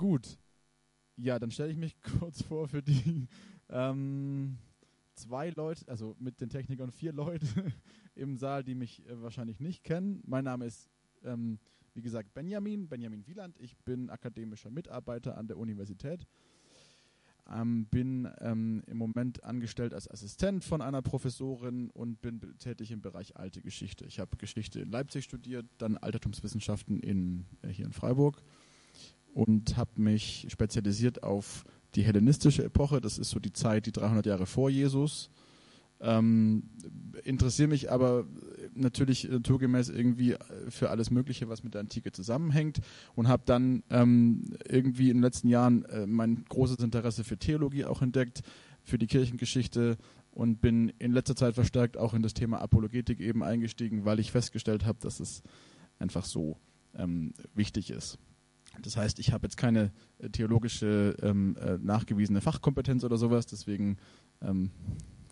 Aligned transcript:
Gut. 0.00 0.38
Ja, 1.18 1.38
dann 1.38 1.50
stelle 1.50 1.72
ich 1.72 1.76
mich 1.76 1.94
kurz 2.18 2.40
vor 2.40 2.68
für 2.68 2.82
die 2.82 3.28
ähm, 3.68 4.56
zwei 5.14 5.50
Leute, 5.50 5.86
also 5.88 6.16
mit 6.18 6.40
den 6.40 6.48
Technikern 6.48 6.90
vier 6.90 7.12
Leute 7.12 7.46
im 8.14 8.38
Saal, 8.38 8.64
die 8.64 8.74
mich 8.74 9.06
äh, 9.06 9.20
wahrscheinlich 9.20 9.60
nicht 9.60 9.84
kennen. 9.84 10.22
Mein 10.24 10.44
Name 10.44 10.64
ist, 10.64 10.88
ähm, 11.22 11.58
wie 11.92 12.00
gesagt, 12.00 12.32
Benjamin, 12.32 12.88
Benjamin 12.88 13.26
Wieland. 13.26 13.58
Ich 13.58 13.76
bin 13.76 14.08
akademischer 14.08 14.70
Mitarbeiter 14.70 15.36
an 15.36 15.48
der 15.48 15.58
Universität. 15.58 16.26
Ähm, 17.52 17.84
bin 17.90 18.26
ähm, 18.38 18.82
im 18.86 18.96
Moment 18.96 19.44
angestellt 19.44 19.92
als 19.92 20.10
Assistent 20.10 20.64
von 20.64 20.80
einer 20.80 21.02
Professorin 21.02 21.90
und 21.90 22.22
bin 22.22 22.40
tätig 22.58 22.90
im 22.90 23.02
Bereich 23.02 23.36
alte 23.36 23.60
Geschichte. 23.60 24.06
Ich 24.06 24.18
habe 24.18 24.38
Geschichte 24.38 24.80
in 24.80 24.90
Leipzig 24.90 25.24
studiert, 25.24 25.66
dann 25.76 25.98
Altertumswissenschaften 25.98 27.00
in, 27.00 27.44
äh, 27.60 27.68
hier 27.68 27.84
in 27.84 27.92
Freiburg 27.92 28.42
und 29.34 29.76
habe 29.76 30.00
mich 30.00 30.46
spezialisiert 30.48 31.22
auf 31.22 31.64
die 31.94 32.02
hellenistische 32.02 32.64
Epoche. 32.64 33.00
Das 33.00 33.18
ist 33.18 33.30
so 33.30 33.40
die 33.40 33.52
Zeit, 33.52 33.86
die 33.86 33.92
300 33.92 34.26
Jahre 34.26 34.46
vor 34.46 34.70
Jesus. 34.70 35.30
Ähm, 36.02 36.62
interessiere 37.24 37.68
mich 37.68 37.90
aber 37.92 38.24
natürlich 38.74 39.28
naturgemäß 39.28 39.90
irgendwie 39.90 40.34
für 40.68 40.88
alles 40.88 41.10
Mögliche, 41.10 41.48
was 41.50 41.62
mit 41.62 41.74
der 41.74 41.82
Antike 41.82 42.10
zusammenhängt 42.10 42.80
und 43.14 43.28
habe 43.28 43.42
dann 43.44 43.82
ähm, 43.90 44.54
irgendwie 44.66 45.10
in 45.10 45.18
den 45.18 45.22
letzten 45.22 45.48
Jahren 45.48 45.84
äh, 45.86 46.06
mein 46.06 46.44
großes 46.48 46.78
Interesse 46.78 47.22
für 47.22 47.36
Theologie 47.36 47.84
auch 47.84 48.00
entdeckt, 48.00 48.40
für 48.82 48.96
die 48.96 49.06
Kirchengeschichte 49.06 49.98
und 50.30 50.62
bin 50.62 50.90
in 50.98 51.12
letzter 51.12 51.36
Zeit 51.36 51.54
verstärkt 51.54 51.98
auch 51.98 52.14
in 52.14 52.22
das 52.22 52.32
Thema 52.32 52.62
Apologetik 52.62 53.20
eben 53.20 53.42
eingestiegen, 53.42 54.06
weil 54.06 54.20
ich 54.20 54.32
festgestellt 54.32 54.86
habe, 54.86 54.98
dass 55.02 55.20
es 55.20 55.42
einfach 55.98 56.24
so 56.24 56.56
ähm, 56.94 57.34
wichtig 57.54 57.90
ist. 57.90 58.18
Das 58.82 58.96
heißt, 58.96 59.18
ich 59.18 59.32
habe 59.32 59.46
jetzt 59.46 59.56
keine 59.56 59.92
äh, 60.18 60.28
theologische 60.30 61.16
ähm, 61.22 61.56
äh, 61.60 61.78
nachgewiesene 61.78 62.40
Fachkompetenz 62.40 63.04
oder 63.04 63.16
sowas, 63.16 63.46
deswegen 63.46 63.98
ähm, 64.42 64.70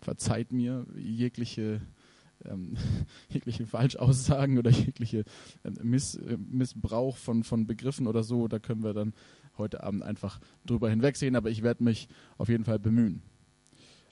verzeiht 0.01 0.51
mir 0.51 0.85
jegliche, 0.95 1.81
ähm, 2.45 2.75
jegliche 3.29 3.65
Falschaussagen 3.65 4.57
oder 4.57 4.71
jegliche 4.71 5.25
ähm, 5.63 5.75
Miss, 5.83 6.15
äh, 6.15 6.37
Missbrauch 6.37 7.17
von, 7.17 7.43
von 7.43 7.67
Begriffen 7.67 8.07
oder 8.07 8.23
so. 8.23 8.47
Da 8.47 8.59
können 8.59 8.83
wir 8.83 8.93
dann 8.93 9.13
heute 9.57 9.83
Abend 9.83 10.03
einfach 10.03 10.39
drüber 10.65 10.89
hinwegsehen, 10.89 11.35
aber 11.35 11.49
ich 11.49 11.63
werde 11.63 11.83
mich 11.83 12.07
auf 12.37 12.49
jeden 12.49 12.63
Fall 12.63 12.79
bemühen. 12.79 13.21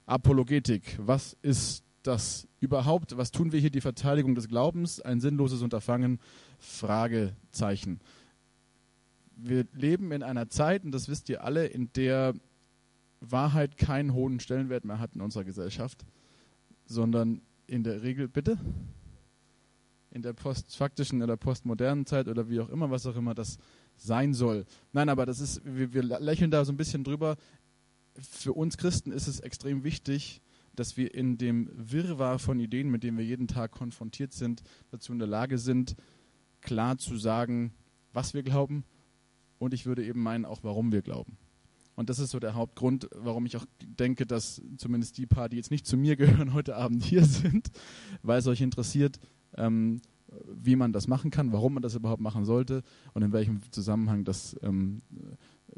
Apologetik, 0.05 0.97
was 0.99 1.37
ist 1.41 1.83
das 2.03 2.47
überhaupt? 2.59 3.17
Was 3.17 3.31
tun 3.31 3.51
wir 3.51 3.59
hier? 3.59 3.69
Die 3.69 3.81
Verteidigung 3.81 4.35
des 4.35 4.47
Glaubens, 4.47 5.01
ein 5.01 5.19
sinnloses 5.19 5.61
Unterfangen? 5.61 6.19
Fragezeichen 6.59 7.99
wir 9.37 9.65
leben 9.73 10.11
in 10.11 10.23
einer 10.23 10.49
Zeit, 10.49 10.83
und 10.83 10.91
das 10.91 11.07
wisst 11.07 11.29
ihr 11.29 11.43
alle, 11.43 11.67
in 11.67 11.91
der 11.93 12.33
Wahrheit 13.19 13.77
keinen 13.77 14.13
hohen 14.13 14.39
Stellenwert 14.39 14.85
mehr 14.85 14.99
hat 14.99 15.15
in 15.15 15.21
unserer 15.21 15.43
Gesellschaft, 15.43 16.05
sondern 16.85 17.41
in 17.67 17.83
der 17.83 18.01
Regel, 18.01 18.27
bitte? 18.27 18.57
In 20.11 20.21
der 20.21 20.33
postfaktischen 20.33 21.21
oder 21.21 21.37
postmodernen 21.37 22.05
Zeit 22.05 22.27
oder 22.27 22.49
wie 22.49 22.59
auch 22.59 22.69
immer, 22.69 22.89
was 22.89 23.05
auch 23.05 23.15
immer 23.15 23.35
das 23.35 23.57
sein 23.95 24.33
soll. 24.33 24.65
Nein, 24.93 25.09
aber 25.09 25.25
das 25.25 25.39
ist, 25.39 25.61
wir, 25.63 25.93
wir 25.93 26.03
lächeln 26.03 26.51
da 26.51 26.65
so 26.65 26.71
ein 26.71 26.77
bisschen 26.77 27.03
drüber. 27.03 27.35
Für 28.15 28.53
uns 28.53 28.77
Christen 28.77 29.11
ist 29.11 29.27
es 29.27 29.39
extrem 29.39 29.83
wichtig, 29.83 30.41
dass 30.75 30.97
wir 30.97 31.13
in 31.13 31.37
dem 31.37 31.69
Wirrwarr 31.73 32.39
von 32.39 32.59
Ideen, 32.59 32.89
mit 32.89 33.03
dem 33.03 33.17
wir 33.17 33.25
jeden 33.25 33.47
Tag 33.47 33.71
konfrontiert 33.71 34.33
sind, 34.33 34.63
dazu 34.91 35.11
in 35.11 35.19
der 35.19 35.27
Lage 35.27 35.57
sind, 35.57 35.95
klar 36.61 36.97
zu 36.97 37.17
sagen, 37.17 37.73
was 38.13 38.33
wir 38.33 38.43
glauben 38.43 38.83
und 39.59 39.73
ich 39.73 39.85
würde 39.85 40.05
eben 40.05 40.21
meinen, 40.21 40.45
auch 40.45 40.63
warum 40.63 40.91
wir 40.91 41.01
glauben. 41.01 41.37
Und 41.95 42.09
das 42.09 42.19
ist 42.19 42.29
so 42.29 42.39
der 42.39 42.53
Hauptgrund, 42.53 43.09
warum 43.15 43.47
ich 43.47 43.57
auch 43.57 43.65
denke, 43.81 44.27
dass 44.27 44.61
zumindest 44.77 45.17
die 45.17 45.25
paar, 45.25 45.49
die 45.49 45.57
jetzt 45.57 45.71
nicht 45.71 45.87
zu 45.87 45.97
mir 45.97 46.15
gehören, 46.15 46.53
heute 46.53 46.75
Abend 46.75 47.03
hier 47.03 47.25
sind, 47.25 47.71
weil 48.21 48.39
es 48.39 48.47
euch 48.47 48.61
interessiert, 48.61 49.19
ähm, 49.55 50.01
wie 50.45 50.75
man 50.75 50.93
das 50.93 51.07
machen 51.07 51.31
kann, 51.31 51.51
warum 51.51 51.73
man 51.73 51.83
das 51.83 51.95
überhaupt 51.95 52.21
machen 52.21 52.45
sollte 52.45 52.83
und 53.13 53.23
in 53.23 53.31
welchem 53.31 53.61
Zusammenhang 53.71 54.25
das 54.25 54.55
ähm, 54.61 55.01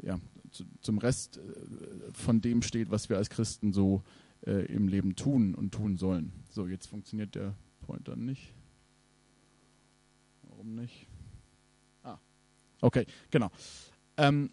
ja, 0.02 0.18
zu, 0.50 0.64
zum 0.80 0.98
Rest 0.98 1.38
äh, 1.38 2.12
von 2.12 2.40
dem 2.40 2.62
steht, 2.62 2.90
was 2.90 3.08
wir 3.08 3.16
als 3.16 3.30
Christen 3.30 3.72
so 3.72 4.02
äh, 4.46 4.66
im 4.66 4.88
Leben 4.88 5.16
tun 5.16 5.54
und 5.54 5.72
tun 5.72 5.96
sollen. 5.96 6.32
So, 6.50 6.66
jetzt 6.66 6.86
funktioniert 6.86 7.34
der 7.34 7.54
Pointer 7.80 8.16
nicht. 8.16 8.52
Warum 10.42 10.74
nicht? 10.74 11.06
Okay, 12.80 13.06
genau. 13.30 13.50
Ähm, 14.16 14.50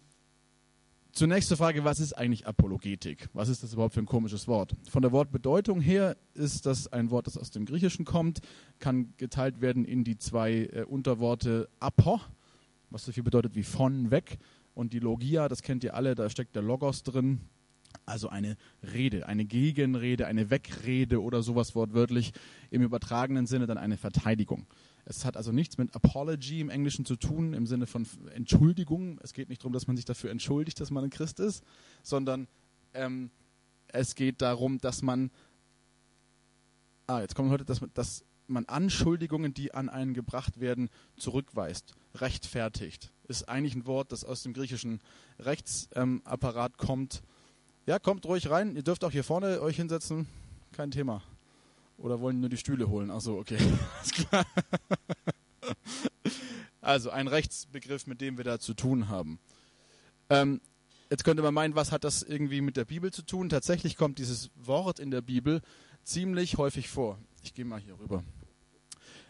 Zunächst 1.18 1.48
zur 1.48 1.56
Frage, 1.56 1.82
was 1.82 1.98
ist 1.98 2.12
eigentlich 2.12 2.46
Apologetik? 2.46 3.28
Was 3.32 3.48
ist 3.48 3.64
das 3.64 3.72
überhaupt 3.72 3.94
für 3.94 3.98
ein 3.98 4.06
komisches 4.06 4.46
Wort? 4.46 4.76
Von 4.88 5.02
der 5.02 5.10
Wortbedeutung 5.10 5.80
her 5.80 6.16
ist 6.34 6.64
das 6.64 6.92
ein 6.92 7.10
Wort, 7.10 7.26
das 7.26 7.36
aus 7.36 7.50
dem 7.50 7.64
Griechischen 7.64 8.04
kommt, 8.04 8.38
kann 8.78 9.14
geteilt 9.16 9.60
werden 9.60 9.84
in 9.84 10.04
die 10.04 10.16
zwei 10.18 10.68
äh, 10.72 10.84
Unterworte 10.84 11.68
apo, 11.80 12.20
was 12.90 13.04
so 13.04 13.10
viel 13.10 13.24
bedeutet 13.24 13.56
wie 13.56 13.64
von, 13.64 14.12
weg, 14.12 14.38
und 14.74 14.92
die 14.92 15.00
Logia, 15.00 15.48
das 15.48 15.62
kennt 15.62 15.82
ihr 15.82 15.94
alle, 15.94 16.14
da 16.14 16.30
steckt 16.30 16.54
der 16.54 16.62
Logos 16.62 17.02
drin, 17.02 17.40
also 18.06 18.28
eine 18.28 18.56
Rede, 18.94 19.26
eine 19.26 19.44
Gegenrede, 19.44 20.28
eine 20.28 20.50
Wegrede 20.50 21.20
oder 21.20 21.42
sowas 21.42 21.74
wortwörtlich, 21.74 22.32
im 22.70 22.82
übertragenen 22.82 23.46
Sinne 23.46 23.66
dann 23.66 23.78
eine 23.78 23.96
Verteidigung. 23.96 24.68
Es 25.10 25.24
hat 25.24 25.38
also 25.38 25.52
nichts 25.52 25.78
mit 25.78 25.94
Apology 25.94 26.60
im 26.60 26.68
Englischen 26.68 27.06
zu 27.06 27.16
tun, 27.16 27.54
im 27.54 27.66
Sinne 27.66 27.86
von 27.86 28.06
Entschuldigung. 28.34 29.18
Es 29.22 29.32
geht 29.32 29.48
nicht 29.48 29.62
darum, 29.62 29.72
dass 29.72 29.86
man 29.86 29.96
sich 29.96 30.04
dafür 30.04 30.30
entschuldigt, 30.30 30.78
dass 30.80 30.90
man 30.90 31.02
ein 31.02 31.08
Christ 31.08 31.40
ist, 31.40 31.64
sondern 32.02 32.46
ähm, 32.92 33.30
es 33.86 34.14
geht 34.14 34.42
darum, 34.42 34.78
dass 34.82 35.00
man, 35.00 35.30
ah, 37.06 37.22
jetzt 37.22 37.34
kommt 37.34 37.50
heute, 37.50 37.64
dass, 37.64 37.80
dass 37.94 38.22
man 38.48 38.66
Anschuldigungen, 38.66 39.54
die 39.54 39.72
an 39.72 39.88
einen 39.88 40.12
gebracht 40.12 40.60
werden, 40.60 40.90
zurückweist, 41.16 41.94
rechtfertigt. 42.16 43.10
Ist 43.28 43.48
eigentlich 43.48 43.76
ein 43.76 43.86
Wort, 43.86 44.12
das 44.12 44.26
aus 44.26 44.42
dem 44.42 44.52
griechischen 44.52 45.00
Rechtsapparat 45.38 46.72
ähm, 46.72 46.86
kommt. 46.86 47.22
Ja, 47.86 47.98
kommt 47.98 48.26
ruhig 48.26 48.50
rein. 48.50 48.76
Ihr 48.76 48.82
dürft 48.82 49.04
auch 49.04 49.12
hier 49.12 49.24
vorne 49.24 49.62
euch 49.62 49.76
hinsetzen. 49.76 50.26
Kein 50.72 50.90
Thema. 50.90 51.22
Oder 51.98 52.20
wollen 52.20 52.40
nur 52.40 52.48
die 52.48 52.56
Stühle 52.56 52.88
holen? 52.88 53.10
Achso, 53.10 53.38
okay. 53.38 53.58
also 56.80 57.10
ein 57.10 57.26
Rechtsbegriff, 57.26 58.06
mit 58.06 58.20
dem 58.20 58.36
wir 58.38 58.44
da 58.44 58.60
zu 58.60 58.74
tun 58.74 59.08
haben. 59.08 59.40
Ähm, 60.30 60.60
jetzt 61.10 61.24
könnte 61.24 61.42
man 61.42 61.52
meinen, 61.52 61.74
was 61.74 61.90
hat 61.90 62.04
das 62.04 62.22
irgendwie 62.22 62.60
mit 62.60 62.76
der 62.76 62.84
Bibel 62.84 63.12
zu 63.12 63.22
tun? 63.22 63.48
Tatsächlich 63.48 63.96
kommt 63.96 64.18
dieses 64.18 64.50
Wort 64.54 65.00
in 65.00 65.10
der 65.10 65.22
Bibel 65.22 65.60
ziemlich 66.04 66.56
häufig 66.56 66.88
vor. 66.88 67.18
Ich 67.42 67.52
gehe 67.52 67.64
mal 67.64 67.80
hier 67.80 67.98
rüber. 67.98 68.22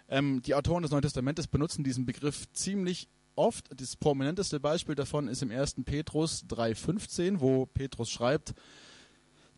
Ähm, 0.09 0.43
die 0.43 0.55
Autoren 0.55 0.83
des 0.83 0.91
Neuen 0.91 1.03
Testamentes 1.03 1.47
benutzen 1.47 1.85
diesen 1.85 2.05
Begriff 2.05 2.53
ziemlich 2.53 3.09
oft. 3.35 3.69
Das 3.81 3.97
prominenteste 3.97 4.61
Beispiel 4.61 4.95
davon 4.95 5.29
ist 5.29 5.43
im 5.43 5.51
1. 5.51 5.77
Petrus 5.87 6.45
3,15, 6.49 7.41
wo 7.41 7.65
Petrus 7.65 8.11
schreibt, 8.11 8.55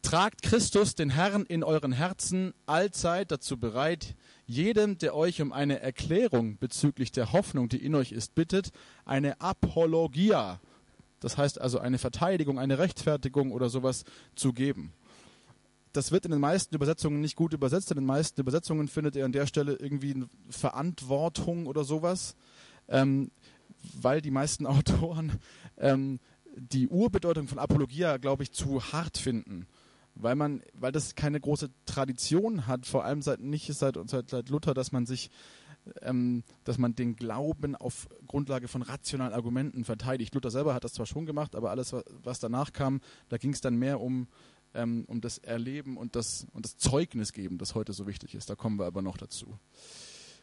Tragt 0.03 0.43
Christus, 0.43 0.95
den 0.95 1.11
Herrn, 1.11 1.45
in 1.45 1.63
euren 1.63 1.93
Herzen 1.93 2.55
allzeit 2.67 3.31
dazu 3.31 3.59
bereit, 3.59 4.17
jedem, 4.47 4.97
der 4.99 5.15
euch 5.15 5.43
um 5.43 5.53
eine 5.53 5.81
Erklärung 5.81 6.57
bezüglich 6.59 7.13
der 7.13 7.33
Hoffnung, 7.33 7.69
die 7.69 7.85
in 7.85 7.95
euch 7.95 8.11
ist, 8.11 8.35
bittet, 8.35 8.71
eine 9.05 9.41
Apologia, 9.41 10.59
das 11.21 11.37
heißt 11.37 11.61
also 11.61 11.79
eine 11.79 11.99
Verteidigung, 11.99 12.59
eine 12.59 12.79
Rechtfertigung 12.79 13.53
oder 13.53 13.69
sowas 13.69 14.05
zu 14.35 14.53
geben. 14.55 14.93
Das 15.93 16.13
wird 16.13 16.25
in 16.25 16.31
den 16.31 16.41
meisten 16.41 16.75
Übersetzungen 16.75 17.21
nicht 17.21 17.37
gut 17.37 17.53
übersetzt. 17.53 17.91
In 17.91 17.97
den 17.97 18.07
meisten 18.07 18.41
Übersetzungen 18.41 18.89
findet 18.89 19.17
ihr 19.17 19.25
an 19.25 19.33
der 19.33 19.47
Stelle 19.47 19.75
irgendwie 19.75 20.25
Verantwortung 20.49 21.67
oder 21.67 21.85
sowas, 21.85 22.37
ähm, 22.89 23.31
weil 24.01 24.23
die 24.23 24.31
meisten 24.31 24.67
Autoren 24.67 25.39
ähm, 25.77 26.21
die 26.57 26.89
Urbedeutung 26.89 27.49
von 27.49 27.59
Apologia, 27.59 28.17
glaube 28.17 28.45
ich, 28.45 28.53
zu 28.53 28.83
hart 28.93 29.19
finden 29.19 29.67
weil 30.23 30.37
man, 30.37 30.63
weil 30.75 30.93
das 30.93 31.15
keine 31.15 31.41
große 31.41 31.71
Tradition 31.87 32.67
hat, 32.67 32.87
vor 32.87 33.05
allem 33.05 33.23
seit 33.23 33.41
nicht 33.41 33.73
seit, 33.75 33.99
seit, 34.07 34.31
seit 34.31 34.49
Luther, 34.49 34.75
dass 34.75 34.93
man 34.93 35.07
sich 35.07 35.31
ähm, 36.03 36.45
dass 36.65 36.79
man 36.79 36.95
den 36.95 37.17
Glauben 37.17 37.75
auf 37.75 38.09
Grundlage 38.27 38.69
von 38.69 38.83
rationalen 38.83 39.33
Argumenten 39.33 39.85
verteidigt. 39.85 40.35
Luther 40.35 40.51
selber 40.51 40.75
hat 40.75 40.85
das 40.85 40.93
zwar 40.93 41.07
schon 41.07 41.27
gemacht, 41.27 41.55
aber 41.55 41.71
alles, 41.71 41.95
was 42.23 42.39
danach 42.39 42.73
kam, 42.73 43.01
da 43.29 43.39
ging 43.39 43.53
es 43.53 43.61
dann 43.61 43.77
mehr 43.77 44.01
um, 44.01 44.29
ähm, 44.75 45.05
um 45.07 45.21
das 45.21 45.39
Erleben 45.39 45.97
und 45.97 46.17
das, 46.17 46.47
und 46.53 46.65
das 46.65 46.77
Zeugnis 46.77 47.33
geben, 47.33 47.59
das 47.59 47.75
heute 47.75 47.93
so 47.93 48.07
wichtig 48.07 48.35
ist. 48.35 48.51
Da 48.51 48.57
kommen 48.57 48.79
wir 48.79 48.87
aber 48.87 49.03
noch 49.03 49.17
dazu. 49.17 49.59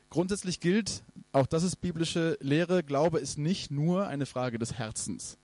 Grundsätzlich 0.09 0.59
gilt, 0.59 1.03
auch 1.33 1.47
das 1.47 1.63
ist 1.63 1.77
biblische 1.77 2.37
Lehre, 2.41 2.83
Glaube 2.83 3.19
ist 3.19 3.37
nicht 3.37 3.71
nur 3.71 4.07
eine 4.07 4.25
Frage 4.25 4.57
des 4.57 4.73
Herzens 4.73 5.37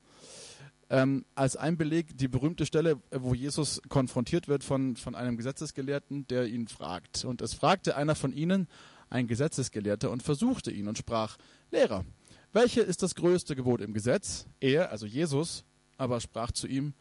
ähm, 0.90 1.26
als 1.36 1.56
ein 1.56 1.78
Beleg 1.78 2.18
die 2.18 2.28
berühmte 2.28 2.66
Stelle, 2.66 3.02
wo 3.12 3.34
Jesus 3.34 3.82
konfrontiert 3.90 4.48
wird 4.48 4.64
von, 4.64 4.96
von 4.96 5.16
einem 5.16 5.38
Gesetzesgelehrten, 5.38 6.28
der 6.28 6.48
ihn 6.48 6.68
fragt. 6.68 7.26
Und 7.26 7.42
es 7.42 7.54
fragte 7.54 7.96
einer 7.96 8.16
von 8.16 8.34
ihnen, 8.34 8.68
ein 9.10 9.28
Gesetzesgelehrter, 9.28 10.12
und 10.12 10.24
versuchte 10.24 10.72
ihn 10.72 10.88
und 10.88 10.98
sprach, 10.98 11.38
Lehrer, 11.72 12.04
welche 12.52 12.82
ist 12.82 13.02
das 13.02 13.16
größte 13.16 13.56
Gebot 13.56 13.82
im 13.82 13.94
Gesetz? 13.94 14.46
Er, 14.60 14.92
also 14.92 15.06
Jesus, 15.06 15.64
aber 15.98 16.20
sprach 16.20 16.52
zu 16.52 16.68
ihm, 16.68 16.94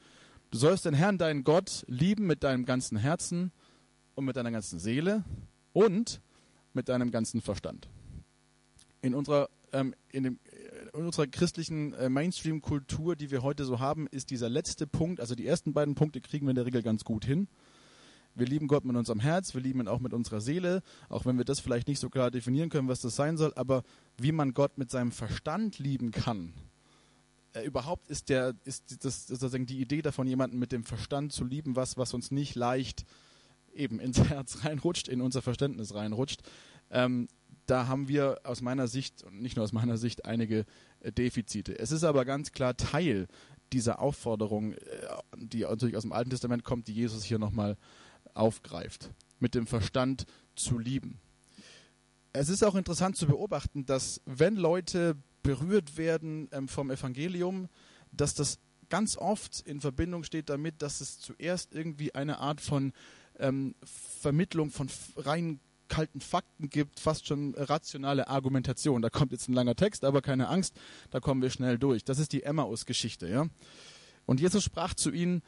du 0.51 0.59
sollst 0.59 0.85
den 0.85 0.95
Herrn, 0.95 1.19
deinen 1.19 1.45
Gott, 1.45 1.85
lieben 1.89 2.27
mit 2.27 2.43
deinem 2.45 2.65
ganzen 2.65 2.97
Herzen 2.97 3.53
und 4.15 4.25
mit 4.25 4.37
deiner 4.37 4.51
ganzen 4.51 4.79
Seele 4.79 5.25
und 5.73 6.21
mit 6.73 6.89
deinem 6.89 7.11
ganzen 7.11 7.41
Verstand. 7.41 7.89
In 9.01 9.15
unserer, 9.15 9.49
ähm, 9.73 9.95
in, 10.11 10.23
dem, 10.25 10.39
in 10.93 11.05
unserer 11.07 11.27
christlichen 11.27 11.95
äh, 11.95 12.09
Mainstream-Kultur, 12.09 13.17
die 13.17 13.31
wir 13.31 13.43
heute 13.43 13.65
so 13.65 13.81
haben, 13.81 14.07
ist 14.09 14.31
dieser 14.31 14.49
letzte 14.49 14.87
Punkt, 14.87 15.21
also 15.21 15.35
die 15.35 15.47
ersten 15.47 15.73
beiden 15.73 15.95
Punkte 15.95 16.21
kriegen 16.21 16.47
wir 16.47 16.51
in 16.51 16.57
der 16.57 16.67
Regel 16.67 16.83
ganz 16.83 17.05
gut 17.05 17.25
hin. 17.25 17.49
Wir 18.35 18.47
lieben 18.47 18.67
Gott 18.67 18.85
mit 18.85 18.97
unserem 18.97 19.21
Herz, 19.21 19.55
wir 19.55 19.61
lieben 19.61 19.81
ihn 19.81 19.89
auch 19.89 20.01
mit 20.01 20.15
unserer 20.15 20.41
Seele, 20.41 20.83
auch 21.11 21.27
wenn 21.27 21.37
wir 21.37 21.45
das 21.45 21.61
vielleicht 21.61 21.87
nicht 21.87 22.01
so 22.01 22.09
klar 22.09 22.31
definieren 22.31 22.71
können, 22.71 22.89
was 22.89 23.01
das 23.01 23.15
sein 23.15 23.37
soll, 23.37 23.53
aber 23.57 23.83
wie 24.17 24.33
man 24.33 24.55
Gott 24.55 24.79
mit 24.79 24.91
seinem 24.91 25.13
Verstand 25.13 25.79
lieben 25.79 26.13
kann, 26.13 26.55
äh, 27.53 27.65
überhaupt 27.65 28.09
ist 28.09 28.31
der, 28.31 28.55
ist 28.65 29.05
das 29.05 29.27
sozusagen 29.27 29.67
die 29.67 29.81
Idee 29.81 30.03
davon, 30.03 30.27
jemanden 30.27 30.59
mit 30.59 30.73
dem 30.73 30.85
Verstand 30.85 31.33
zu 31.33 31.45
lieben, 31.45 31.77
was, 31.77 31.99
was 31.99 32.15
uns 32.15 32.31
nicht 32.31 32.55
leicht 32.55 33.05
eben 33.75 34.01
ins 34.01 34.19
Herz 34.29 34.65
reinrutscht, 34.65 35.09
in 35.09 35.21
unser 35.21 35.43
Verständnis 35.43 35.95
reinrutscht. 35.95 36.41
Ähm, 36.91 37.29
da 37.67 37.87
haben 37.87 38.09
wir 38.09 38.41
aus 38.45 38.61
meiner 38.61 38.89
Sicht, 38.89 39.23
und 39.23 39.41
nicht 39.41 39.57
nur 39.57 39.65
aus 39.65 39.73
meiner 39.73 39.97
Sicht, 39.97 40.25
einige 40.25 40.65
äh, 41.01 41.13
Defizite. 41.13 41.79
Es 41.79 41.93
ist 41.93 42.05
aber 42.05 42.25
ganz 42.25 42.53
klar 42.53 42.77
Teil 42.77 43.29
dieser 43.73 44.01
Aufforderung, 44.01 44.73
äh, 44.73 44.79
die 45.37 45.61
natürlich 45.61 45.97
aus 45.97 46.03
dem 46.03 46.13
Alten 46.13 46.31
Testament 46.31 46.65
kommt, 46.65 46.89
die 46.89 46.95
Jesus 46.95 47.25
hier 47.25 47.39
nochmal 47.39 47.77
aufgreift, 48.35 49.11
mit 49.39 49.55
dem 49.55 49.67
Verstand 49.67 50.27
zu 50.57 50.79
lieben. 50.79 51.21
Es 52.33 52.49
ist 52.49 52.63
auch 52.63 52.75
interessant 52.75 53.17
zu 53.17 53.27
beobachten, 53.27 53.85
dass 53.85 54.21
wenn 54.25 54.57
Leute 54.57 55.17
berührt 55.43 55.97
werden 55.97 56.49
ähm, 56.53 56.69
vom 56.69 56.91
Evangelium, 56.91 57.69
dass 58.11 58.35
das 58.35 58.59
ganz 58.89 59.17
oft 59.17 59.61
in 59.61 59.81
Verbindung 59.81 60.23
steht 60.23 60.49
damit, 60.49 60.83
dass 60.83 61.01
es 61.01 61.19
zuerst 61.19 61.75
irgendwie 61.75 62.15
eine 62.15 62.39
Art 62.39 62.61
von 62.61 62.93
ähm, 63.39 63.75
Vermittlung 63.85 64.71
von 64.71 64.89
rein 65.17 65.61
kalten 65.93 66.23
Fakten 66.23 66.71
gibt, 66.71 67.01
fast 67.01 67.27
schon 67.27 67.55
rationale 67.55 68.27
Argumentation. 68.29 69.03
Da 69.03 69.11
kommt 69.11 69.31
jetzt 69.31 69.49
ein 69.51 69.53
langer 69.53 69.77
Text, 69.77 70.05
aber 70.05 70.23
keine 70.23 70.49
Angst, 70.49 70.75
da 71.11 71.21
kommen 71.21 71.43
wir 71.43 71.51
schnell 71.51 71.79
durch. 71.79 72.03
Das 72.03 72.19
ist 72.19 72.33
die 72.33 72.45
Emmaus-Geschichte, 72.45 73.29
ja. 73.29 73.47
Und 74.25 74.41
Jesus 74.41 74.65
sprach 74.65 74.95
zu 74.95 75.11
ihnen, 75.11 75.43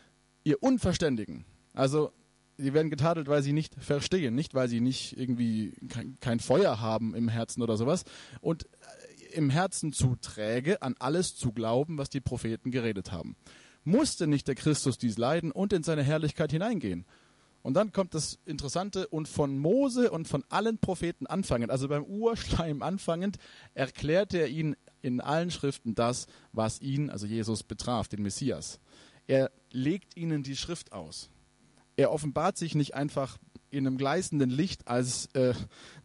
ihr 0.45 0.63
Unverständigen. 0.63 1.47
Also, 1.73 2.13
sie 2.59 2.75
werden 2.75 2.91
getadelt, 2.91 3.27
weil 3.27 3.43
sie 3.43 3.55
nicht 3.55 3.75
verstehen, 3.83 4.35
nicht 4.35 4.53
weil 4.53 4.69
sie 4.69 4.81
nicht 4.81 5.17
irgendwie 5.19 5.73
kein, 5.89 6.19
kein 6.21 6.41
Feuer 6.41 6.79
haben 6.79 7.15
im 7.15 7.29
Herzen 7.29 7.63
oder 7.63 7.79
sowas. 7.79 8.05
Und 8.43 8.65
äh, 8.65 9.37
im 9.37 9.49
Herzen 9.49 9.95
zu 9.95 10.15
träge, 10.21 10.83
an 10.83 10.95
alles 10.99 11.37
zu 11.37 11.53
glauben, 11.53 11.97
was 11.97 12.11
die 12.11 12.21
Propheten 12.21 12.71
geredet 12.71 13.13
haben. 13.13 13.35
Musste 13.83 14.27
nicht 14.27 14.47
der 14.47 14.57
Christus 14.57 14.99
dies 14.99 15.17
leiden 15.17 15.53
und 15.53 15.73
in 15.73 15.83
seine 15.83 16.03
Herrlichkeit 16.03 16.53
hineingehen? 16.53 17.07
Und 17.65 17.73
dann 17.73 17.93
kommt 17.93 18.13
das 18.13 18.39
Interessante, 18.45 19.09
und 19.09 19.27
von 19.27 19.59
Mose 19.59 20.11
und 20.11 20.29
von 20.29 20.45
allen 20.51 20.77
Propheten 20.77 21.27
anfangend, 21.27 21.71
also 21.71 21.89
beim 21.89 22.05
Urschleim 22.05 22.83
anfangend, 22.83 23.39
erklärte 23.73 24.37
er 24.37 24.49
ihnen 24.49 24.77
in 25.01 25.23
allen 25.23 25.51
Schriften 25.51 25.95
das, 25.95 26.27
was 26.53 26.83
ihn, 26.83 27.09
also 27.09 27.25
Jesus, 27.25 27.63
betraf, 27.63 28.07
den 28.07 28.23
Messias. 28.23 28.81
Er 29.27 29.51
legt 29.71 30.15
ihnen 30.15 30.43
die 30.43 30.57
Schrift 30.57 30.93
aus. 30.93 31.31
Er 31.97 32.13
offenbart 32.13 32.59
sich 32.59 32.75
nicht 32.75 32.95
einfach 32.95 33.39
in 33.71 33.87
einem 33.87 33.97
gleißenden 33.97 34.51
Licht 34.51 34.87
als 34.87 35.31
äh, 35.33 35.55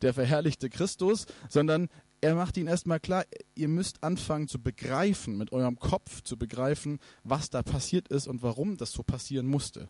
der 0.02 0.14
verherrlichte 0.14 0.70
Christus, 0.70 1.26
sondern 1.50 1.90
er 2.22 2.36
macht 2.36 2.56
ihnen 2.56 2.70
erstmal 2.70 3.02
klar, 3.02 3.26
ihr 3.56 3.68
müsst 3.68 4.02
anfangen 4.02 4.48
zu 4.48 4.62
begreifen, 4.62 5.38
mit 5.38 5.52
eurem 5.52 5.78
Kopf 5.78 6.22
zu 6.22 6.38
begreifen, 6.38 7.00
was 7.26 7.50
da 7.50 7.64
passiert 7.64 8.08
ist 8.08 8.28
und 8.28 8.44
warum 8.44 8.78
das 8.78 8.94
so 8.94 9.04
passieren 9.04 9.46
musste. 9.46 9.90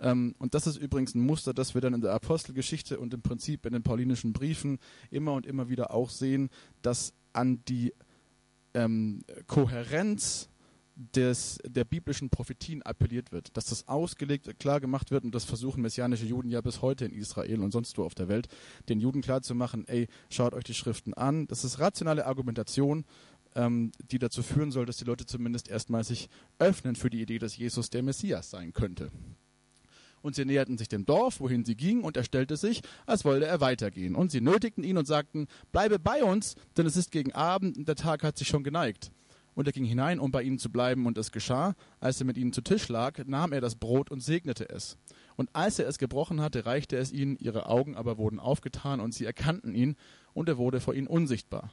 Ähm, 0.00 0.34
und 0.38 0.54
das 0.54 0.66
ist 0.66 0.76
übrigens 0.76 1.14
ein 1.14 1.24
Muster, 1.24 1.52
das 1.52 1.74
wir 1.74 1.80
dann 1.80 1.94
in 1.94 2.00
der 2.00 2.12
Apostelgeschichte 2.12 2.98
und 2.98 3.14
im 3.14 3.22
Prinzip 3.22 3.66
in 3.66 3.72
den 3.72 3.82
paulinischen 3.82 4.32
Briefen 4.32 4.78
immer 5.10 5.32
und 5.32 5.46
immer 5.46 5.68
wieder 5.68 5.92
auch 5.92 6.10
sehen, 6.10 6.50
dass 6.82 7.14
an 7.32 7.62
die 7.66 7.92
ähm, 8.74 9.22
Kohärenz 9.46 10.48
des, 11.14 11.60
der 11.64 11.84
biblischen 11.84 12.28
Prophetien 12.28 12.82
appelliert 12.82 13.30
wird, 13.30 13.56
dass 13.56 13.66
das 13.66 13.86
ausgelegt, 13.86 14.58
klar 14.58 14.80
gemacht 14.80 15.12
wird 15.12 15.24
und 15.24 15.32
das 15.32 15.44
versuchen 15.44 15.80
messianische 15.80 16.26
Juden 16.26 16.50
ja 16.50 16.60
bis 16.60 16.82
heute 16.82 17.04
in 17.04 17.12
Israel 17.12 17.60
und 17.60 17.70
sonst 17.70 17.96
wo 17.98 18.04
auf 18.04 18.16
der 18.16 18.28
Welt, 18.28 18.48
den 18.88 18.98
Juden 18.98 19.22
klar 19.22 19.42
zu 19.42 19.54
machen, 19.54 19.86
ey, 19.86 20.08
schaut 20.28 20.54
euch 20.54 20.64
die 20.64 20.74
Schriften 20.74 21.14
an. 21.14 21.46
Das 21.46 21.62
ist 21.62 21.78
rationale 21.78 22.26
Argumentation, 22.26 23.04
ähm, 23.54 23.92
die 24.10 24.18
dazu 24.18 24.42
führen 24.42 24.72
soll, 24.72 24.86
dass 24.86 24.96
die 24.96 25.04
Leute 25.04 25.24
zumindest 25.24 25.68
erstmal 25.68 26.02
sich 26.02 26.28
öffnen 26.58 26.96
für 26.96 27.10
die 27.10 27.22
Idee, 27.22 27.38
dass 27.38 27.56
Jesus 27.56 27.90
der 27.90 28.02
Messias 28.02 28.50
sein 28.50 28.72
könnte 28.72 29.12
und 30.28 30.34
sie 30.34 30.44
näherten 30.44 30.78
sich 30.78 30.88
dem 30.88 31.06
Dorf, 31.06 31.40
wohin 31.40 31.64
sie 31.64 31.74
gingen, 31.74 32.04
und 32.04 32.16
er 32.16 32.22
stellte 32.22 32.56
sich, 32.56 32.82
als 33.06 33.24
wollte 33.24 33.46
er 33.46 33.60
weitergehen. 33.60 34.14
Und 34.14 34.30
sie 34.30 34.40
nötigten 34.40 34.84
ihn 34.84 34.98
und 34.98 35.06
sagten, 35.06 35.48
bleibe 35.72 35.98
bei 35.98 36.22
uns, 36.22 36.54
denn 36.76 36.86
es 36.86 36.96
ist 36.96 37.10
gegen 37.10 37.32
Abend 37.32 37.78
und 37.78 37.88
der 37.88 37.96
Tag 37.96 38.22
hat 38.22 38.38
sich 38.38 38.46
schon 38.46 38.62
geneigt. 38.62 39.10
Und 39.54 39.66
er 39.66 39.72
ging 39.72 39.86
hinein, 39.86 40.20
um 40.20 40.30
bei 40.30 40.42
ihnen 40.42 40.58
zu 40.58 40.70
bleiben, 40.70 41.06
und 41.06 41.18
es 41.18 41.32
geschah, 41.32 41.74
als 41.98 42.20
er 42.20 42.26
mit 42.26 42.36
ihnen 42.36 42.52
zu 42.52 42.60
Tisch 42.60 42.88
lag, 42.88 43.18
nahm 43.26 43.52
er 43.52 43.60
das 43.60 43.74
Brot 43.74 44.10
und 44.10 44.20
segnete 44.20 44.68
es. 44.68 44.98
Und 45.36 45.48
als 45.54 45.78
er 45.78 45.88
es 45.88 45.98
gebrochen 45.98 46.40
hatte, 46.40 46.66
reichte 46.66 46.96
es 46.96 47.10
ihnen, 47.10 47.38
ihre 47.38 47.66
Augen 47.66 47.96
aber 47.96 48.18
wurden 48.18 48.38
aufgetan, 48.38 49.00
und 49.00 49.14
sie 49.14 49.24
erkannten 49.24 49.74
ihn, 49.74 49.96
und 50.34 50.48
er 50.48 50.58
wurde 50.58 50.80
vor 50.80 50.94
ihnen 50.94 51.08
unsichtbar 51.08 51.72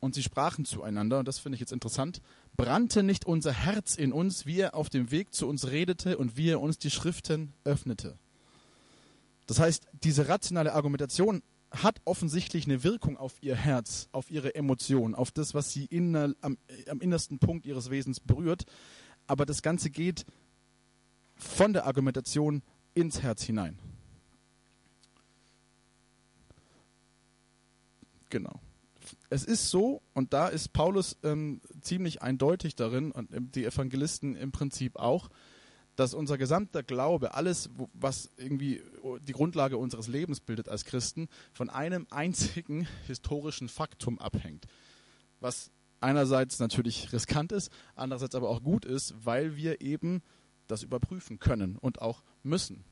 und 0.00 0.14
sie 0.14 0.22
sprachen 0.22 0.64
zueinander, 0.64 1.18
und 1.18 1.28
das 1.28 1.38
finde 1.38 1.56
ich 1.56 1.60
jetzt 1.60 1.72
interessant, 1.72 2.20
brannte 2.56 3.02
nicht 3.02 3.26
unser 3.26 3.52
Herz 3.52 3.96
in 3.96 4.12
uns, 4.12 4.46
wie 4.46 4.60
er 4.60 4.74
auf 4.74 4.88
dem 4.88 5.10
Weg 5.10 5.34
zu 5.34 5.46
uns 5.46 5.68
redete 5.70 6.18
und 6.18 6.36
wie 6.36 6.50
er 6.50 6.60
uns 6.60 6.78
die 6.78 6.90
Schriften 6.90 7.52
öffnete. 7.64 8.18
Das 9.46 9.60
heißt, 9.60 9.86
diese 10.02 10.28
rationale 10.28 10.74
Argumentation 10.74 11.42
hat 11.70 12.00
offensichtlich 12.04 12.66
eine 12.66 12.82
Wirkung 12.82 13.16
auf 13.16 13.34
ihr 13.42 13.54
Herz, 13.54 14.08
auf 14.12 14.30
ihre 14.30 14.54
Emotionen, 14.54 15.14
auf 15.14 15.30
das, 15.30 15.54
was 15.54 15.72
sie 15.72 15.84
inner, 15.86 16.34
am, 16.40 16.58
am 16.88 17.00
innersten 17.00 17.38
Punkt 17.38 17.66
ihres 17.66 17.90
Wesens 17.90 18.20
berührt. 18.20 18.64
Aber 19.26 19.46
das 19.46 19.62
Ganze 19.62 19.90
geht 19.90 20.24
von 21.36 21.72
der 21.72 21.86
Argumentation 21.86 22.62
ins 22.94 23.22
Herz 23.22 23.42
hinein. 23.42 23.78
Genau 28.30 28.60
es 29.30 29.44
ist 29.44 29.70
so, 29.70 30.02
und 30.14 30.32
da 30.32 30.48
ist 30.48 30.72
Paulus 30.72 31.16
ähm, 31.22 31.60
ziemlich 31.80 32.22
eindeutig 32.22 32.76
darin, 32.76 33.10
und 33.10 33.28
die 33.54 33.64
Evangelisten 33.64 34.36
im 34.36 34.52
Prinzip 34.52 34.96
auch, 34.96 35.28
dass 35.96 36.14
unser 36.14 36.38
gesamter 36.38 36.82
Glaube, 36.82 37.34
alles, 37.34 37.70
was 37.94 38.30
irgendwie 38.36 38.82
die 39.22 39.32
Grundlage 39.32 39.78
unseres 39.78 40.08
Lebens 40.08 40.40
bildet 40.40 40.68
als 40.68 40.84
Christen, 40.84 41.28
von 41.52 41.70
einem 41.70 42.06
einzigen 42.10 42.86
historischen 43.06 43.68
Faktum 43.68 44.18
abhängt. 44.18 44.66
Was 45.40 45.70
einerseits 46.00 46.58
natürlich 46.58 47.12
riskant 47.12 47.52
ist, 47.52 47.70
andererseits 47.94 48.34
aber 48.34 48.50
auch 48.50 48.62
gut 48.62 48.84
ist, 48.84 49.14
weil 49.24 49.56
wir 49.56 49.80
eben 49.80 50.22
das 50.66 50.82
überprüfen 50.82 51.38
können 51.38 51.76
und 51.76 52.02
auch 52.02 52.22
müssen. 52.42 52.84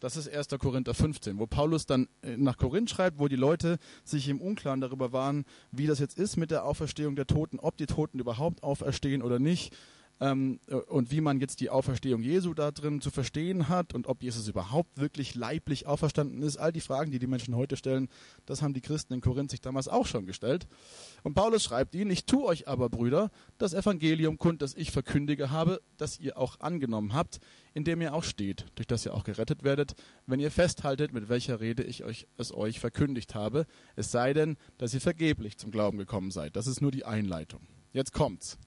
Das 0.00 0.16
ist 0.16 0.28
1. 0.28 0.48
Korinther 0.58 0.94
15, 0.94 1.38
wo 1.38 1.46
Paulus 1.46 1.84
dann 1.84 2.08
äh, 2.22 2.36
nach 2.38 2.56
Korinth 2.56 2.88
schreibt, 2.88 3.18
wo 3.18 3.28
die 3.28 3.36
Leute 3.36 3.78
sich 4.02 4.28
im 4.28 4.40
Unklaren 4.40 4.80
darüber 4.80 5.12
waren, 5.12 5.44
wie 5.72 5.86
das 5.86 5.98
jetzt 5.98 6.18
ist 6.18 6.38
mit 6.38 6.50
der 6.50 6.64
Auferstehung 6.64 7.16
der 7.16 7.26
Toten, 7.26 7.58
ob 7.60 7.76
die 7.76 7.86
Toten 7.86 8.18
überhaupt 8.18 8.62
auferstehen 8.62 9.20
oder 9.20 9.38
nicht 9.38 9.76
ähm, 10.20 10.60
äh, 10.68 10.74
und 10.74 11.10
wie 11.10 11.20
man 11.20 11.40
jetzt 11.40 11.60
die 11.60 11.70
Auferstehung 11.70 12.22
Jesu 12.22 12.54
da 12.54 12.70
drin 12.70 13.00
zu 13.00 13.10
verstehen 13.10 13.68
hat 13.68 13.94
und 13.94 14.06
ob 14.06 14.22
Jesus 14.22 14.48
überhaupt 14.48 14.98
wirklich 14.98 15.34
leiblich 15.34 15.86
auferstanden 15.86 16.42
ist. 16.42 16.56
All 16.56 16.72
die 16.72 16.80
Fragen, 16.80 17.10
die 17.10 17.18
die 17.18 17.26
Menschen 17.26 17.56
heute 17.56 17.76
stellen, 17.76 18.08
das 18.46 18.62
haben 18.62 18.74
die 18.74 18.80
Christen 18.80 19.14
in 19.14 19.20
Korinth 19.20 19.50
sich 19.50 19.60
damals 19.60 19.88
auch 19.88 20.06
schon 20.06 20.26
gestellt. 20.26 20.66
Und 21.22 21.34
Paulus 21.34 21.62
schreibt 21.62 21.94
ihnen, 21.94 22.10
ich 22.10 22.26
tue 22.26 22.44
euch 22.44 22.68
aber, 22.68 22.88
Brüder, 22.88 23.30
das 23.58 23.74
Evangelium 23.74 24.38
kund, 24.38 24.62
das 24.62 24.74
ich 24.74 24.90
verkündige 24.90 25.50
habe, 25.50 25.80
das 25.96 26.18
ihr 26.18 26.38
auch 26.38 26.60
angenommen 26.60 27.14
habt, 27.14 27.40
in 27.74 27.84
dem 27.84 28.00
ihr 28.00 28.14
auch 28.14 28.24
steht, 28.24 28.66
durch 28.74 28.86
das 28.86 29.06
ihr 29.06 29.14
auch 29.14 29.24
gerettet 29.24 29.62
werdet, 29.62 29.94
wenn 30.26 30.40
ihr 30.40 30.50
festhaltet, 30.50 31.12
mit 31.12 31.28
welcher 31.28 31.60
Rede 31.60 31.82
ich 31.82 32.04
euch, 32.04 32.26
es 32.36 32.52
euch 32.52 32.80
verkündigt 32.80 33.34
habe, 33.34 33.66
es 33.96 34.10
sei 34.10 34.32
denn, 34.32 34.56
dass 34.78 34.94
ihr 34.94 35.00
vergeblich 35.00 35.56
zum 35.56 35.70
Glauben 35.70 35.98
gekommen 35.98 36.30
seid. 36.30 36.56
Das 36.56 36.66
ist 36.66 36.80
nur 36.80 36.90
die 36.90 37.04
Einleitung. 37.04 37.66
Jetzt 37.92 38.12
kommt's. 38.12 38.58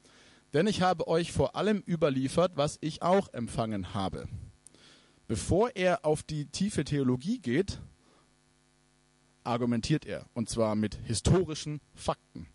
Denn 0.53 0.67
ich 0.67 0.81
habe 0.81 1.07
euch 1.07 1.31
vor 1.31 1.55
allem 1.55 1.83
überliefert, 1.88 2.53
was 2.55 2.77
ich 2.81 3.01
auch 3.01 3.33
empfangen 3.33 3.93
habe. 3.93 4.27
Bevor 5.27 5.75
er 5.75 6.05
auf 6.05 6.22
die 6.22 6.45
tiefe 6.45 6.83
Theologie 6.83 7.39
geht, 7.39 7.79
argumentiert 9.43 10.05
er, 10.05 10.25
und 10.33 10.50
zwar 10.50 10.75
mit 10.75 10.95
historischen 11.03 11.81
Fakten. 11.95 12.48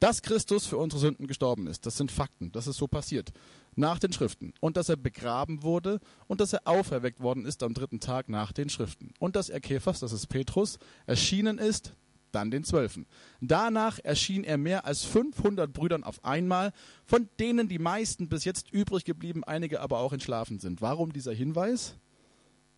Dass 0.00 0.22
Christus 0.22 0.66
für 0.66 0.76
unsere 0.76 1.00
Sünden 1.00 1.26
gestorben 1.26 1.66
ist, 1.66 1.86
das 1.86 1.96
sind 1.96 2.10
Fakten, 2.10 2.52
das 2.52 2.66
ist 2.66 2.76
so 2.76 2.88
passiert, 2.88 3.32
nach 3.76 3.98
den 3.98 4.12
Schriften. 4.12 4.52
Und 4.60 4.76
dass 4.76 4.88
er 4.88 4.96
begraben 4.96 5.62
wurde 5.62 6.00
und 6.26 6.40
dass 6.40 6.52
er 6.52 6.66
auferweckt 6.66 7.20
worden 7.20 7.44
ist 7.44 7.62
am 7.62 7.74
dritten 7.74 8.00
Tag 8.00 8.28
nach 8.28 8.52
den 8.52 8.68
Schriften. 8.68 9.12
Und 9.18 9.36
dass 9.36 9.48
er 9.48 9.60
Käfers, 9.60 10.00
das 10.00 10.12
ist 10.12 10.28
Petrus, 10.28 10.78
erschienen 11.06 11.58
ist, 11.58 11.94
dann 12.32 12.50
den 12.50 12.64
Zwölfen. 12.64 13.06
Danach 13.40 13.98
erschien 14.02 14.44
er 14.44 14.58
mehr 14.58 14.84
als 14.84 15.04
500 15.04 15.72
Brüdern 15.72 16.04
auf 16.04 16.24
einmal, 16.24 16.72
von 17.04 17.28
denen 17.38 17.68
die 17.68 17.78
meisten 17.78 18.28
bis 18.28 18.44
jetzt 18.44 18.70
übrig 18.72 19.04
geblieben, 19.04 19.44
einige 19.44 19.80
aber 19.80 19.98
auch 19.98 20.12
entschlafen 20.12 20.58
sind. 20.58 20.82
Warum 20.82 21.12
dieser 21.12 21.32
Hinweis? 21.32 21.96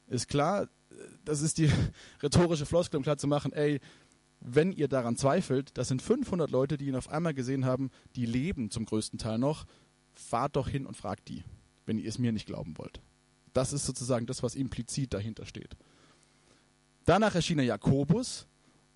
Ist 0.09 0.29
klar, 0.29 0.69
das 1.25 1.43
ist 1.43 1.59
die 1.59 1.71
rhetorische 2.23 2.67
Floskel, 2.67 2.99
um 2.99 3.03
klar 3.03 3.19
zu 3.19 3.26
machen, 3.26 3.53
ey, 3.53 3.81
wenn 4.41 4.73
ihr 4.73 4.88
daran 4.88 5.17
zweifelt, 5.17 5.76
das 5.79 5.88
sind 5.88 6.03
500 6.03 6.50
Leute, 6.50 6.76
die 6.76 6.87
ihn 6.87 6.95
auf 6.95 7.11
einmal 7.11 7.35
gesehen 7.35 7.65
haben, 7.65 7.91
die 8.15 8.26
leben 8.26 8.71
zum 8.71 8.85
größten 8.85 9.19
Teil 9.19 9.38
noch, 9.38 9.65
fahrt 10.18 10.56
doch 10.56 10.68
hin 10.68 10.87
und 10.87 10.96
fragt 10.96 11.28
die, 11.28 11.44
wenn 11.85 11.99
ihr 11.99 12.08
es 12.08 12.18
mir 12.18 12.32
nicht 12.32 12.46
glauben 12.46 12.76
wollt. 12.78 13.00
Das 13.52 13.73
ist 13.73 13.87
sozusagen 13.87 14.26
das, 14.26 14.42
was 14.42 14.54
implizit 14.54 15.14
dahinter 15.14 15.46
steht. 15.46 15.76
Danach 17.04 17.35
erschien 17.35 17.58
er 17.58 17.64
Jakobus, 17.64 18.46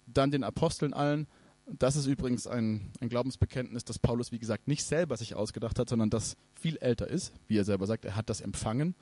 dann 0.07 0.31
den 0.31 0.45
Aposteln 0.45 0.93
allen. 0.93 1.27
Das 1.67 1.95
ist 1.95 2.07
übrigens 2.07 2.47
ein, 2.47 2.91
ein 3.01 3.09
Glaubensbekenntnis, 3.09 3.85
das 3.85 3.99
Paulus, 3.99 4.33
wie 4.33 4.41
gesagt, 4.41 4.67
nicht 4.67 4.83
selber 4.83 5.17
sich 5.17 5.35
ausgedacht 5.35 5.79
hat, 5.79 5.89
sondern 5.89 6.11
das 6.11 6.37
viel 6.55 6.77
älter 6.79 7.07
ist, 7.07 7.33
wie 7.47 7.57
er 7.57 7.65
selber 7.65 7.87
sagt. 7.87 8.05
Er 8.05 8.17
hat 8.17 8.29
das 8.29 8.41
empfangen, 8.41 8.97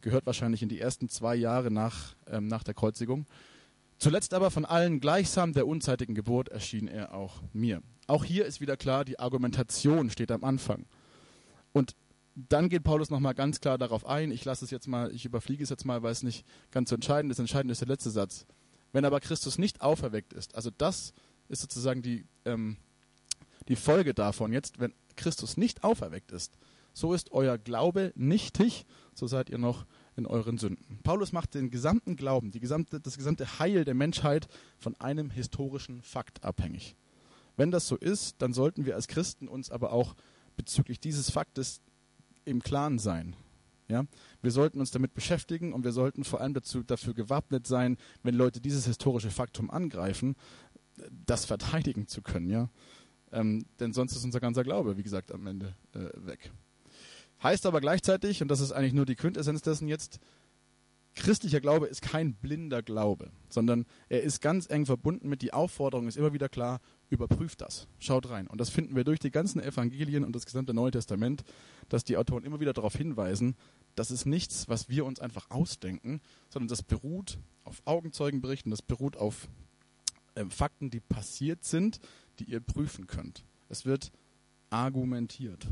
gehört 0.00 0.26
wahrscheinlich 0.26 0.62
in 0.62 0.68
die 0.68 0.80
ersten 0.80 1.08
zwei 1.08 1.36
Jahre 1.36 1.70
nach, 1.70 2.16
ähm, 2.26 2.48
nach 2.48 2.64
der 2.64 2.74
Kreuzigung. 2.74 3.26
Zuletzt 3.98 4.34
aber 4.34 4.50
von 4.50 4.64
allen 4.64 5.00
gleichsam 5.00 5.52
der 5.52 5.66
unzeitigen 5.66 6.14
Geburt 6.14 6.48
erschien 6.48 6.88
er 6.88 7.14
auch 7.14 7.42
mir. 7.52 7.82
Auch 8.06 8.24
hier 8.24 8.46
ist 8.46 8.60
wieder 8.60 8.76
klar, 8.76 9.04
die 9.04 9.18
Argumentation 9.18 10.10
steht 10.10 10.30
am 10.30 10.44
Anfang. 10.44 10.86
Und 11.72 11.94
dann 12.34 12.68
geht 12.68 12.84
Paulus 12.84 13.10
nochmal 13.10 13.34
ganz 13.34 13.60
klar 13.60 13.78
darauf 13.78 14.06
ein. 14.06 14.30
Ich 14.30 14.44
lasse 14.44 14.64
es 14.64 14.70
jetzt 14.70 14.86
mal, 14.86 15.12
ich 15.12 15.24
überfliege 15.24 15.62
es 15.62 15.70
jetzt 15.70 15.84
mal, 15.84 16.02
weil 16.02 16.12
es 16.12 16.22
nicht 16.22 16.44
ganz 16.70 16.90
so 16.90 16.94
entscheidend 16.94 17.32
ist. 17.32 17.38
Entscheidend 17.38 17.72
ist 17.72 17.80
der 17.80 17.88
letzte 17.88 18.10
Satz. 18.10 18.46
Wenn 18.92 19.04
aber 19.04 19.20
Christus 19.20 19.58
nicht 19.58 19.80
auferweckt 19.80 20.32
ist, 20.32 20.54
also 20.54 20.70
das 20.76 21.12
ist 21.48 21.60
sozusagen 21.60 22.02
die, 22.02 22.24
ähm, 22.44 22.76
die 23.68 23.76
Folge 23.76 24.14
davon 24.14 24.52
jetzt, 24.52 24.78
wenn 24.78 24.94
Christus 25.16 25.56
nicht 25.56 25.84
auferweckt 25.84 26.30
ist, 26.30 26.56
so 26.94 27.12
ist 27.12 27.32
euer 27.32 27.58
Glaube 27.58 28.12
nichtig, 28.16 28.86
so 29.14 29.26
seid 29.26 29.50
ihr 29.50 29.58
noch 29.58 29.86
in 30.16 30.26
euren 30.26 30.58
Sünden. 30.58 30.98
Paulus 31.02 31.32
macht 31.32 31.54
den 31.54 31.70
gesamten 31.70 32.16
Glauben, 32.16 32.50
gesamte, 32.50 33.00
das 33.00 33.16
gesamte 33.16 33.58
Heil 33.58 33.84
der 33.84 33.94
Menschheit 33.94 34.48
von 34.78 34.96
einem 35.00 35.30
historischen 35.30 36.02
Fakt 36.02 36.44
abhängig. 36.44 36.96
Wenn 37.56 37.70
das 37.70 37.88
so 37.88 37.96
ist, 37.96 38.36
dann 38.42 38.52
sollten 38.52 38.84
wir 38.84 38.94
als 38.94 39.06
Christen 39.06 39.48
uns 39.48 39.70
aber 39.70 39.92
auch 39.92 40.14
bezüglich 40.58 41.00
dieses 41.00 41.30
Faktes 41.30 41.80
im 42.44 42.62
Klaren 42.62 42.98
sein. 42.98 43.34
Ja? 43.88 44.04
Wir 44.42 44.50
sollten 44.50 44.80
uns 44.80 44.90
damit 44.90 45.14
beschäftigen 45.14 45.72
und 45.72 45.84
wir 45.84 45.92
sollten 45.92 46.24
vor 46.24 46.42
allem 46.42 46.52
dazu, 46.52 46.82
dafür 46.82 47.14
gewappnet 47.14 47.66
sein, 47.66 47.96
wenn 48.22 48.34
Leute 48.34 48.60
dieses 48.60 48.84
historische 48.84 49.30
Faktum 49.30 49.70
angreifen, 49.70 50.36
das 51.10 51.46
verteidigen 51.46 52.06
zu 52.06 52.20
können. 52.20 52.50
Ja? 52.50 52.68
Ähm, 53.32 53.64
denn 53.80 53.94
sonst 53.94 54.14
ist 54.14 54.24
unser 54.24 54.40
ganzer 54.40 54.64
Glaube, 54.64 54.98
wie 54.98 55.02
gesagt, 55.02 55.32
am 55.32 55.46
Ende 55.46 55.74
äh, 55.94 56.10
weg. 56.26 56.50
Heißt 57.42 57.66
aber 57.66 57.80
gleichzeitig, 57.80 58.42
und 58.42 58.48
das 58.48 58.60
ist 58.60 58.72
eigentlich 58.72 58.94
nur 58.94 59.06
die 59.06 59.14
Quintessenz 59.14 59.62
dessen 59.62 59.86
jetzt, 59.86 60.18
christlicher 61.18 61.60
Glaube 61.60 61.86
ist 61.86 62.00
kein 62.00 62.34
blinder 62.34 62.82
Glaube, 62.82 63.30
sondern 63.48 63.84
er 64.08 64.22
ist 64.22 64.40
ganz 64.40 64.68
eng 64.70 64.86
verbunden 64.86 65.28
mit 65.28 65.42
die 65.42 65.52
Aufforderung, 65.52 66.08
ist 66.08 66.16
immer 66.16 66.32
wieder 66.32 66.48
klar, 66.48 66.80
überprüft 67.10 67.60
das, 67.60 67.88
schaut 67.98 68.30
rein. 68.30 68.46
Und 68.46 68.60
das 68.60 68.70
finden 68.70 68.96
wir 68.96 69.04
durch 69.04 69.18
die 69.18 69.30
ganzen 69.30 69.60
Evangelien 69.60 70.24
und 70.24 70.34
das 70.34 70.46
gesamte 70.46 70.74
Neue 70.74 70.92
Testament, 70.92 71.44
dass 71.88 72.04
die 72.04 72.16
Autoren 72.16 72.44
immer 72.44 72.60
wieder 72.60 72.72
darauf 72.72 72.94
hinweisen, 72.94 73.56
das 73.94 74.10
ist 74.10 74.26
nichts, 74.26 74.68
was 74.68 74.88
wir 74.88 75.04
uns 75.04 75.20
einfach 75.20 75.50
ausdenken, 75.50 76.20
sondern 76.48 76.68
das 76.68 76.82
beruht 76.82 77.38
auf 77.64 77.82
Augenzeugenberichten, 77.84 78.70
das 78.70 78.82
beruht 78.82 79.16
auf 79.16 79.48
äh, 80.34 80.44
Fakten, 80.46 80.90
die 80.90 81.00
passiert 81.00 81.64
sind, 81.64 82.00
die 82.38 82.44
ihr 82.44 82.60
prüfen 82.60 83.06
könnt. 83.06 83.44
Es 83.68 83.84
wird 83.84 84.12
argumentiert. 84.70 85.66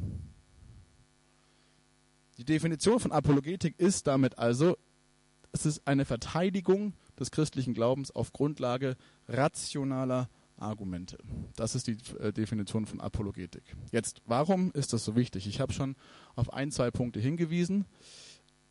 Die 2.38 2.44
Definition 2.44 3.00
von 3.00 3.12
Apologetik 3.12 3.78
ist 3.78 4.06
damit 4.06 4.38
also, 4.38 4.76
es 5.56 5.64
ist 5.64 5.86
eine 5.86 6.04
Verteidigung 6.04 6.92
des 7.18 7.30
christlichen 7.30 7.72
Glaubens 7.72 8.10
auf 8.10 8.32
Grundlage 8.32 8.96
rationaler 9.26 10.28
Argumente. 10.58 11.18
Das 11.56 11.74
ist 11.74 11.86
die 11.86 11.96
äh, 12.18 12.32
Definition 12.32 12.86
von 12.86 13.00
Apologetik. 13.00 13.62
Jetzt, 13.90 14.22
warum 14.26 14.70
ist 14.72 14.92
das 14.92 15.04
so 15.04 15.16
wichtig? 15.16 15.46
Ich 15.46 15.60
habe 15.60 15.72
schon 15.72 15.96
auf 16.34 16.52
ein, 16.52 16.70
zwei 16.70 16.90
Punkte 16.90 17.20
hingewiesen. 17.20 17.86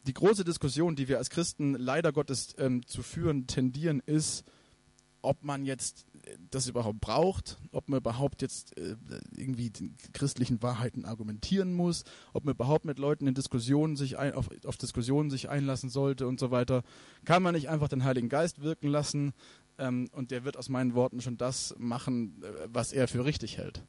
Die 0.06 0.14
große 0.14 0.44
Diskussion, 0.44 0.96
die 0.96 1.08
wir 1.08 1.18
als 1.18 1.32
Christen 1.32 1.74
leider 1.74 2.12
Gottes 2.12 2.56
ähm, 2.60 2.86
zu 2.86 3.02
führen 3.02 3.48
tendieren, 3.48 4.02
ist, 4.06 4.44
ob 5.26 5.44
man 5.44 5.66
jetzt 5.66 6.06
das 6.52 6.68
überhaupt 6.68 7.02
braucht, 7.02 7.58
ob 7.72 7.90
man 7.90 8.00
überhaupt 8.00 8.42
jetzt 8.42 8.78
äh, 8.78 8.96
irgendwie 9.36 9.70
den 9.70 9.96
christlichen 10.14 10.62
Wahrheiten 10.62 11.06
argumentieren 11.06 11.74
muss, 11.74 12.04
ob 12.34 12.46
man 12.46 12.56
überhaupt 12.56 12.86
mit 12.86 13.00
Leuten 13.00 13.28
in 13.28 13.34
Diskussionen 13.34 13.96
sich 13.96 14.18
ein, 14.18 14.34
auf, 14.34 14.50
auf 14.66 14.78
Diskussionen 14.78 15.30
sich 15.30 15.50
einlassen 15.50 15.90
sollte 15.90 16.28
und 16.28 16.40
so 16.40 16.52
weiter. 16.52 16.84
Kann 17.26 17.44
man 17.44 17.56
nicht 17.56 17.70
einfach 17.70 17.88
den 17.88 18.04
Heiligen 18.04 18.30
Geist 18.30 18.62
wirken 18.62 18.88
lassen 18.88 19.34
ähm, 19.78 20.10
und 20.12 20.32
der 20.32 20.46
wird 20.46 20.58
aus 20.58 20.70
meinen 20.70 20.96
Worten 20.96 21.22
schon 21.22 21.38
das 21.38 21.76
machen, 21.78 22.42
äh, 22.44 22.68
was 22.68 22.94
er 22.94 23.08
für 23.08 23.26
richtig 23.26 23.58
hält. 23.58 23.84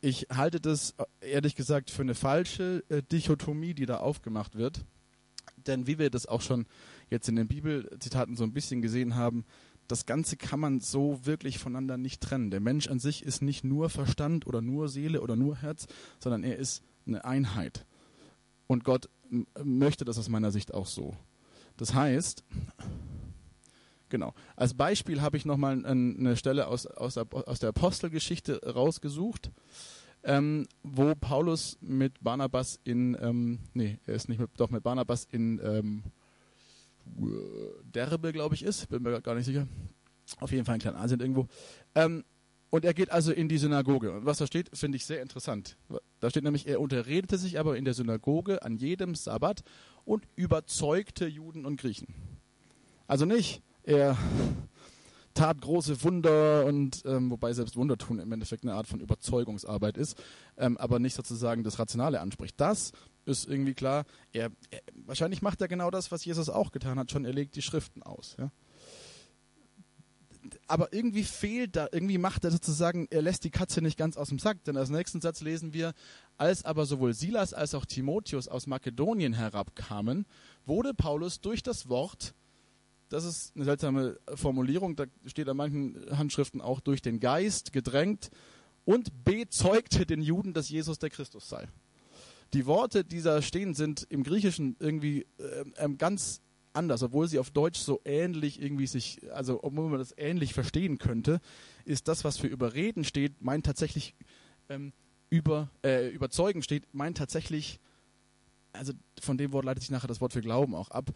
Ich 0.00 0.28
halte 0.30 0.60
das 0.60 0.94
äh, 1.20 1.30
ehrlich 1.30 1.56
gesagt 1.56 1.90
für 1.90 2.02
eine 2.02 2.14
falsche 2.14 2.84
äh, 2.88 3.02
Dichotomie, 3.02 3.74
die 3.74 3.86
da 3.86 3.98
aufgemacht 3.98 4.56
wird. 4.56 4.84
Denn 5.66 5.86
wie 5.86 5.98
wir 5.98 6.10
das 6.10 6.26
auch 6.26 6.40
schon 6.40 6.66
jetzt 7.10 7.28
in 7.28 7.36
den 7.36 7.48
Bibelzitaten 7.48 8.36
so 8.36 8.44
ein 8.44 8.52
bisschen 8.52 8.82
gesehen 8.82 9.16
haben, 9.16 9.44
das 9.90 10.06
Ganze 10.06 10.36
kann 10.36 10.60
man 10.60 10.80
so 10.80 11.20
wirklich 11.24 11.58
voneinander 11.58 11.96
nicht 11.96 12.20
trennen. 12.20 12.50
Der 12.50 12.60
Mensch 12.60 12.88
an 12.88 13.00
sich 13.00 13.24
ist 13.24 13.42
nicht 13.42 13.64
nur 13.64 13.90
Verstand 13.90 14.46
oder 14.46 14.62
nur 14.62 14.88
Seele 14.88 15.20
oder 15.20 15.36
nur 15.36 15.56
Herz, 15.56 15.86
sondern 16.18 16.44
er 16.44 16.56
ist 16.56 16.82
eine 17.06 17.24
Einheit. 17.24 17.86
Und 18.66 18.84
Gott 18.84 19.08
möchte 19.62 20.04
das 20.04 20.18
aus 20.18 20.28
meiner 20.28 20.50
Sicht 20.50 20.74
auch 20.74 20.86
so. 20.86 21.16
Das 21.76 21.94
heißt, 21.94 22.44
genau, 24.08 24.34
als 24.56 24.74
Beispiel 24.74 25.22
habe 25.22 25.36
ich 25.36 25.44
nochmal 25.44 25.84
eine 25.84 26.36
Stelle 26.36 26.66
aus, 26.66 26.86
aus, 26.86 27.14
der, 27.14 27.26
aus 27.32 27.58
der 27.58 27.70
Apostelgeschichte 27.70 28.60
rausgesucht, 28.64 29.50
ähm, 30.22 30.66
wo 30.82 31.14
Paulus 31.14 31.78
mit 31.80 32.22
Barnabas 32.22 32.78
in, 32.84 33.16
ähm, 33.20 33.60
nee, 33.72 33.98
er 34.06 34.14
ist 34.14 34.28
nicht 34.28 34.38
mit, 34.38 34.50
doch 34.56 34.70
mit 34.70 34.82
Barnabas 34.82 35.26
in, 35.30 35.60
ähm, 35.64 36.02
Derbe, 37.82 38.32
glaube 38.32 38.54
ich, 38.54 38.62
ist. 38.62 38.88
Bin 38.88 39.02
mir 39.02 39.20
gar 39.20 39.34
nicht 39.34 39.46
sicher. 39.46 39.66
Auf 40.38 40.52
jeden 40.52 40.64
Fall 40.64 40.76
in 40.76 40.80
Kleinasien 40.80 41.20
irgendwo. 41.20 41.48
Ähm, 41.94 42.24
und 42.70 42.84
er 42.84 42.94
geht 42.94 43.10
also 43.10 43.32
in 43.32 43.48
die 43.48 43.58
Synagoge. 43.58 44.12
Und 44.12 44.26
was 44.26 44.38
da 44.38 44.46
steht, 44.46 44.70
finde 44.76 44.96
ich 44.96 45.04
sehr 45.04 45.20
interessant. 45.20 45.76
Da 46.20 46.30
steht 46.30 46.44
nämlich, 46.44 46.68
er 46.68 46.80
unterredete 46.80 47.36
sich 47.36 47.58
aber 47.58 47.76
in 47.76 47.84
der 47.84 47.94
Synagoge 47.94 48.62
an 48.62 48.76
jedem 48.76 49.16
Sabbat 49.16 49.62
und 50.04 50.24
überzeugte 50.36 51.26
Juden 51.26 51.66
und 51.66 51.80
Griechen. 51.80 52.14
Also 53.08 53.24
nicht, 53.24 53.60
er 53.82 54.16
tat 55.34 55.60
große 55.60 56.04
Wunder 56.04 56.64
und 56.64 57.02
ähm, 57.06 57.30
wobei 57.30 57.52
selbst 57.52 57.76
Wunder 57.76 57.98
tun 57.98 58.20
im 58.20 58.30
Endeffekt 58.30 58.62
eine 58.62 58.74
Art 58.74 58.86
von 58.86 59.00
Überzeugungsarbeit 59.00 59.96
ist, 59.96 60.22
ähm, 60.56 60.76
aber 60.78 61.00
nicht 61.00 61.14
sozusagen 61.14 61.64
das 61.64 61.80
Rationale 61.80 62.20
anspricht. 62.20 62.60
Das 62.60 62.92
ist 63.24 63.48
irgendwie 63.48 63.74
klar. 63.74 64.04
Er, 64.32 64.50
er, 64.70 64.80
wahrscheinlich 65.06 65.42
macht 65.42 65.60
er 65.60 65.68
genau 65.68 65.90
das, 65.90 66.10
was 66.10 66.24
Jesus 66.24 66.48
auch 66.48 66.72
getan 66.72 66.98
hat, 66.98 67.10
schon 67.10 67.24
er 67.24 67.32
legt 67.32 67.56
die 67.56 67.62
Schriften 67.62 68.02
aus. 68.02 68.36
Ja? 68.38 68.50
Aber 70.66 70.92
irgendwie 70.92 71.24
fehlt 71.24 71.76
da, 71.76 71.88
irgendwie 71.92 72.18
macht 72.18 72.44
er 72.44 72.50
sozusagen, 72.50 73.06
er 73.10 73.22
lässt 73.22 73.44
die 73.44 73.50
Katze 73.50 73.82
nicht 73.82 73.98
ganz 73.98 74.16
aus 74.16 74.28
dem 74.28 74.38
Sack, 74.38 74.64
denn 74.64 74.76
als 74.76 74.90
nächsten 74.90 75.20
Satz 75.20 75.40
lesen 75.42 75.72
wir, 75.72 75.92
als 76.36 76.64
aber 76.64 76.86
sowohl 76.86 77.12
Silas 77.12 77.52
als 77.52 77.74
auch 77.74 77.84
Timotheus 77.84 78.48
aus 78.48 78.66
Makedonien 78.66 79.34
herabkamen, 79.34 80.26
wurde 80.64 80.94
Paulus 80.94 81.40
durch 81.40 81.62
das 81.62 81.88
Wort 81.88 82.34
das 83.10 83.24
ist 83.24 83.56
eine 83.56 83.64
seltsame 83.64 84.18
Formulierung, 84.34 84.96
da 84.96 85.04
steht 85.26 85.48
an 85.48 85.56
manchen 85.56 86.16
Handschriften 86.16 86.60
auch 86.60 86.80
durch 86.80 87.02
den 87.02 87.20
Geist 87.20 87.72
gedrängt 87.72 88.30
und 88.84 89.24
bezeugte 89.24 90.06
den 90.06 90.22
Juden, 90.22 90.54
dass 90.54 90.70
Jesus 90.70 90.98
der 90.98 91.10
Christus 91.10 91.48
sei. 91.48 91.68
Die 92.52 92.66
Worte, 92.66 93.04
die 93.04 93.22
da 93.22 93.42
stehen, 93.42 93.74
sind 93.74 94.06
im 94.10 94.22
Griechischen 94.22 94.76
irgendwie 94.80 95.26
äh, 95.38 95.64
ähm, 95.76 95.98
ganz 95.98 96.40
anders, 96.72 97.02
obwohl 97.02 97.28
sie 97.28 97.38
auf 97.38 97.50
Deutsch 97.50 97.80
so 97.80 98.00
ähnlich 98.04 98.60
irgendwie 98.60 98.86
sich, 98.86 99.20
also 99.32 99.60
obwohl 99.62 99.88
man 99.88 99.98
das 99.98 100.14
ähnlich 100.16 100.54
verstehen 100.54 100.98
könnte, 100.98 101.40
ist 101.84 102.08
das, 102.08 102.24
was 102.24 102.38
für 102.38 102.46
überreden 102.46 103.04
steht, 103.04 103.42
meint 103.42 103.66
tatsächlich 103.66 104.14
ähm, 104.68 104.92
über, 105.30 105.70
äh, 105.84 106.08
überzeugen 106.08 106.62
steht, 106.62 106.92
meint 106.92 107.18
tatsächlich, 107.18 107.80
also 108.72 108.92
von 109.20 109.38
dem 109.38 109.52
Wort 109.52 109.64
leitet 109.64 109.82
sich 109.82 109.90
nachher 109.90 110.08
das 110.08 110.20
Wort 110.20 110.32
für 110.32 110.40
Glauben 110.40 110.74
auch 110.74 110.90
ab, 110.90 111.10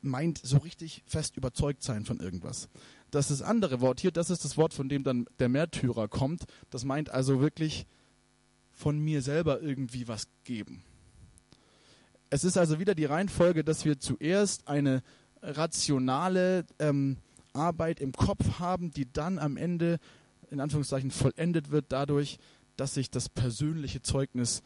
meint 0.00 0.38
so 0.38 0.58
richtig 0.58 1.02
fest 1.06 1.36
überzeugt 1.36 1.82
sein 1.82 2.04
von 2.04 2.20
irgendwas. 2.20 2.68
Das 3.10 3.30
ist 3.30 3.40
das 3.40 3.48
andere 3.48 3.80
Wort 3.80 4.00
hier, 4.00 4.12
das 4.12 4.30
ist 4.30 4.44
das 4.44 4.56
Wort, 4.56 4.74
von 4.74 4.88
dem 4.88 5.04
dann 5.04 5.26
der 5.38 5.48
Märtyrer 5.48 6.08
kommt. 6.08 6.44
Das 6.70 6.84
meint 6.84 7.10
also 7.10 7.40
wirklich 7.40 7.86
von 8.74 8.98
mir 8.98 9.22
selber 9.22 9.62
irgendwie 9.62 10.08
was 10.08 10.28
geben. 10.44 10.82
Es 12.30 12.44
ist 12.44 12.58
also 12.58 12.78
wieder 12.78 12.94
die 12.94 13.04
Reihenfolge, 13.04 13.64
dass 13.64 13.84
wir 13.84 14.00
zuerst 14.00 14.66
eine 14.66 15.02
rationale 15.40 16.64
ähm, 16.78 17.18
Arbeit 17.52 18.00
im 18.00 18.12
Kopf 18.12 18.58
haben, 18.58 18.90
die 18.90 19.10
dann 19.10 19.38
am 19.38 19.56
Ende 19.56 19.98
in 20.50 20.60
Anführungszeichen 20.60 21.10
vollendet 21.10 21.70
wird 21.70 21.86
dadurch, 21.88 22.38
dass 22.76 22.96
ich 22.96 23.10
das 23.10 23.28
persönliche 23.28 24.02
Zeugnis 24.02 24.62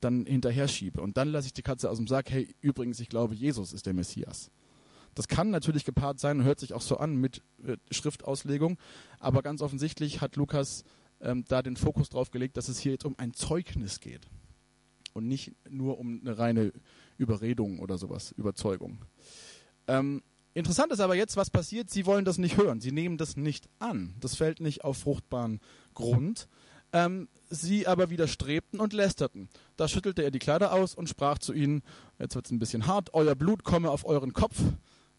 dann 0.00 0.26
hinterher 0.26 0.66
schiebe. 0.68 1.00
Und 1.00 1.16
dann 1.16 1.28
lasse 1.28 1.46
ich 1.46 1.52
die 1.52 1.62
Katze 1.62 1.88
aus 1.88 1.98
dem 1.98 2.08
Sack, 2.08 2.30
hey, 2.30 2.54
übrigens, 2.60 2.98
ich 2.98 3.08
glaube, 3.08 3.34
Jesus 3.34 3.72
ist 3.72 3.86
der 3.86 3.94
Messias. 3.94 4.50
Das 5.14 5.28
kann 5.28 5.50
natürlich 5.50 5.84
gepaart 5.84 6.18
sein 6.18 6.40
und 6.40 6.44
hört 6.44 6.58
sich 6.58 6.72
auch 6.72 6.80
so 6.80 6.96
an 6.96 7.16
mit 7.16 7.42
äh, 7.64 7.76
Schriftauslegung, 7.90 8.78
aber 9.20 9.42
ganz 9.42 9.62
offensichtlich 9.62 10.20
hat 10.20 10.36
Lukas 10.36 10.84
ähm, 11.22 11.44
da 11.48 11.62
den 11.62 11.76
Fokus 11.76 12.10
drauf 12.10 12.30
gelegt, 12.30 12.56
dass 12.56 12.68
es 12.68 12.78
hier 12.78 12.92
jetzt 12.92 13.04
um 13.04 13.14
ein 13.18 13.32
Zeugnis 13.32 14.00
geht 14.00 14.26
und 15.14 15.28
nicht 15.28 15.52
nur 15.68 15.98
um 15.98 16.20
eine 16.20 16.38
reine 16.38 16.72
Überredung 17.18 17.78
oder 17.78 17.98
sowas, 17.98 18.32
Überzeugung. 18.32 18.98
Ähm, 19.86 20.22
interessant 20.54 20.92
ist 20.92 21.00
aber 21.00 21.14
jetzt, 21.14 21.36
was 21.36 21.50
passiert. 21.50 21.90
Sie 21.90 22.06
wollen 22.06 22.24
das 22.24 22.38
nicht 22.38 22.56
hören. 22.56 22.80
Sie 22.80 22.92
nehmen 22.92 23.18
das 23.18 23.36
nicht 23.36 23.68
an. 23.78 24.14
Das 24.20 24.36
fällt 24.36 24.60
nicht 24.60 24.84
auf 24.84 24.98
fruchtbaren 24.98 25.60
Grund. 25.94 26.48
Ähm, 26.92 27.28
sie 27.48 27.86
aber 27.86 28.10
widerstrebten 28.10 28.78
und 28.78 28.92
lästerten. 28.92 29.48
Da 29.76 29.88
schüttelte 29.88 30.22
er 30.22 30.30
die 30.30 30.38
Kleider 30.38 30.72
aus 30.72 30.94
und 30.94 31.08
sprach 31.08 31.38
zu 31.38 31.54
ihnen, 31.54 31.82
jetzt 32.18 32.34
wird 32.34 32.46
es 32.46 32.52
ein 32.52 32.58
bisschen 32.58 32.86
hart, 32.86 33.14
euer 33.14 33.34
Blut 33.34 33.64
komme 33.64 33.90
auf 33.90 34.04
euren 34.04 34.34
Kopf, 34.34 34.60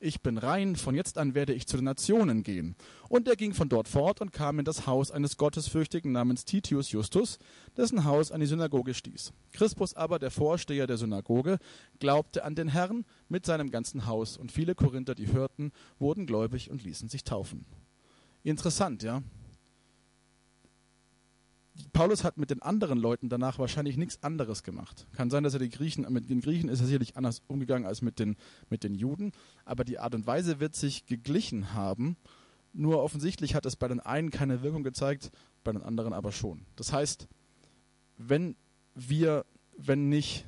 ich 0.03 0.21
bin 0.21 0.37
rein, 0.37 0.75
von 0.75 0.95
jetzt 0.95 1.17
an 1.17 1.33
werde 1.33 1.53
ich 1.53 1.65
zu 1.65 1.77
den 1.77 1.85
Nationen 1.85 2.43
gehen. 2.43 2.75
Und 3.07 3.27
er 3.27 3.35
ging 3.35 3.53
von 3.53 3.69
dort 3.69 3.87
fort 3.87 4.19
und 4.21 4.33
kam 4.33 4.59
in 4.59 4.65
das 4.65 4.85
Haus 4.85 5.11
eines 5.11 5.37
Gottesfürchtigen 5.37 6.11
namens 6.11 6.43
Titius 6.43 6.91
Justus, 6.91 7.39
dessen 7.77 8.03
Haus 8.03 8.31
an 8.31 8.41
die 8.41 8.45
Synagoge 8.45 8.93
stieß. 8.93 9.31
Crispus 9.53 9.93
aber, 9.93 10.19
der 10.19 10.31
Vorsteher 10.31 10.87
der 10.87 10.97
Synagoge, 10.97 11.57
glaubte 11.99 12.43
an 12.43 12.55
den 12.55 12.67
Herrn 12.67 13.05
mit 13.29 13.45
seinem 13.45 13.71
ganzen 13.71 14.05
Haus, 14.05 14.37
und 14.37 14.51
viele 14.51 14.75
Korinther, 14.75 15.15
die 15.15 15.31
hörten, 15.31 15.71
wurden 15.99 16.25
gläubig 16.25 16.69
und 16.69 16.83
ließen 16.83 17.07
sich 17.07 17.23
taufen. 17.23 17.65
Interessant, 18.43 19.03
ja? 19.03 19.23
Paulus 21.91 22.23
hat 22.23 22.37
mit 22.37 22.51
den 22.51 22.61
anderen 22.61 22.99
Leuten 22.99 23.29
danach 23.29 23.57
wahrscheinlich 23.57 23.97
nichts 23.97 24.21
anderes 24.21 24.63
gemacht. 24.63 25.07
Kann 25.13 25.29
sein, 25.29 25.43
dass 25.43 25.53
er 25.53 25.59
die 25.59 25.69
Griechen, 25.69 26.05
mit 26.11 26.29
den 26.29 26.41
Griechen 26.41 26.69
ist 26.69 26.81
er 26.81 26.85
sicherlich 26.85 27.17
anders 27.17 27.41
umgegangen 27.47 27.87
als 27.87 28.01
mit 28.01 28.19
den, 28.19 28.35
mit 28.69 28.83
den 28.83 28.93
Juden, 28.93 29.31
aber 29.65 29.83
die 29.83 29.97
Art 29.99 30.13
und 30.13 30.27
Weise 30.27 30.59
wird 30.59 30.75
sich 30.75 31.05
geglichen 31.05 31.73
haben. 31.73 32.15
Nur 32.73 33.01
offensichtlich 33.01 33.55
hat 33.55 33.65
es 33.65 33.75
bei 33.75 33.87
den 33.87 33.99
einen 33.99 34.29
keine 34.29 34.61
Wirkung 34.61 34.83
gezeigt, 34.83 35.31
bei 35.63 35.71
den 35.71 35.81
anderen 35.81 36.13
aber 36.13 36.31
schon. 36.31 36.65
Das 36.75 36.93
heißt, 36.93 37.27
wenn 38.17 38.55
wir, 38.95 39.45
wenn 39.77 40.09
nicht 40.09 40.45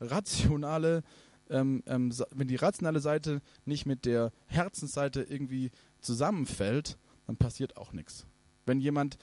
rationale, 0.00 1.02
ähm, 1.48 1.82
ähm, 1.86 2.12
wenn 2.34 2.48
die 2.48 2.56
rationale 2.56 3.00
Seite 3.00 3.40
nicht 3.64 3.86
mit 3.86 4.04
der 4.04 4.32
Herzensseite 4.46 5.22
irgendwie 5.22 5.70
zusammenfällt, 6.00 6.98
dann 7.26 7.36
passiert 7.36 7.76
auch 7.76 7.92
nichts. 7.92 8.26
Wenn 8.66 8.80
jemand 8.80 9.16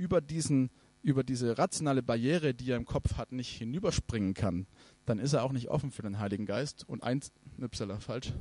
über, 0.00 0.22
diesen, 0.22 0.70
über 1.02 1.22
diese 1.22 1.58
rationale 1.58 2.02
Barriere, 2.02 2.54
die 2.54 2.70
er 2.70 2.78
im 2.78 2.86
Kopf 2.86 3.18
hat, 3.18 3.32
nicht 3.32 3.58
hinüberspringen 3.58 4.32
kann, 4.32 4.66
dann 5.04 5.18
ist 5.18 5.34
er 5.34 5.44
auch 5.44 5.52
nicht 5.52 5.68
offen 5.68 5.90
für 5.90 6.00
den 6.00 6.18
Heiligen 6.18 6.46
Geist. 6.46 6.88
Und 6.88 7.02
eins, 7.02 7.32
upsala, 7.60 8.00
falsch. 8.00 8.32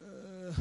Äh, 0.00 0.52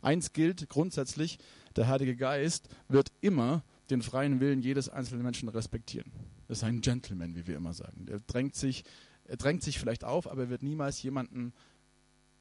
eins 0.00 0.32
gilt 0.32 0.68
grundsätzlich, 0.68 1.38
der 1.74 1.88
Heilige 1.88 2.14
Geist 2.14 2.68
wird 2.88 3.10
immer 3.20 3.64
den 3.90 4.00
freien 4.00 4.38
Willen 4.38 4.62
jedes 4.62 4.88
einzelnen 4.88 5.24
Menschen 5.24 5.48
respektieren. 5.48 6.12
Das 6.46 6.58
ist 6.58 6.64
ein 6.64 6.82
Gentleman, 6.82 7.34
wie 7.34 7.48
wir 7.48 7.56
immer 7.56 7.72
sagen. 7.72 8.06
Er 8.08 8.20
drängt 8.20 8.54
sich, 8.54 8.84
er 9.24 9.36
drängt 9.36 9.64
sich 9.64 9.80
vielleicht 9.80 10.04
auf, 10.04 10.30
aber 10.30 10.42
er 10.42 10.50
wird 10.50 10.62
niemals 10.62 11.02
jemanden 11.02 11.52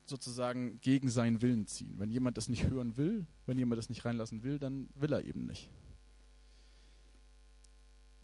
sozusagen 0.10 0.79
gegen 0.81 1.10
seinen 1.10 1.41
Willen 1.41 1.67
ziehen. 1.67 1.95
Wenn 1.98 2.10
jemand 2.10 2.38
das 2.38 2.50
nicht 2.50 2.69
hören 2.69 2.98
will, 2.98 3.25
wenn 3.45 3.57
jemand 3.57 3.77
das 3.77 3.89
nicht 3.89 4.05
reinlassen 4.05 4.43
will, 4.43 4.60
dann 4.60 4.89
will 4.95 5.13
er 5.13 5.24
eben 5.24 5.45
nicht. 5.45 5.69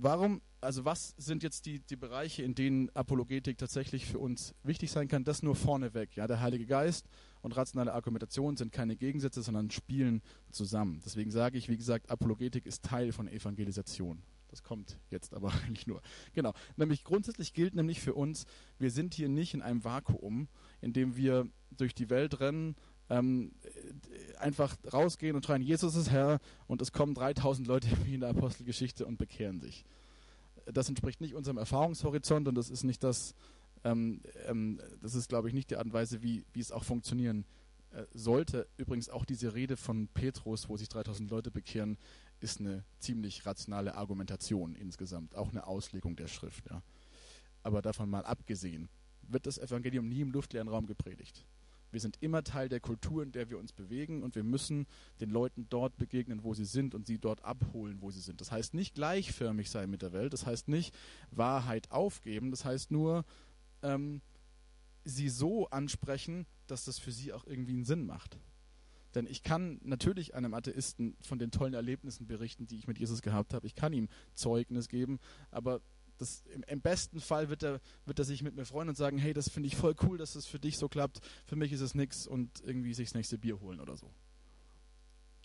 Warum, 0.02 0.42
also 0.62 0.86
was 0.86 1.14
sind 1.18 1.44
jetzt 1.44 1.66
die, 1.66 1.80
die 1.80 1.98
Bereiche, 1.98 2.42
in 2.42 2.56
denen 2.56 2.90
Apologetik 2.96 3.58
tatsächlich 3.58 4.06
für 4.06 4.18
uns 4.18 4.56
wichtig 4.64 4.92
sein 4.92 5.10
kann? 5.10 5.26
Das 5.26 5.44
nur 5.44 5.58
vorneweg. 5.58 6.16
Ja, 6.16 6.26
der 6.26 6.40
Heilige 6.40 6.66
Geist 6.66 7.06
und 7.42 7.52
rationale 7.58 7.94
Argumentation 7.94 8.56
sind 8.56 8.72
keine 8.72 8.96
Gegensätze, 8.96 9.42
sondern 9.44 9.72
spielen 9.72 10.22
zusammen. 10.52 11.02
Deswegen 11.04 11.32
sage 11.32 11.58
ich, 11.58 11.68
wie 11.68 11.76
gesagt, 11.76 12.10
Apologetik 12.10 12.66
ist 12.66 12.86
Teil 12.86 13.12
von 13.12 13.28
Evangelisation. 13.28 14.22
Das 14.48 14.64
kommt 14.64 14.98
jetzt 15.10 15.34
aber 15.34 15.52
eigentlich 15.66 15.86
nur. 15.86 16.02
Genau. 16.34 16.54
Nämlich 16.78 17.04
grundsätzlich 17.04 17.54
gilt 17.54 17.76
nämlich 17.76 18.00
für 18.00 18.14
uns, 18.14 18.46
wir 18.78 18.92
sind 18.92 19.14
hier 19.14 19.28
nicht 19.28 19.54
in 19.54 19.62
einem 19.62 19.84
Vakuum, 19.84 20.48
in 20.82 20.94
dem 20.94 21.16
wir 21.16 21.48
durch 21.72 21.94
die 21.94 22.10
Welt 22.10 22.40
rennen, 22.40 22.76
ähm, 23.10 23.52
einfach 24.40 24.78
rausgehen 24.92 25.36
und 25.36 25.46
schreien, 25.46 25.62
Jesus 25.62 25.96
ist 25.96 26.12
Herr 26.12 26.40
und 26.68 26.82
es 26.82 26.92
kommen 26.92 27.14
3000 27.14 27.68
Leute 27.68 27.88
wie 28.06 28.16
in 28.16 28.22
der 28.22 28.30
Apostelgeschichte 28.30 29.06
und 29.06 29.18
bekehren 29.18 29.60
sich. 29.60 29.86
Das 30.66 30.88
entspricht 30.88 31.20
nicht 31.22 31.34
unserem 31.34 31.58
Erfahrungshorizont 31.58 32.48
und 32.48 32.56
das 32.56 32.70
ist 32.70 32.84
nicht 32.84 33.04
das, 33.04 33.34
ähm, 33.84 34.22
ähm, 34.46 34.80
das 35.02 35.16
ist 35.16 35.30
glaube 35.30 35.48
ich 35.48 35.54
nicht 35.54 35.72
die 35.72 35.78
Art 35.78 35.86
und 35.86 35.94
Weise, 35.94 36.22
wie, 36.22 36.46
wie 36.54 36.60
es 36.60 36.72
auch 36.72 36.84
funktionieren 36.84 37.46
äh, 37.92 38.04
sollte. 38.14 38.68
Übrigens 38.78 39.10
auch 39.10 39.26
diese 39.26 39.56
Rede 39.56 39.76
von 39.76 40.08
Petrus, 40.10 40.70
wo 40.70 40.78
sich 40.78 40.90
3000 40.90 41.32
Leute 41.32 41.50
bekehren, 41.50 41.98
ist 42.40 42.60
eine 42.60 42.84
ziemlich 43.00 43.46
rationale 43.48 43.96
Argumentation 43.96 44.76
insgesamt, 44.76 45.36
auch 45.36 45.50
eine 45.50 45.66
Auslegung 45.66 46.16
der 46.16 46.28
Schrift. 46.28 46.70
Ja. 46.70 46.84
Aber 47.64 47.82
davon 47.82 48.10
mal 48.10 48.26
abgesehen, 48.26 48.90
wird 49.32 49.46
das 49.46 49.58
Evangelium 49.58 50.08
nie 50.08 50.22
im 50.22 50.32
luftleeren 50.32 50.68
Raum 50.68 50.88
gepredigt. 50.88 51.46
Wir 51.92 52.00
sind 52.00 52.18
immer 52.22 52.44
Teil 52.44 52.70
der 52.70 52.80
Kultur, 52.80 53.24
in 53.24 53.32
der 53.32 53.50
wir 53.50 53.58
uns 53.58 53.74
bewegen 53.74 54.22
und 54.22 54.36
wir 54.36 54.44
müssen 54.44 54.86
den 55.22 55.32
Leuten 55.32 55.68
dort 55.70 55.98
begegnen, 55.98 56.44
wo 56.44 56.54
sie 56.54 56.66
sind 56.66 56.94
und 56.94 57.08
sie 57.08 57.18
dort 57.18 57.44
abholen, 57.44 58.02
wo 58.02 58.12
sie 58.12 58.20
sind. 58.20 58.42
Das 58.42 58.52
heißt 58.52 58.74
nicht 58.74 58.94
gleichförmig 58.94 59.70
sein 59.70 59.90
mit 59.90 60.02
der 60.02 60.14
Welt, 60.14 60.34
das 60.34 60.46
heißt 60.46 60.68
nicht 60.68 60.96
Wahrheit 61.32 61.92
aufgeben, 61.92 62.52
das 62.52 62.64
heißt 62.64 62.92
nur 62.92 63.26
ähm, 63.82 64.22
sie 65.04 65.30
so 65.30 65.68
ansprechen, 65.70 66.46
dass 66.68 66.86
das 66.86 67.00
für 67.00 67.12
sie 67.12 67.34
auch 67.34 67.46
irgendwie 67.48 67.74
einen 67.74 67.86
Sinn 67.86 68.06
macht. 68.06 68.38
Denn 69.16 69.26
ich 69.26 69.42
kann 69.42 69.80
natürlich 69.84 70.36
einem 70.36 70.54
Atheisten 70.54 71.16
von 71.22 71.40
den 71.40 71.50
tollen 71.50 71.74
Erlebnissen 71.74 72.28
berichten, 72.28 72.68
die 72.68 72.78
ich 72.78 72.88
mit 72.88 73.00
Jesus 73.00 73.24
gehabt 73.24 73.56
habe. 73.56 73.66
Ich 73.66 73.74
kann 73.74 73.92
ihm 73.92 74.08
Zeugnis 74.36 74.88
geben, 74.88 75.20
aber 75.50 75.82
das, 76.20 76.44
im, 76.54 76.64
im, 76.64 76.82
besten 76.82 77.20
Fall 77.20 77.50
wird 77.50 77.64
er, 77.64 77.80
wird 78.06 78.20
er 78.20 78.26
sich 78.26 78.44
mit 78.44 78.56
mir 78.56 78.66
freuen 78.66 78.90
und 78.90 78.96
sagen, 78.96 79.18
hey, 79.18 79.34
das 79.34 79.50
finde 79.50 79.68
ich 79.68 79.76
voll 79.76 79.96
cool, 80.04 80.18
dass 80.18 80.36
es 80.36 80.46
für 80.46 80.60
dich 80.60 80.78
so 80.78 80.88
klappt. 80.88 81.22
Für 81.46 81.56
mich 81.56 81.72
ist 81.72 81.82
es 81.82 81.96
nichts 81.96 82.28
und 82.28 82.62
irgendwie 82.64 82.94
sich 82.94 83.10
das 83.10 83.16
nächste 83.16 83.38
Bier 83.38 83.60
holen 83.60 83.80
oder 83.80 83.96
so. 83.98 84.12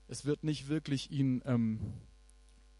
Es 0.08 0.24
wird 0.24 0.44
nicht 0.44 0.68
wirklich 0.68 1.10
ihn, 1.10 1.42
ähm, 1.46 1.80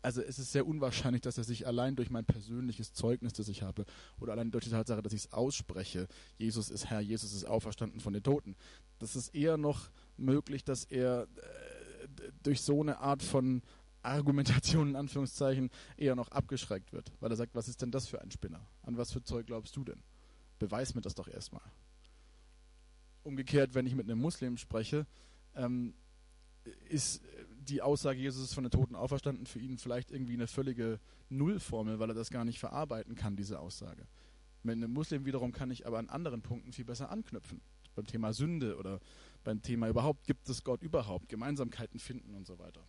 also 0.02 0.20
es 0.20 0.38
ist 0.38 0.52
sehr 0.52 0.66
unwahrscheinlich, 0.66 1.22
dass 1.22 1.38
er 1.38 1.44
sich 1.44 1.66
allein 1.66 1.96
durch 1.96 2.10
mein 2.10 2.24
persönliches 2.24 2.92
Zeugnis, 2.92 3.32
das 3.32 3.48
ich 3.48 3.62
habe, 3.62 3.86
oder 4.20 4.32
allein 4.32 4.50
durch 4.50 4.64
die 4.64 4.70
Tatsache, 4.70 5.00
dass 5.00 5.12
ich 5.12 5.26
es 5.26 5.32
ausspreche, 5.32 6.08
Jesus 6.36 6.70
ist 6.70 6.90
Herr, 6.90 7.00
Jesus 7.00 7.32
ist 7.32 7.44
auferstanden 7.44 8.00
von 8.00 8.12
den 8.12 8.22
Toten. 8.22 8.56
Das 8.98 9.16
ist 9.16 9.34
eher 9.34 9.56
noch 9.56 9.88
möglich, 10.16 10.64
dass 10.64 10.84
er 10.84 11.22
äh, 11.22 12.28
durch 12.42 12.60
so 12.60 12.80
eine 12.80 12.98
Art 12.98 13.22
von 13.22 13.62
Argumentation 14.04 14.90
in 14.90 14.96
Anführungszeichen 14.96 15.70
eher 15.96 16.14
noch 16.14 16.28
abgeschreckt 16.28 16.92
wird, 16.92 17.12
weil 17.20 17.30
er 17.30 17.36
sagt, 17.36 17.54
was 17.54 17.68
ist 17.68 17.82
denn 17.82 17.90
das 17.90 18.06
für 18.06 18.20
ein 18.20 18.30
Spinner? 18.30 18.66
An 18.82 18.96
was 18.96 19.12
für 19.12 19.22
Zeug 19.22 19.46
glaubst 19.46 19.76
du 19.76 19.84
denn? 19.84 20.02
Beweis 20.58 20.94
mir 20.94 21.00
das 21.00 21.14
doch 21.14 21.28
erstmal. 21.28 21.62
Umgekehrt, 23.22 23.74
wenn 23.74 23.86
ich 23.86 23.94
mit 23.94 24.08
einem 24.08 24.20
Muslim 24.20 24.56
spreche, 24.56 25.06
ähm, 25.54 25.94
ist 26.88 27.22
die 27.68 27.82
Aussage, 27.82 28.20
Jesus 28.20 28.44
ist 28.44 28.54
von 28.54 28.64
den 28.64 28.70
Toten 28.70 28.94
auferstanden, 28.94 29.46
für 29.46 29.58
ihn 29.58 29.78
vielleicht 29.78 30.10
irgendwie 30.10 30.34
eine 30.34 30.46
völlige 30.46 31.00
Nullformel, 31.28 31.98
weil 31.98 32.10
er 32.10 32.14
das 32.14 32.30
gar 32.30 32.44
nicht 32.44 32.58
verarbeiten 32.58 33.14
kann, 33.14 33.36
diese 33.36 33.58
Aussage. 33.58 34.06
Mit 34.62 34.76
einem 34.76 34.92
Muslim 34.92 35.24
wiederum 35.24 35.52
kann 35.52 35.70
ich 35.70 35.86
aber 35.86 35.98
an 35.98 36.08
anderen 36.08 36.42
Punkten 36.42 36.72
viel 36.72 36.84
besser 36.84 37.10
anknüpfen. 37.10 37.60
Beim 37.94 38.06
Thema 38.06 38.32
Sünde 38.32 38.76
oder 38.76 39.00
beim 39.44 39.62
Thema 39.62 39.88
überhaupt, 39.88 40.26
gibt 40.26 40.48
es 40.48 40.64
Gott 40.64 40.82
überhaupt, 40.82 41.28
Gemeinsamkeiten 41.28 42.00
finden 42.00 42.34
und 42.34 42.46
so 42.46 42.58
weiter. 42.58 42.82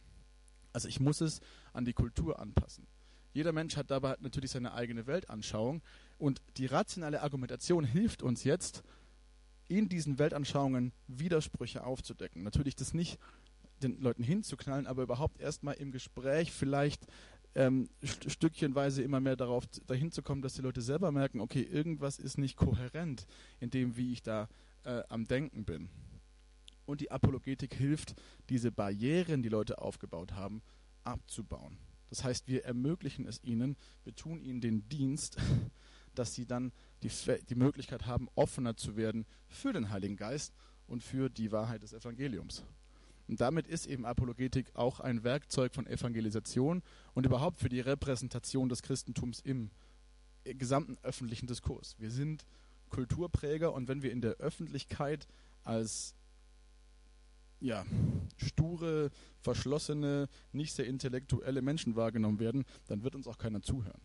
Also 0.76 0.90
ich 0.90 1.00
muss 1.00 1.22
es 1.22 1.40
an 1.72 1.86
die 1.86 1.94
Kultur 1.94 2.38
anpassen. 2.38 2.86
Jeder 3.32 3.54
Mensch 3.54 3.78
hat 3.78 3.92
dabei 3.92 4.18
natürlich 4.20 4.52
seine 4.52 4.74
eigene 4.74 5.08
Weltanschauung 5.08 5.82
und 6.18 6.42
die 6.58 6.66
rationale 6.66 7.22
Argumentation 7.22 7.86
hilft 7.86 8.22
uns 8.22 8.44
jetzt, 8.44 8.84
in 9.70 9.88
diesen 9.88 10.20
Weltanschauungen 10.20 10.92
Widersprüche 11.08 11.86
aufzudecken. 11.86 12.44
Natürlich 12.44 12.76
das 12.76 12.94
nicht 12.94 13.20
den 13.82 14.02
Leuten 14.02 14.22
hinzuknallen, 14.22 14.86
aber 14.86 15.04
überhaupt 15.04 15.40
erstmal 15.40 15.76
im 15.76 15.94
Gespräch 15.94 16.52
vielleicht 16.52 17.08
ähm, 17.56 17.90
st 18.06 18.30
stückchenweise 18.30 19.02
immer 19.02 19.22
mehr 19.22 19.38
darauf 19.38 19.66
dahin 19.88 20.12
zu 20.12 20.22
kommen, 20.22 20.42
dass 20.42 20.56
die 20.56 20.62
Leute 20.62 20.82
selber 20.82 21.12
merken, 21.14 21.40
okay, 21.40 21.62
irgendwas 21.62 22.20
ist 22.20 22.38
nicht 22.38 22.58
kohärent 22.58 23.28
in 23.62 23.70
dem, 23.70 23.96
wie 23.96 24.12
ich 24.12 24.24
da 24.24 24.50
äh, 24.84 25.04
am 25.08 25.26
Denken 25.26 25.64
bin 25.64 25.90
und 26.86 27.02
die 27.02 27.12
Apologetik 27.12 27.74
hilft, 27.74 28.15
diese 28.50 28.71
Barrieren, 28.71 29.43
die 29.43 29.50
Leute 29.50 29.80
aufgebaut 29.80 30.34
haben, 30.34 30.62
abzubauen. 31.04 31.78
Das 32.10 32.24
heißt, 32.24 32.48
wir 32.48 32.65
ermöglichen 32.65 33.26
es 33.28 33.43
ihnen, 33.43 33.76
wir 34.04 34.15
tun 34.15 34.41
ihnen 34.41 34.62
den 34.62 34.88
Dienst, 34.89 35.38
dass 36.15 36.34
sie 36.34 36.45
dann 36.45 36.71
die, 37.04 37.12
die 37.50 37.56
Möglichkeit 37.56 38.06
haben, 38.06 38.30
offener 38.36 38.78
zu 38.78 38.95
werden 38.95 39.26
für 39.48 39.74
den 39.74 39.89
Heiligen 39.89 40.15
Geist 40.15 40.54
und 40.88 41.04
für 41.04 41.30
die 41.30 41.52
Wahrheit 41.52 41.84
des 41.84 41.93
Evangeliums. 41.93 42.63
Und 43.28 43.41
damit 43.41 43.67
ist 43.67 43.88
eben 43.88 44.06
Apologetik 44.06 44.76
auch 44.76 45.00
ein 45.00 45.24
Werkzeug 45.24 45.74
von 45.74 45.88
Evangelisation 45.88 46.84
und 47.13 47.26
überhaupt 47.26 47.58
für 47.58 47.69
die 47.69 47.80
Repräsentation 47.80 48.69
des 48.69 48.84
Christentums 48.84 49.39
im 49.39 49.71
gesamten 50.43 50.98
öffentlichen 51.02 51.48
Diskurs. 51.48 51.95
Wir 51.98 52.12
sind 52.12 52.45
Kulturpräger 52.89 53.74
und 53.74 53.88
wenn 53.88 54.04
wir 54.04 54.12
in 54.12 54.21
der 54.21 54.36
Öffentlichkeit 54.36 55.28
als 55.63 56.13
ja, 57.65 57.86
sture, 58.38 59.10
verschlossene, 59.41 60.30
nicht 60.51 60.73
sehr 60.73 60.86
intellektuelle 60.86 61.62
Menschen 61.62 61.95
wahrgenommen 61.95 62.39
werden, 62.39 62.63
dann 62.88 63.04
wird 63.04 63.15
uns 63.15 63.28
auch 63.28 63.38
keiner 63.38 63.62
zuhören. 63.62 64.01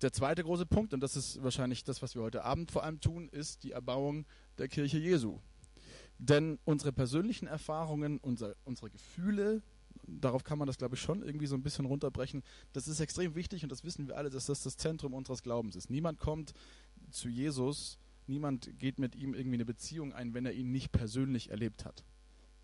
Der 0.00 0.12
zweite 0.12 0.42
große 0.42 0.64
Punkt, 0.64 0.94
und 0.94 1.00
das 1.00 1.14
ist 1.14 1.42
wahrscheinlich 1.42 1.84
das, 1.84 2.00
was 2.00 2.14
wir 2.14 2.22
heute 2.22 2.44
Abend 2.44 2.70
vor 2.70 2.84
allem 2.84 3.00
tun, 3.00 3.28
ist 3.28 3.62
die 3.64 3.72
Erbauung 3.72 4.24
der 4.56 4.68
Kirche 4.68 4.96
Jesu. 4.96 5.38
Denn 6.18 6.58
unsere 6.64 6.92
persönlichen 6.92 7.46
Erfahrungen, 7.46 8.18
unser, 8.18 8.54
unsere 8.64 8.88
Gefühle, 8.88 9.62
darauf 10.06 10.44
kann 10.44 10.58
man 10.58 10.66
das, 10.66 10.78
glaube 10.78 10.94
ich, 10.94 11.02
schon 11.02 11.22
irgendwie 11.22 11.46
so 11.46 11.54
ein 11.54 11.62
bisschen 11.62 11.84
runterbrechen. 11.84 12.42
Das 12.72 12.88
ist 12.88 13.00
extrem 13.00 13.34
wichtig 13.34 13.62
und 13.62 13.70
das 13.70 13.84
wissen 13.84 14.08
wir 14.08 14.16
alle, 14.16 14.30
dass 14.30 14.46
das 14.46 14.62
das 14.62 14.78
Zentrum 14.78 15.12
unseres 15.12 15.42
Glaubens 15.42 15.76
ist. 15.76 15.90
Niemand 15.90 16.18
kommt 16.18 16.54
zu 17.10 17.28
Jesus, 17.28 17.98
niemand 18.26 18.78
geht 18.78 18.98
mit 18.98 19.16
ihm 19.16 19.34
irgendwie 19.34 19.56
eine 19.56 19.64
Beziehung 19.64 20.12
ein, 20.12 20.34
wenn 20.34 20.46
er 20.46 20.52
ihn 20.52 20.70
nicht 20.70 20.92
persönlich 20.92 21.50
erlebt 21.50 21.84
hat. 21.84 22.04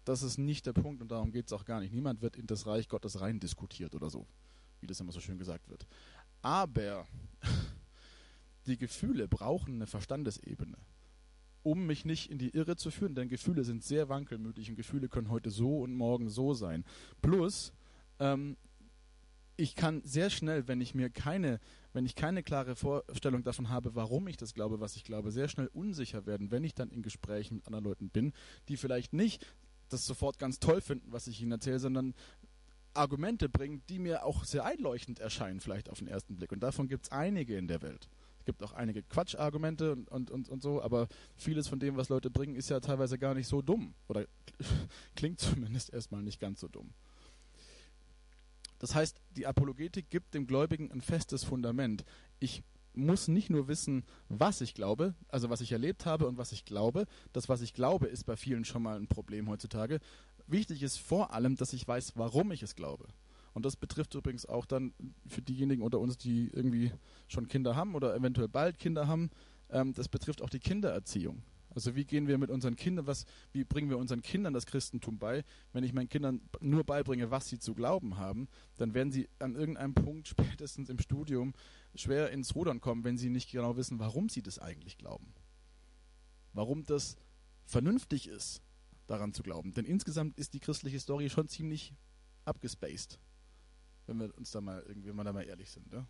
Das 0.05 0.23
ist 0.23 0.39
nicht 0.39 0.67
der 0.67 0.73
Punkt 0.73 1.03
und 1.03 1.11
darum 1.11 1.33
geht 1.33 1.47
es 1.47 1.53
auch 1.53 1.65
gar 1.65 1.81
nicht. 1.81 1.93
Niemand 1.93 2.23
wird 2.23 2.37
in 2.37 2.47
das 2.47 2.67
Reich 2.67 2.89
Gottes 2.89 3.21
rein 3.21 3.41
diskutiert 3.41 3.95
oder 3.95 4.09
so, 4.09 4.27
wie 4.81 4.87
das 4.87 5.01
immer 5.01 5.13
so 5.13 5.21
schön 5.21 5.39
gesagt 5.39 5.69
wird. 5.69 5.87
Aber 6.43 7.07
die 8.67 8.77
Gefühle 8.77 9.27
brauchen 9.27 9.75
eine 9.75 9.87
Verstandesebene, 9.87 10.77
um 11.65 11.87
mich 11.87 12.05
nicht 12.05 12.31
in 12.31 12.39
die 12.39 12.51
Irre 12.51 12.77
zu 12.77 12.93
führen, 12.93 13.17
denn 13.17 13.29
Gefühle 13.29 13.65
sind 13.65 13.83
sehr 13.83 14.09
wankelmütig 14.09 14.71
und 14.71 14.77
Gefühle 14.77 15.09
können 15.09 15.31
heute 15.31 15.51
so 15.51 15.81
und 15.81 15.95
morgen 15.95 16.29
so 16.29 16.55
sein. 16.55 16.85
Plus, 17.21 17.73
ähm, 18.21 18.57
ich 19.57 19.75
kann 19.75 20.03
sehr 20.05 20.31
schnell, 20.31 20.69
wenn 20.69 20.81
ich 20.81 20.95
mir 20.95 21.11
keine, 21.11 21.61
wenn 21.93 22.05
ich 22.05 22.15
keine 22.15 22.43
klare 22.43 22.77
Vorstellung 22.77 23.43
davon 23.43 23.71
habe, 23.71 23.95
warum 23.95 24.29
ich 24.29 24.37
das 24.37 24.55
glaube, 24.55 24.81
was 24.81 24.97
ich 24.97 25.05
glaube, 25.05 25.33
sehr 25.33 25.49
schnell 25.49 25.69
unsicher 25.69 26.27
werden, 26.27 26.51
wenn 26.51 26.65
ich 26.65 26.75
dann 26.75 26.91
in 26.91 27.03
Gesprächen 27.03 27.57
mit 27.57 27.67
anderen 27.67 27.85
Leuten 27.85 28.11
bin, 28.11 28.33
die 28.69 28.77
vielleicht 28.77 29.13
nicht 29.13 29.47
das 29.89 30.07
sofort 30.07 30.39
ganz 30.39 30.59
toll 30.59 30.81
finden, 30.81 31.13
was 31.13 31.27
ich 31.27 31.41
ihnen 31.41 31.53
erzähle, 31.53 31.79
sondern 31.79 32.15
Argumente 32.95 33.49
bringt, 33.49 33.89
die 33.89 33.99
mir 33.99 34.25
auch 34.25 34.45
sehr 34.45 34.65
einleuchtend 34.65 35.21
erscheinen, 35.21 35.61
vielleicht 35.61 35.91
auf 35.91 35.99
den 35.99 36.09
ersten 36.09 36.37
Blick. 36.37 36.53
Und 36.53 36.61
davon 36.61 36.89
gibt 36.89 37.07
es 37.07 37.13
einige 37.13 37.57
in 37.57 37.69
der 37.69 37.83
Welt. 37.83 38.09
Es 38.39 38.45
gibt 38.45 38.63
auch 38.63 38.73
einige 38.73 39.03
Quatschargumente 39.03 39.93
und, 39.93 40.09
und, 40.11 40.31
und, 40.31 40.49
und 40.49 40.63
so, 40.63 40.83
aber 40.83 41.09
vieles 41.37 41.69
von 41.69 41.79
dem, 41.79 41.97
was 41.97 42.09
Leute 42.09 42.31
bringen, 42.31 42.55
ist 42.55 42.71
ja 42.71 42.81
teilweise 42.81 43.19
gar 43.19 43.35
nicht 43.35 43.49
so 43.49 43.63
dumm. 43.63 43.95
Oder 44.09 44.27
klingt 45.17 45.41
zumindest 45.41 45.93
erstmal 45.93 46.23
nicht 46.23 46.41
ganz 46.41 46.61
so 46.61 46.69
dumm. 46.69 46.93
Das 48.79 48.95
heißt, 48.95 49.21
die 49.37 49.47
Apologetik 49.47 50.11
gibt 50.11 50.35
dem 50.35 50.47
Gläubigen 50.47 50.91
ein 50.93 51.01
festes 51.01 51.45
Fundament. 51.45 52.05
Ich 52.39 52.63
muss 52.95 53.29
nicht 53.29 53.51
nur 53.51 53.69
wissen, 53.69 54.05
was 54.29 54.61
ich 54.61 54.75
glaube, 54.75 55.15
also 55.29 55.51
was 55.51 55.61
ich 55.61 55.73
erlebt 55.73 56.07
habe 56.07 56.27
und 56.27 56.39
was 56.39 56.53
ich 56.53 56.65
glaube. 56.65 57.07
Das, 57.33 57.49
was 57.49 57.61
ich 57.61 57.75
glaube, 57.75 58.07
ist 58.07 58.25
bei 58.25 58.37
vielen 58.37 58.65
schon 58.65 58.83
mal 58.83 58.97
ein 58.97 59.07
Problem 59.07 59.49
heutzutage. 59.49 60.01
Wichtig 60.47 60.83
ist 60.83 60.99
vor 60.99 61.33
allem, 61.33 61.57
dass 61.57 61.73
ich 61.73 61.87
weiß, 61.87 62.13
warum 62.17 62.53
ich 62.53 62.63
es 62.63 62.75
glaube. 62.75 63.07
Und 63.53 63.65
das 63.65 63.77
betrifft 63.77 64.15
übrigens 64.15 64.47
auch 64.47 64.67
dann 64.67 64.93
für 65.27 65.43
diejenigen 65.43 65.83
unter 65.83 65.99
uns, 65.99 66.19
die 66.19 66.51
irgendwie 66.53 66.93
schon 67.29 67.49
Kinder 67.49 67.75
haben 67.75 67.95
oder 67.95 68.15
eventuell 68.15 68.49
bald 68.49 68.79
Kinder 68.79 69.09
haben, 69.09 69.31
ähm, 69.71 69.95
das 69.95 70.09
betrifft 70.09 70.43
auch 70.43 70.51
die 70.51 70.59
Kindererziehung. 70.61 71.43
Also 71.77 71.95
wie 71.95 72.07
gehen 72.07 72.27
wir 72.27 72.39
mit 72.39 72.49
unseren 72.49 72.75
Kindern, 72.75 73.07
was, 73.07 73.27
wie 73.53 73.63
bringen 73.63 73.91
wir 73.91 73.99
unseren 73.99 74.23
Kindern 74.23 74.55
das 74.55 74.65
Christentum 74.65 75.19
bei? 75.19 75.45
Wenn 75.75 75.85
ich 75.85 75.93
meinen 75.93 76.09
Kindern 76.09 76.41
nur 76.61 76.85
beibringe, 76.85 77.31
was 77.31 77.49
sie 77.49 77.59
zu 77.59 77.75
glauben 77.75 78.17
haben, 78.17 78.49
dann 78.79 78.95
werden 78.95 79.13
sie 79.13 79.29
an 79.41 79.55
irgendeinem 79.57 79.93
Punkt 79.93 80.27
spätestens 80.27 80.89
im 80.89 80.99
Studium 80.99 81.53
schwer 81.95 82.31
ins 82.31 82.55
Rudern 82.55 82.81
kommen, 82.81 83.05
wenn 83.05 83.19
sie 83.19 83.29
nicht 83.29 83.51
genau 83.51 83.77
wissen, 83.77 83.99
warum 83.99 84.31
sie 84.31 84.41
das 84.41 84.59
eigentlich 84.59 84.97
glauben. 84.97 85.35
Warum 86.55 86.87
das 86.87 87.19
vernünftig 87.67 88.27
ist, 88.27 88.63
daran 89.07 89.35
zu 89.35 89.43
glauben. 89.43 89.75
Denn 89.75 89.85
insgesamt 89.85 90.39
ist 90.39 90.55
die 90.55 90.61
christliche 90.61 90.99
Story 90.99 91.29
schon 91.29 91.47
ziemlich 91.47 91.93
abgespaced. 92.47 93.21
Wenn 94.07 94.19
wir 94.19 94.35
uns 94.39 94.51
da 94.51 94.63
mal 94.63 94.83
irgendwie, 94.89 95.13
wir 95.13 95.25
da 95.25 95.33
mal 95.35 95.45
ehrlich 95.45 95.71
sind. 95.71 95.93
Ja? 95.93 96.09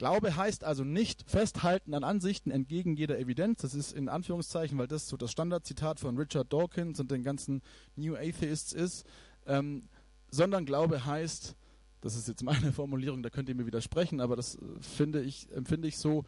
Glaube 0.00 0.34
heißt 0.34 0.64
also 0.64 0.82
nicht 0.82 1.30
festhalten 1.30 1.92
an 1.92 2.04
Ansichten 2.04 2.50
entgegen 2.50 2.96
jeder 2.96 3.18
Evidenz. 3.18 3.60
Das 3.60 3.74
ist 3.74 3.92
in 3.92 4.08
Anführungszeichen, 4.08 4.78
weil 4.78 4.86
das 4.86 5.06
so 5.06 5.18
das 5.18 5.30
Standardzitat 5.30 6.00
von 6.00 6.16
Richard 6.16 6.50
Dawkins 6.50 6.98
und 7.00 7.10
den 7.10 7.22
ganzen 7.22 7.60
New 7.96 8.16
Atheists 8.16 8.72
ist. 8.72 9.04
Ähm, 9.44 9.90
sondern 10.30 10.64
Glaube 10.64 11.04
heißt, 11.04 11.54
das 12.00 12.16
ist 12.16 12.28
jetzt 12.28 12.42
meine 12.42 12.72
Formulierung, 12.72 13.22
da 13.22 13.28
könnt 13.28 13.50
ihr 13.50 13.54
mir 13.54 13.66
widersprechen, 13.66 14.22
aber 14.22 14.36
das 14.36 14.54
äh, 14.54 14.60
finde 14.80 15.20
ich, 15.20 15.52
empfinde 15.52 15.86
ich 15.86 15.98
so, 15.98 16.24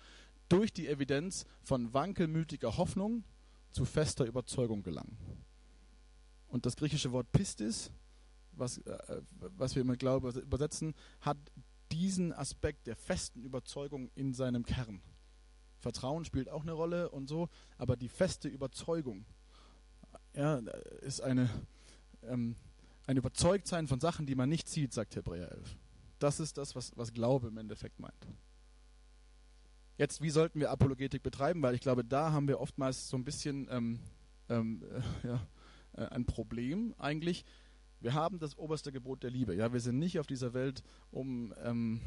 durch 0.51 0.75
die 0.75 0.87
Evidenz 0.87 1.47
von 1.63 1.95
wankelmütiger 1.95 2.77
Hoffnung 2.77 3.25
zu 3.71 3.87
fester 3.87 4.27
Überzeugung 4.27 4.83
gelangen. 4.83 5.17
Und 6.47 6.67
das 6.67 6.77
griechische 6.77 7.11
Wort 7.13 7.33
Pistis, 7.33 7.91
was, 8.53 8.77
äh, 8.77 9.23
was 9.57 9.77
wir 9.77 9.85
mit 9.85 9.99
Glaube 9.99 10.29
übersetzen, 10.41 10.93
hat 11.23 11.39
diesen 11.93 12.33
Aspekt 12.33 12.87
der 12.87 12.97
festen 12.97 13.43
Überzeugung 13.43 14.11
in 14.15 14.33
seinem 14.33 14.65
Kern. 14.65 15.03
Vertrauen 15.79 16.25
spielt 16.25 16.49
auch 16.49 16.63
eine 16.63 16.73
Rolle 16.73 17.11
und 17.11 17.29
so, 17.29 17.49
aber 17.77 17.97
die 17.97 18.09
feste 18.09 18.49
Überzeugung 18.49 19.27
ja, 20.35 20.57
ist 21.03 21.21
eine, 21.21 21.51
ähm, 22.23 22.57
ein 23.07 23.17
Überzeugtsein 23.17 23.87
von 23.87 24.01
Sachen, 24.01 24.27
die 24.27 24.35
man 24.35 24.49
nicht 24.49 24.69
sieht, 24.69 24.93
sagt 24.93 25.17
Hebräer 25.17 25.53
11. 25.53 25.77
Das 26.19 26.41
ist 26.41 26.57
das, 26.57 26.75
was, 26.75 26.97
was 26.97 27.13
Glaube 27.13 27.49
im 27.49 27.59
Endeffekt 27.59 27.99
meint. 27.99 28.27
Jetzt, 29.99 30.23
wie 30.23 30.31
sollten 30.31 30.61
wir 30.61 30.71
Apologetik 30.71 31.23
betreiben? 31.23 31.63
Weil 31.63 31.75
ich 31.75 31.81
glaube, 31.81 32.05
da 32.05 32.33
haben 32.33 32.49
wir 32.49 32.61
oftmals 32.61 33.09
so 33.09 33.17
ein 33.17 33.25
bisschen 33.25 33.69
ähm, 33.71 34.01
ähm, 34.49 34.83
äh, 34.83 35.27
ja, 35.27 35.47
äh, 35.95 36.07
ein 36.07 36.25
Problem 36.25 36.95
eigentlich. 36.99 37.45
Wir 38.03 38.15
haben 38.15 38.39
das 38.39 38.59
oberste 38.59 38.93
Gebot 38.93 39.23
der 39.23 39.31
Liebe. 39.31 39.55
Ja, 39.55 39.73
wir 39.73 39.81
sind 39.81 39.99
nicht 39.99 40.19
auf 40.19 40.27
dieser 40.27 40.55
Welt, 40.55 40.83
um 41.11 41.55
ähm, 41.63 42.01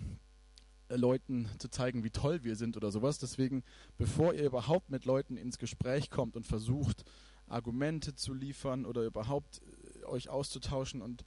Leuten 0.90 1.50
zu 1.58 1.70
zeigen, 1.70 2.04
wie 2.04 2.12
toll 2.12 2.44
wir 2.44 2.56
sind 2.56 2.78
oder 2.78 2.92
sowas. 2.92 3.18
Deswegen, 3.18 3.64
bevor 3.98 4.34
ihr 4.34 4.46
überhaupt 4.46 4.90
mit 4.90 5.06
Leuten 5.06 5.38
ins 5.38 5.58
Gespräch 5.58 6.10
kommt 6.10 6.36
und 6.36 6.46
versucht, 6.46 7.06
Argumente 7.48 8.16
zu 8.16 8.34
liefern 8.34 8.86
oder 8.86 9.04
überhaupt 9.04 9.62
äh, 9.62 10.06
euch 10.06 10.30
auszutauschen 10.30 11.02
und 11.02 11.26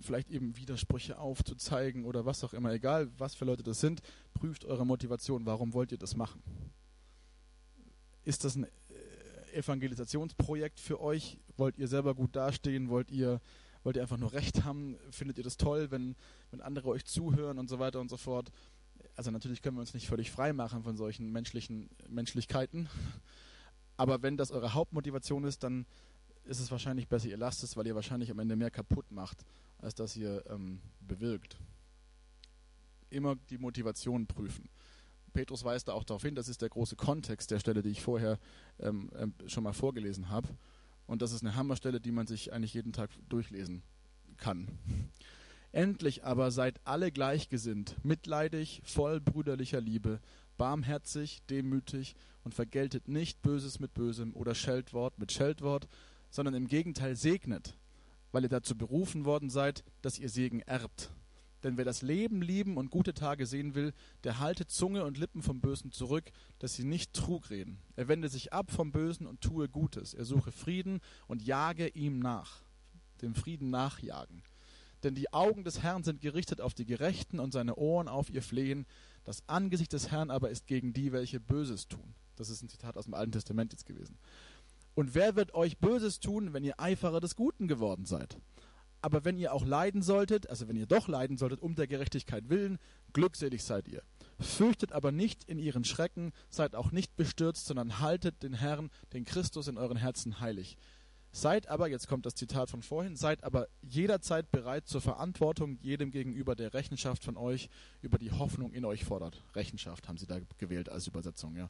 vielleicht 0.00 0.30
eben 0.30 0.56
Widersprüche 0.56 1.18
aufzuzeigen 1.18 2.04
oder 2.04 2.24
was 2.24 2.44
auch 2.44 2.54
immer, 2.54 2.72
egal 2.72 3.10
was 3.18 3.34
für 3.34 3.44
Leute 3.44 3.62
das 3.62 3.80
sind, 3.80 4.00
prüft 4.34 4.64
eure 4.64 4.86
Motivation. 4.86 5.46
Warum 5.46 5.74
wollt 5.74 5.92
ihr 5.92 5.98
das 5.98 6.16
machen? 6.16 6.42
Ist 8.24 8.44
das 8.44 8.56
ein 8.56 8.64
äh, 8.64 8.68
Evangelisationsprojekt 9.52 10.80
für 10.80 11.00
euch? 11.00 11.38
Wollt 11.56 11.78
ihr 11.78 11.88
selber 11.88 12.14
gut 12.14 12.36
dastehen? 12.36 12.88
Wollt 12.88 13.10
ihr, 13.10 13.40
wollt 13.82 13.96
ihr 13.96 14.02
einfach 14.02 14.16
nur 14.16 14.32
Recht 14.32 14.64
haben? 14.64 14.96
Findet 15.10 15.38
ihr 15.38 15.44
das 15.44 15.56
toll, 15.56 15.90
wenn, 15.90 16.16
wenn 16.50 16.60
andere 16.60 16.88
euch 16.88 17.04
zuhören 17.04 17.58
und 17.58 17.68
so 17.68 17.78
weiter 17.78 18.00
und 18.00 18.10
so 18.10 18.16
fort? 18.16 18.50
Also 19.16 19.30
natürlich 19.30 19.62
können 19.62 19.76
wir 19.76 19.80
uns 19.80 19.94
nicht 19.94 20.08
völlig 20.08 20.30
frei 20.30 20.52
machen 20.52 20.82
von 20.82 20.96
solchen 20.96 21.32
menschlichen 21.32 21.90
Menschlichkeiten. 22.08 22.88
Aber 23.96 24.22
wenn 24.22 24.36
das 24.36 24.50
eure 24.52 24.74
Hauptmotivation 24.74 25.44
ist, 25.44 25.64
dann 25.64 25.86
ist 26.44 26.60
es 26.60 26.70
wahrscheinlich 26.70 27.08
besser, 27.08 27.28
ihr 27.28 27.36
lasst 27.36 27.62
es, 27.62 27.76
weil 27.76 27.86
ihr 27.86 27.94
wahrscheinlich 27.94 28.30
am 28.30 28.38
Ende 28.38 28.56
mehr 28.56 28.70
kaputt 28.70 29.10
macht, 29.10 29.44
als 29.78 29.94
das 29.94 30.16
ihr 30.16 30.44
ähm, 30.48 30.80
bewirkt. 31.00 31.58
Immer 33.10 33.36
die 33.50 33.58
Motivation 33.58 34.26
prüfen. 34.26 34.68
Petrus 35.32 35.64
weist 35.64 35.88
da 35.88 35.92
auch 35.92 36.04
darauf 36.04 36.22
hin, 36.22 36.34
das 36.34 36.48
ist 36.48 36.62
der 36.62 36.68
große 36.68 36.96
Kontext 36.96 37.50
der 37.50 37.60
Stelle, 37.60 37.82
die 37.82 37.90
ich 37.90 38.02
vorher 38.02 38.38
ähm, 38.80 39.10
ähm, 39.16 39.34
schon 39.46 39.64
mal 39.64 39.72
vorgelesen 39.72 40.28
habe. 40.30 40.48
Und 41.06 41.22
das 41.22 41.32
ist 41.32 41.42
eine 41.42 41.56
Hammerstelle, 41.56 42.00
die 42.00 42.12
man 42.12 42.26
sich 42.26 42.52
eigentlich 42.52 42.74
jeden 42.74 42.92
Tag 42.92 43.10
durchlesen 43.28 43.82
kann. 44.36 44.68
Endlich 45.72 46.24
aber 46.24 46.50
seid 46.50 46.80
alle 46.84 47.12
gleichgesinnt, 47.12 47.96
mitleidig, 48.02 48.80
voll 48.84 49.20
brüderlicher 49.20 49.80
Liebe, 49.80 50.20
barmherzig, 50.56 51.42
demütig 51.50 52.14
und 52.44 52.54
vergeltet 52.54 53.08
nicht 53.08 53.42
Böses 53.42 53.78
mit 53.78 53.94
Bösem 53.94 54.34
oder 54.34 54.54
Scheltwort 54.54 55.18
mit 55.18 55.32
Scheltwort, 55.32 55.88
sondern 56.30 56.54
im 56.54 56.68
Gegenteil 56.68 57.16
segnet, 57.16 57.74
weil 58.32 58.42
ihr 58.42 58.48
dazu 58.48 58.76
berufen 58.76 59.24
worden 59.24 59.50
seid, 59.50 59.84
dass 60.02 60.18
ihr 60.18 60.28
Segen 60.28 60.60
erbt. 60.60 61.10
Denn 61.62 61.76
wer 61.76 61.84
das 61.84 62.02
Leben 62.02 62.40
lieben 62.40 62.76
und 62.76 62.90
gute 62.90 63.14
Tage 63.14 63.46
sehen 63.46 63.74
will, 63.74 63.92
der 64.24 64.38
halte 64.38 64.66
Zunge 64.66 65.04
und 65.04 65.18
Lippen 65.18 65.42
vom 65.42 65.60
Bösen 65.60 65.90
zurück, 65.90 66.30
dass 66.58 66.74
sie 66.74 66.84
nicht 66.84 67.12
Trug 67.14 67.50
reden. 67.50 67.78
Er 67.96 68.08
wende 68.08 68.28
sich 68.28 68.52
ab 68.52 68.70
vom 68.70 68.92
Bösen 68.92 69.26
und 69.26 69.40
tue 69.40 69.68
Gutes. 69.68 70.14
Er 70.14 70.24
suche 70.24 70.52
Frieden 70.52 71.00
und 71.26 71.42
jage 71.42 71.88
ihm 71.88 72.20
nach. 72.20 72.62
Dem 73.22 73.34
Frieden 73.34 73.70
nachjagen. 73.70 74.42
Denn 75.02 75.14
die 75.14 75.32
Augen 75.32 75.64
des 75.64 75.82
Herrn 75.82 76.04
sind 76.04 76.20
gerichtet 76.20 76.60
auf 76.60 76.74
die 76.74 76.86
Gerechten 76.86 77.40
und 77.40 77.52
seine 77.52 77.76
Ohren 77.76 78.08
auf 78.08 78.30
ihr 78.30 78.42
Flehen. 78.42 78.86
Das 79.24 79.48
Angesicht 79.48 79.92
des 79.92 80.10
Herrn 80.10 80.30
aber 80.30 80.50
ist 80.50 80.66
gegen 80.66 80.92
die, 80.92 81.12
welche 81.12 81.40
Böses 81.40 81.88
tun. 81.88 82.14
Das 82.36 82.50
ist 82.50 82.62
ein 82.62 82.68
Zitat 82.68 82.96
aus 82.96 83.04
dem 83.04 83.14
Alten 83.14 83.32
Testament 83.32 83.72
jetzt 83.72 83.86
gewesen. 83.86 84.18
Und 84.94 85.14
wer 85.14 85.36
wird 85.36 85.54
euch 85.54 85.78
Böses 85.78 86.18
tun, 86.18 86.52
wenn 86.52 86.64
ihr 86.64 86.80
Eiferer 86.80 87.20
des 87.20 87.36
Guten 87.36 87.68
geworden 87.68 88.04
seid? 88.04 88.36
Aber 89.00 89.24
wenn 89.24 89.38
ihr 89.38 89.52
auch 89.52 89.64
leiden 89.64 90.02
solltet, 90.02 90.50
also 90.50 90.68
wenn 90.68 90.76
ihr 90.76 90.86
doch 90.86 91.08
leiden 91.08 91.36
solltet, 91.36 91.60
um 91.60 91.74
der 91.74 91.86
Gerechtigkeit 91.86 92.48
willen, 92.48 92.78
glückselig 93.12 93.62
seid 93.62 93.88
ihr. 93.88 94.02
Fürchtet 94.40 94.92
aber 94.92 95.12
nicht 95.12 95.44
in 95.44 95.58
ihren 95.58 95.84
Schrecken, 95.84 96.32
seid 96.48 96.74
auch 96.74 96.90
nicht 96.90 97.16
bestürzt, 97.16 97.66
sondern 97.66 98.00
haltet 98.00 98.42
den 98.42 98.54
Herrn, 98.54 98.90
den 99.12 99.24
Christus 99.24 99.68
in 99.68 99.78
euren 99.78 99.96
Herzen 99.96 100.40
heilig. 100.40 100.76
Seid 101.30 101.68
aber, 101.68 101.88
jetzt 101.88 102.08
kommt 102.08 102.26
das 102.26 102.34
Zitat 102.34 102.70
von 102.70 102.82
vorhin, 102.82 103.14
seid 103.14 103.44
aber 103.44 103.68
jederzeit 103.82 104.50
bereit 104.50 104.88
zur 104.88 105.00
Verantwortung 105.00 105.78
jedem 105.82 106.10
gegenüber, 106.10 106.56
der 106.56 106.74
Rechenschaft 106.74 107.22
von 107.22 107.36
euch 107.36 107.68
über 108.00 108.18
die 108.18 108.32
Hoffnung 108.32 108.72
in 108.72 108.84
euch 108.84 109.04
fordert. 109.04 109.44
Rechenschaft 109.54 110.08
haben 110.08 110.16
sie 110.16 110.26
da 110.26 110.38
gewählt 110.56 110.88
als 110.88 111.06
Übersetzung, 111.06 111.54
ja. 111.54 111.68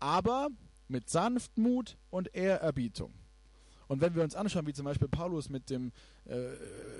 Aber 0.00 0.48
mit 0.88 1.10
Sanftmut 1.10 1.96
und 2.10 2.34
Ehrerbietung. 2.34 3.12
Und 3.88 4.00
wenn 4.00 4.14
wir 4.14 4.22
uns 4.22 4.34
anschauen, 4.34 4.66
wie 4.66 4.72
zum 4.72 4.84
Beispiel 4.84 5.08
Paulus 5.08 5.48
mit 5.48 5.70
dem 5.70 5.92
äh, 6.24 6.48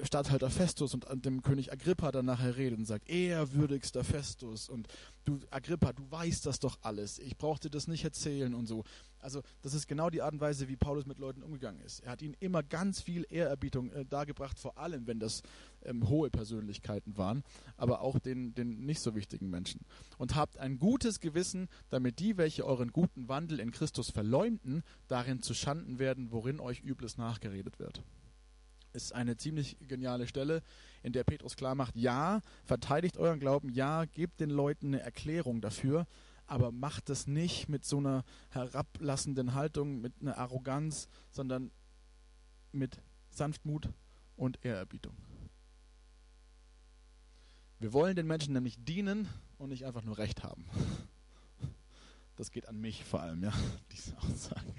Statthalter 0.04 0.50
Festus 0.50 0.94
und 0.94 1.06
dem 1.24 1.42
König 1.42 1.72
Agrippa 1.72 2.12
dann 2.12 2.26
nachher 2.26 2.56
redet 2.56 2.78
und 2.78 2.84
sagt, 2.84 3.08
ehrwürdigster 3.08 4.04
Festus 4.04 4.68
und 4.68 4.86
du 5.24 5.40
Agrippa, 5.50 5.92
du 5.92 6.08
weißt 6.10 6.46
das 6.46 6.60
doch 6.60 6.78
alles, 6.82 7.18
ich 7.18 7.36
brauchte 7.36 7.70
das 7.70 7.88
nicht 7.88 8.04
erzählen 8.04 8.54
und 8.54 8.66
so. 8.66 8.84
Also 9.18 9.42
das 9.62 9.74
ist 9.74 9.88
genau 9.88 10.08
die 10.08 10.22
Art 10.22 10.34
und 10.34 10.40
Weise, 10.40 10.68
wie 10.68 10.76
Paulus 10.76 11.04
mit 11.06 11.18
Leuten 11.18 11.42
umgegangen 11.42 11.80
ist. 11.80 12.00
Er 12.00 12.12
hat 12.12 12.22
ihnen 12.22 12.36
immer 12.38 12.62
ganz 12.62 13.00
viel 13.00 13.26
Ehrerbietung 13.28 13.90
äh, 13.90 14.04
dargebracht, 14.04 14.58
vor 14.58 14.78
allem 14.78 15.08
wenn 15.08 15.18
das 15.18 15.42
ähm, 15.86 16.08
hohe 16.08 16.30
Persönlichkeiten 16.30 17.16
waren, 17.16 17.42
aber 17.76 18.00
auch 18.00 18.18
den, 18.18 18.54
den 18.54 18.84
nicht 18.84 19.00
so 19.00 19.14
wichtigen 19.14 19.50
Menschen. 19.50 19.80
Und 20.18 20.34
habt 20.34 20.58
ein 20.58 20.78
gutes 20.78 21.20
Gewissen, 21.20 21.68
damit 21.90 22.18
die, 22.18 22.36
welche 22.36 22.64
euren 22.64 22.92
guten 22.92 23.28
Wandel 23.28 23.60
in 23.60 23.70
Christus 23.70 24.10
verleumden, 24.10 24.82
darin 25.08 25.42
zu 25.42 25.54
Schanden 25.54 25.98
werden, 25.98 26.32
worin 26.32 26.60
euch 26.60 26.82
Übles 26.82 27.16
nachgeredet 27.16 27.78
wird 27.78 28.02
ist 28.96 29.14
eine 29.14 29.36
ziemlich 29.36 29.76
geniale 29.86 30.26
Stelle, 30.26 30.62
in 31.02 31.12
der 31.12 31.22
Petrus 31.22 31.54
klar 31.54 31.74
macht, 31.74 31.94
ja, 31.96 32.40
verteidigt 32.64 33.18
euren 33.18 33.38
Glauben, 33.38 33.68
ja, 33.68 34.06
gebt 34.06 34.40
den 34.40 34.50
Leuten 34.50 34.86
eine 34.88 35.00
Erklärung 35.00 35.60
dafür, 35.60 36.06
aber 36.46 36.72
macht 36.72 37.10
es 37.10 37.26
nicht 37.26 37.68
mit 37.68 37.84
so 37.84 37.98
einer 37.98 38.24
herablassenden 38.50 39.54
Haltung, 39.54 40.00
mit 40.00 40.14
einer 40.20 40.38
Arroganz, 40.38 41.08
sondern 41.30 41.70
mit 42.72 43.00
Sanftmut 43.30 43.90
und 44.36 44.64
Ehrerbietung. 44.64 45.14
Wir 47.78 47.92
wollen 47.92 48.16
den 48.16 48.26
Menschen 48.26 48.52
nämlich 48.52 48.82
dienen 48.84 49.28
und 49.58 49.68
nicht 49.68 49.84
einfach 49.84 50.02
nur 50.02 50.18
Recht 50.18 50.42
haben. 50.42 50.64
Das 52.36 52.50
geht 52.50 52.68
an 52.68 52.80
mich 52.80 53.04
vor 53.04 53.20
allem, 53.20 53.42
ja, 53.42 53.52
diese 53.92 54.16
Aussage. 54.18 54.72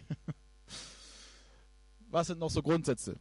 Was 2.09 2.27
sind 2.27 2.39
noch 2.39 2.49
so 2.49 2.61
Grundsätze? 2.61 3.17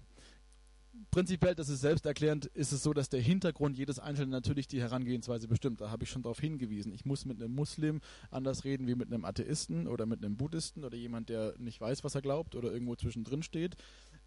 prinzipiell, 1.10 1.54
das 1.54 1.68
ist 1.68 1.80
selbsterklärend, 1.80 2.46
ist 2.46 2.72
es 2.72 2.82
so, 2.82 2.92
dass 2.92 3.08
der 3.08 3.20
Hintergrund 3.20 3.76
jedes 3.78 3.98
Einzelnen 3.98 4.30
natürlich 4.30 4.66
die 4.68 4.80
Herangehensweise 4.80 5.48
bestimmt. 5.48 5.80
Da 5.80 5.90
habe 5.90 6.04
ich 6.04 6.10
schon 6.10 6.22
darauf 6.22 6.40
hingewiesen. 6.40 6.92
Ich 6.92 7.04
muss 7.04 7.24
mit 7.24 7.40
einem 7.40 7.54
Muslim 7.54 8.00
anders 8.30 8.64
reden 8.64 8.86
wie 8.86 8.94
mit 8.94 9.12
einem 9.12 9.24
Atheisten 9.24 9.86
oder 9.86 10.06
mit 10.06 10.24
einem 10.24 10.36
Buddhisten 10.36 10.84
oder 10.84 10.96
jemand, 10.96 11.28
der 11.28 11.54
nicht 11.58 11.80
weiß, 11.80 12.04
was 12.04 12.14
er 12.14 12.22
glaubt 12.22 12.54
oder 12.54 12.72
irgendwo 12.72 12.96
zwischendrin 12.96 13.42
steht. 13.42 13.76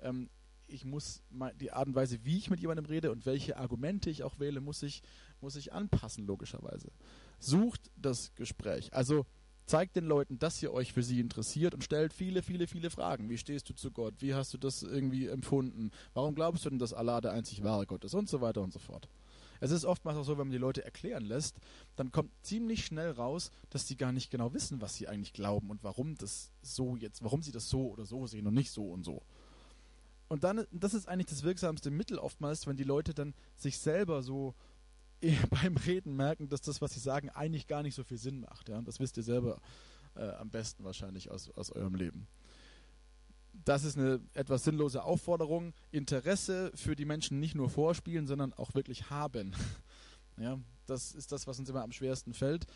Ähm, 0.01 0.29
ich 0.69 0.85
muss 0.85 1.21
die 1.59 1.71
Art 1.71 1.87
und 1.87 1.95
Weise, 1.95 2.23
wie 2.23 2.37
ich 2.37 2.49
mit 2.49 2.59
jemandem 2.59 2.85
rede 2.85 3.11
und 3.11 3.25
welche 3.25 3.57
Argumente 3.57 4.09
ich 4.09 4.23
auch 4.23 4.39
wähle, 4.39 4.61
muss 4.61 4.83
ich, 4.83 5.01
muss 5.41 5.55
ich 5.55 5.73
anpassen, 5.73 6.25
logischerweise. 6.25 6.91
Sucht 7.39 7.91
das 7.95 8.33
Gespräch. 8.35 8.93
Also 8.93 9.25
Zeigt 9.69 9.95
den 9.95 10.05
Leuten, 10.05 10.39
dass 10.39 10.63
ihr 10.63 10.73
euch 10.73 10.93
für 10.93 11.03
sie 11.03 11.19
interessiert 11.19 11.75
und 11.75 11.83
stellt 11.83 12.11
viele, 12.11 12.41
viele, 12.41 12.65
viele 12.65 12.89
Fragen. 12.89 13.29
Wie 13.29 13.37
stehst 13.37 13.69
du 13.69 13.75
zu 13.75 13.91
Gott? 13.91 14.15
Wie 14.17 14.33
hast 14.33 14.51
du 14.51 14.57
das 14.57 14.81
irgendwie 14.81 15.27
empfunden? 15.27 15.91
Warum 16.15 16.33
glaubst 16.33 16.65
du 16.65 16.71
denn, 16.71 16.79
dass 16.79 16.91
Allah 16.91 17.21
der 17.21 17.33
einzig 17.33 17.63
wahre 17.63 17.85
Gott 17.85 18.03
ist? 18.03 18.15
Und 18.15 18.27
so 18.27 18.41
weiter 18.41 18.63
und 18.63 18.73
so 18.73 18.79
fort. 18.79 19.07
Es 19.59 19.69
ist 19.69 19.85
oftmals 19.85 20.17
auch 20.17 20.23
so, 20.23 20.39
wenn 20.39 20.47
man 20.47 20.51
die 20.51 20.57
Leute 20.57 20.83
erklären 20.83 21.23
lässt, 21.23 21.57
dann 21.95 22.11
kommt 22.11 22.31
ziemlich 22.41 22.83
schnell 22.83 23.11
raus, 23.11 23.51
dass 23.69 23.85
die 23.85 23.95
gar 23.95 24.11
nicht 24.11 24.31
genau 24.31 24.55
wissen, 24.55 24.81
was 24.81 24.95
sie 24.95 25.07
eigentlich 25.07 25.33
glauben 25.33 25.69
und 25.69 25.83
warum 25.83 26.15
das 26.15 26.51
so 26.63 26.95
jetzt, 26.95 27.23
warum 27.23 27.43
sie 27.43 27.51
das 27.51 27.69
so 27.69 27.89
oder 27.89 28.05
so 28.05 28.25
sehen 28.25 28.47
und 28.47 28.55
nicht 28.55 28.71
so 28.71 28.89
und 28.89 29.03
so. 29.03 29.21
Und 30.29 30.43
dann, 30.43 30.65
das 30.71 30.93
ist 30.93 31.07
eigentlich 31.07 31.25
das 31.25 31.43
wirksamste 31.43 31.91
Mittel 31.91 32.19
oftmals, 32.19 32.67
wenn 32.67 32.77
die 32.77 32.83
Leute 32.83 33.13
dann 33.13 33.33
sich 33.55 33.79
selber 33.79 34.23
so 34.23 34.55
beim 35.49 35.75
Reden 35.75 36.15
merken, 36.15 36.47
dass 36.47 36.61
das, 36.61 36.81
was 36.81 36.93
sie 36.93 36.99
sagen, 36.99 37.29
eigentlich 37.31 37.67
gar 37.67 37.83
nicht 37.83 37.95
so 37.95 38.03
viel 38.03 38.17
Sinn 38.17 38.41
macht. 38.41 38.69
Ja? 38.69 38.81
Das 38.81 38.99
wisst 38.99 39.17
ihr 39.17 39.23
selber 39.23 39.59
äh, 40.15 40.29
am 40.29 40.49
besten 40.49 40.83
wahrscheinlich 40.83 41.31
aus, 41.31 41.49
aus 41.51 41.71
eurem 41.71 41.95
Leben. 41.95 42.27
Das 43.65 43.83
ist 43.83 43.97
eine 43.97 44.21
etwas 44.35 44.63
sinnlose 44.63 45.03
Aufforderung. 45.03 45.73
Interesse 45.91 46.71
für 46.75 46.95
die 46.95 47.05
Menschen 47.05 47.39
nicht 47.39 47.55
nur 47.55 47.69
vorspielen, 47.69 48.27
sondern 48.27 48.53
auch 48.53 48.73
wirklich 48.75 49.09
haben. 49.09 49.55
ja, 50.37 50.59
das 50.85 51.11
ist 51.11 51.31
das, 51.31 51.47
was 51.47 51.59
uns 51.59 51.69
immer 51.69 51.83
am 51.83 51.91
schwersten 51.91 52.33
fällt. 52.33 52.67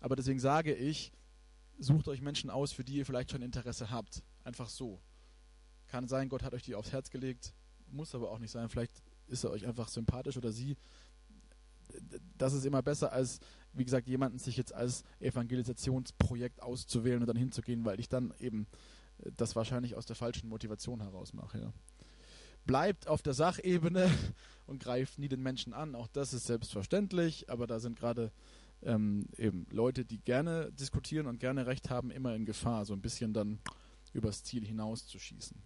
Aber 0.00 0.16
deswegen 0.16 0.40
sage 0.40 0.74
ich, 0.74 1.12
sucht 1.78 2.08
euch 2.08 2.20
Menschen 2.20 2.50
aus, 2.50 2.72
für 2.72 2.84
die 2.84 2.96
ihr 2.96 3.06
vielleicht 3.06 3.30
schon 3.30 3.42
Interesse 3.42 3.90
habt. 3.90 4.22
Einfach 4.44 4.68
so. 4.68 5.00
Kann 5.96 6.08
sein, 6.08 6.28
Gott 6.28 6.42
hat 6.42 6.52
euch 6.52 6.62
die 6.62 6.74
aufs 6.74 6.92
Herz 6.92 7.08
gelegt, 7.08 7.54
muss 7.86 8.14
aber 8.14 8.30
auch 8.30 8.38
nicht 8.38 8.50
sein. 8.50 8.68
Vielleicht 8.68 9.02
ist 9.28 9.44
er 9.44 9.50
euch 9.50 9.66
einfach 9.66 9.88
sympathisch 9.88 10.36
oder 10.36 10.52
sie 10.52 10.76
das 12.36 12.52
ist 12.52 12.66
immer 12.66 12.82
besser, 12.82 13.14
als, 13.14 13.40
wie 13.72 13.86
gesagt, 13.86 14.06
jemanden 14.06 14.38
sich 14.38 14.58
jetzt 14.58 14.74
als 14.74 15.04
Evangelisationsprojekt 15.20 16.60
auszuwählen 16.60 17.22
und 17.22 17.26
dann 17.26 17.36
hinzugehen, 17.38 17.86
weil 17.86 17.98
ich 17.98 18.10
dann 18.10 18.34
eben 18.40 18.66
äh, 19.24 19.30
das 19.38 19.56
wahrscheinlich 19.56 19.96
aus 19.96 20.04
der 20.04 20.16
falschen 20.16 20.50
Motivation 20.50 21.00
heraus 21.00 21.32
mache. 21.32 21.60
Ja. 21.60 21.72
Bleibt 22.66 23.08
auf 23.08 23.22
der 23.22 23.32
Sachebene 23.32 24.10
und 24.66 24.82
greift 24.82 25.18
nie 25.18 25.28
den 25.28 25.42
Menschen 25.42 25.72
an. 25.72 25.94
Auch 25.94 26.08
das 26.08 26.34
ist 26.34 26.44
selbstverständlich, 26.44 27.48
aber 27.48 27.66
da 27.66 27.80
sind 27.80 27.98
gerade 27.98 28.32
ähm, 28.82 29.28
eben 29.38 29.66
Leute, 29.70 30.04
die 30.04 30.18
gerne 30.18 30.70
diskutieren 30.72 31.26
und 31.26 31.40
gerne 31.40 31.64
Recht 31.64 31.88
haben, 31.88 32.10
immer 32.10 32.34
in 32.34 32.44
Gefahr, 32.44 32.84
so 32.84 32.92
ein 32.92 33.00
bisschen 33.00 33.32
dann 33.32 33.60
übers 34.12 34.44
Ziel 34.44 34.66
hinaus 34.66 35.06
zu 35.06 35.18
schießen. 35.18 35.56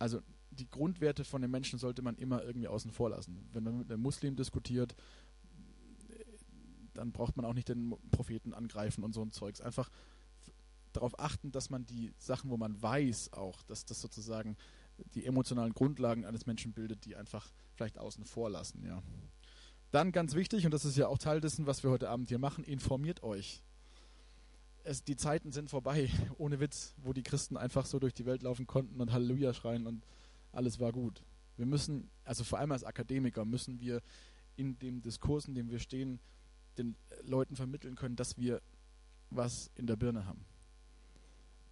Also 0.00 0.20
die 0.50 0.68
Grundwerte 0.68 1.24
von 1.24 1.42
den 1.42 1.50
Menschen 1.50 1.78
sollte 1.78 2.02
man 2.02 2.16
immer 2.16 2.42
irgendwie 2.42 2.68
außen 2.68 2.90
vor 2.90 3.10
lassen. 3.10 3.48
Wenn 3.52 3.62
man 3.62 3.78
mit 3.78 3.90
einem 3.90 4.02
Muslim 4.02 4.34
diskutiert, 4.34 4.96
dann 6.94 7.12
braucht 7.12 7.36
man 7.36 7.46
auch 7.46 7.54
nicht 7.54 7.68
den 7.68 7.94
Propheten 8.10 8.52
angreifen 8.52 9.04
und 9.04 9.12
so 9.12 9.22
ein 9.22 9.30
Zeugs. 9.30 9.60
Einfach 9.60 9.90
darauf 10.92 11.18
achten, 11.20 11.52
dass 11.52 11.70
man 11.70 11.86
die 11.86 12.12
Sachen, 12.18 12.50
wo 12.50 12.56
man 12.56 12.80
weiß 12.82 13.32
auch, 13.32 13.62
dass 13.62 13.84
das 13.84 14.00
sozusagen 14.00 14.56
die 15.14 15.24
emotionalen 15.24 15.72
Grundlagen 15.72 16.24
eines 16.24 16.46
Menschen 16.46 16.72
bildet, 16.72 17.04
die 17.04 17.14
einfach 17.14 17.52
vielleicht 17.74 17.98
außen 17.98 18.24
vor 18.24 18.50
lassen, 18.50 18.84
ja. 18.84 19.02
Dann 19.92 20.12
ganz 20.12 20.34
wichtig, 20.34 20.64
und 20.64 20.72
das 20.72 20.84
ist 20.84 20.96
ja 20.96 21.08
auch 21.08 21.18
Teil 21.18 21.40
dessen, 21.40 21.66
was 21.66 21.82
wir 21.82 21.90
heute 21.90 22.10
Abend 22.10 22.28
hier 22.28 22.38
machen, 22.38 22.62
informiert 22.62 23.22
euch. 23.22 23.64
Es, 24.84 25.04
die 25.04 25.16
Zeiten 25.16 25.52
sind 25.52 25.70
vorbei, 25.70 26.10
ohne 26.38 26.60
Witz, 26.60 26.94
wo 26.98 27.12
die 27.12 27.22
Christen 27.22 27.56
einfach 27.56 27.86
so 27.86 27.98
durch 27.98 28.14
die 28.14 28.26
Welt 28.26 28.42
laufen 28.42 28.66
konnten 28.66 29.00
und 29.00 29.12
Halleluja 29.12 29.52
schreien 29.52 29.86
und 29.86 30.04
alles 30.52 30.80
war 30.80 30.92
gut. 30.92 31.22
Wir 31.56 31.66
müssen, 31.66 32.10
also 32.24 32.44
vor 32.44 32.58
allem 32.58 32.72
als 32.72 32.84
Akademiker, 32.84 33.44
müssen 33.44 33.80
wir 33.80 34.02
in 34.56 34.78
dem 34.78 35.02
Diskurs, 35.02 35.46
in 35.46 35.54
dem 35.54 35.70
wir 35.70 35.78
stehen, 35.78 36.20
den 36.78 36.96
Leuten 37.22 37.56
vermitteln 37.56 37.96
können, 37.96 38.16
dass 38.16 38.38
wir 38.38 38.62
was 39.30 39.70
in 39.74 39.86
der 39.86 39.96
Birne 39.96 40.26
haben. 40.26 40.44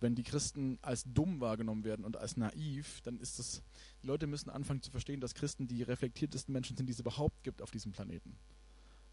Wenn 0.01 0.15
die 0.15 0.23
Christen 0.23 0.79
als 0.81 1.05
dumm 1.05 1.41
wahrgenommen 1.41 1.83
werden 1.85 2.05
und 2.05 2.17
als 2.17 2.37
naiv, 2.37 3.01
dann 3.01 3.19
ist 3.19 3.39
das, 3.39 3.63
die 4.03 4.07
Leute 4.07 4.29
müssen 4.29 4.49
anfangen 4.49 4.83
zu 4.83 4.93
verstehen, 4.93 5.21
dass 5.21 5.35
Christen 5.35 5.67
die 5.67 5.83
reflektiertesten 5.83 6.53
Menschen 6.53 6.77
sind, 6.77 6.87
die 6.87 6.93
es 6.93 7.01
überhaupt 7.01 7.43
gibt 7.43 7.63
auf 7.63 7.71
diesem 7.71 7.91
Planeten. 7.93 8.37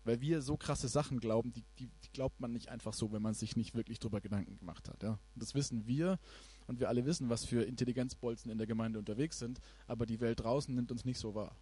Weil 0.06 0.22
wir 0.22 0.42
so 0.42 0.56
krasse 0.56 0.88
Sachen 0.88 1.20
glauben, 1.20 1.52
die, 1.52 1.64
die, 1.80 1.90
die 2.04 2.10
glaubt 2.14 2.40
man 2.40 2.54
nicht 2.54 2.70
einfach 2.70 2.94
so, 2.94 3.12
wenn 3.12 3.22
man 3.22 3.34
sich 3.34 3.56
nicht 3.56 3.76
wirklich 3.76 4.00
drüber 4.00 4.22
Gedanken 4.22 4.58
gemacht 4.58 4.88
hat. 4.88 5.04
Ja? 5.04 5.20
Das 5.36 5.56
wissen 5.56 5.88
wir 5.88 6.20
und 6.68 6.80
wir 6.80 6.90
alle 6.90 7.06
wissen, 7.06 7.30
was 7.30 7.44
für 7.44 7.64
Intelligenzbolzen 7.64 8.52
in 8.52 8.58
der 8.58 8.68
Gemeinde 8.68 9.00
unterwegs 9.00 9.40
sind, 9.40 9.60
aber 9.88 10.06
die 10.06 10.22
Welt 10.22 10.40
draußen 10.40 10.74
nimmt 10.74 10.92
uns 10.92 11.06
nicht 11.06 11.20
so 11.20 11.36
wahr. 11.36 11.56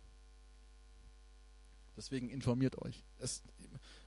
Deswegen 1.96 2.30
informiert 2.30 2.82
euch. 2.82 3.04
Es, 3.18 3.44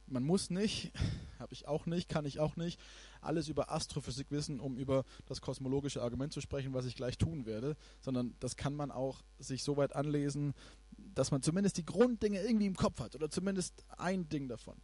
man 0.07 0.22
muss 0.22 0.51
nicht, 0.51 0.92
habe 1.40 1.53
ich 1.53 1.68
auch 1.68 1.87
nicht, 1.87 2.09
kann 2.09 2.25
ich 2.25 2.40
auch 2.40 2.57
nicht, 2.57 2.81
alles 3.20 3.49
über 3.49 3.70
Astrophysik 3.70 4.31
wissen, 4.31 4.61
um 4.61 4.77
über 4.77 5.05
das 5.27 5.40
kosmologische 5.40 6.03
Argument 6.03 6.33
zu 6.33 6.40
sprechen, 6.40 6.75
was 6.75 6.87
ich 6.87 6.96
gleich 6.96 7.18
tun 7.18 7.46
werde, 7.46 7.77
sondern 8.01 8.35
das 8.40 8.57
kann 8.57 8.75
man 8.75 8.90
auch 8.90 9.22
sich 9.38 9.62
so 9.62 9.77
weit 9.77 9.94
anlesen, 9.94 10.55
dass 10.96 11.31
man 11.31 11.42
zumindest 11.42 11.77
die 11.77 11.85
Grunddinge 11.85 12.40
irgendwie 12.42 12.66
im 12.66 12.77
Kopf 12.77 13.01
hat 13.01 13.14
oder 13.14 13.31
zumindest 13.31 13.85
ein 13.96 14.29
Ding 14.29 14.49
davon. 14.49 14.77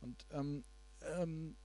Und 0.00 0.26
ähm, 0.30 0.64
ähm, 1.18 1.56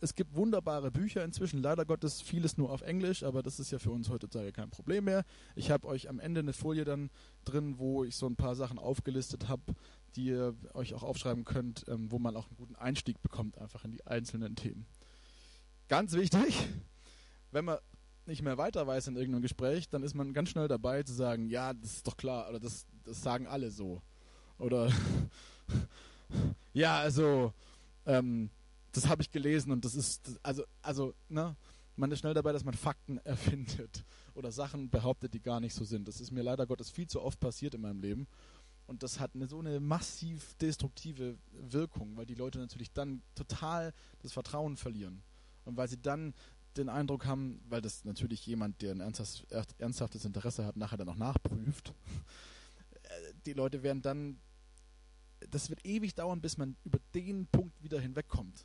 es 0.00 0.14
gibt 0.14 0.34
wunderbare 0.34 0.90
Bücher 0.90 1.24
inzwischen, 1.24 1.62
leider 1.62 1.84
Gottes 1.84 2.20
vieles 2.20 2.56
nur 2.56 2.70
auf 2.70 2.82
Englisch, 2.82 3.22
aber 3.22 3.42
das 3.42 3.58
ist 3.58 3.70
ja 3.70 3.78
für 3.78 3.90
uns 3.90 4.08
heutzutage 4.08 4.52
kein 4.52 4.70
Problem 4.70 5.04
mehr. 5.04 5.24
Ich 5.54 5.70
habe 5.70 5.86
euch 5.86 6.08
am 6.08 6.20
Ende 6.20 6.40
eine 6.40 6.52
Folie 6.52 6.84
dann 6.84 7.10
drin, 7.44 7.78
wo 7.78 8.04
ich 8.04 8.16
so 8.16 8.26
ein 8.26 8.36
paar 8.36 8.54
Sachen 8.54 8.78
aufgelistet 8.78 9.48
habe, 9.48 9.74
die 10.16 10.26
ihr 10.26 10.54
euch 10.74 10.94
auch 10.94 11.02
aufschreiben 11.02 11.44
könnt, 11.44 11.84
ähm, 11.88 12.10
wo 12.10 12.18
man 12.18 12.36
auch 12.36 12.48
einen 12.48 12.56
guten 12.56 12.76
Einstieg 12.76 13.20
bekommt, 13.22 13.58
einfach 13.58 13.84
in 13.84 13.92
die 13.92 14.06
einzelnen 14.06 14.56
Themen. 14.56 14.86
Ganz 15.88 16.12
wichtig, 16.12 16.68
wenn 17.50 17.64
man 17.64 17.78
nicht 18.26 18.42
mehr 18.42 18.58
weiter 18.58 18.86
weiß 18.86 19.08
in 19.08 19.16
irgendeinem 19.16 19.42
Gespräch, 19.42 19.88
dann 19.88 20.02
ist 20.02 20.14
man 20.14 20.34
ganz 20.34 20.50
schnell 20.50 20.68
dabei 20.68 21.02
zu 21.02 21.14
sagen, 21.14 21.48
ja, 21.48 21.72
das 21.72 21.94
ist 21.94 22.06
doch 22.06 22.16
klar, 22.16 22.48
oder 22.48 22.60
das, 22.60 22.86
das 23.04 23.22
sagen 23.22 23.46
alle 23.46 23.70
so. 23.70 24.02
Oder 24.58 24.92
ja, 26.72 26.98
also 26.98 27.52
ähm, 28.04 28.50
das 28.92 29.08
habe 29.08 29.22
ich 29.22 29.30
gelesen 29.30 29.72
und 29.72 29.84
das 29.84 29.94
ist, 29.94 30.26
das, 30.26 30.44
also, 30.44 30.64
also, 30.82 31.14
ne, 31.28 31.56
man 31.96 32.12
ist 32.12 32.20
schnell 32.20 32.34
dabei, 32.34 32.52
dass 32.52 32.64
man 32.64 32.74
Fakten 32.74 33.18
erfindet 33.24 34.04
oder 34.34 34.52
Sachen 34.52 34.90
behauptet, 34.90 35.34
die 35.34 35.40
gar 35.40 35.60
nicht 35.60 35.74
so 35.74 35.84
sind. 35.84 36.06
Das 36.06 36.20
ist 36.20 36.30
mir 36.30 36.42
leider 36.42 36.66
Gottes 36.66 36.90
viel 36.90 37.06
zu 37.06 37.20
oft 37.22 37.40
passiert 37.40 37.74
in 37.74 37.80
meinem 37.80 38.00
Leben. 38.00 38.26
Und 38.88 39.02
das 39.02 39.20
hat 39.20 39.34
eine, 39.34 39.46
so 39.46 39.58
eine 39.58 39.80
massiv 39.80 40.54
destruktive 40.54 41.36
Wirkung, 41.52 42.16
weil 42.16 42.24
die 42.24 42.34
Leute 42.34 42.58
natürlich 42.58 42.90
dann 42.90 43.20
total 43.34 43.92
das 44.20 44.32
Vertrauen 44.32 44.78
verlieren. 44.78 45.22
Und 45.66 45.76
weil 45.76 45.88
sie 45.88 46.00
dann 46.00 46.32
den 46.78 46.88
Eindruck 46.88 47.26
haben, 47.26 47.60
weil 47.68 47.82
das 47.82 48.06
natürlich 48.06 48.46
jemand, 48.46 48.80
der 48.80 48.94
ein 48.94 49.00
ernsthaftes 49.00 50.24
Interesse 50.24 50.64
hat, 50.64 50.76
nachher 50.76 50.96
dann 50.96 51.10
auch 51.10 51.16
nachprüft, 51.16 51.92
äh, 53.02 53.08
die 53.44 53.52
Leute 53.52 53.82
werden 53.82 54.00
dann, 54.00 54.40
das 55.50 55.68
wird 55.68 55.84
ewig 55.84 56.14
dauern, 56.14 56.40
bis 56.40 56.56
man 56.56 56.74
über 56.84 56.98
den 57.14 57.46
Punkt 57.46 57.82
wieder 57.82 58.00
hinwegkommt. 58.00 58.64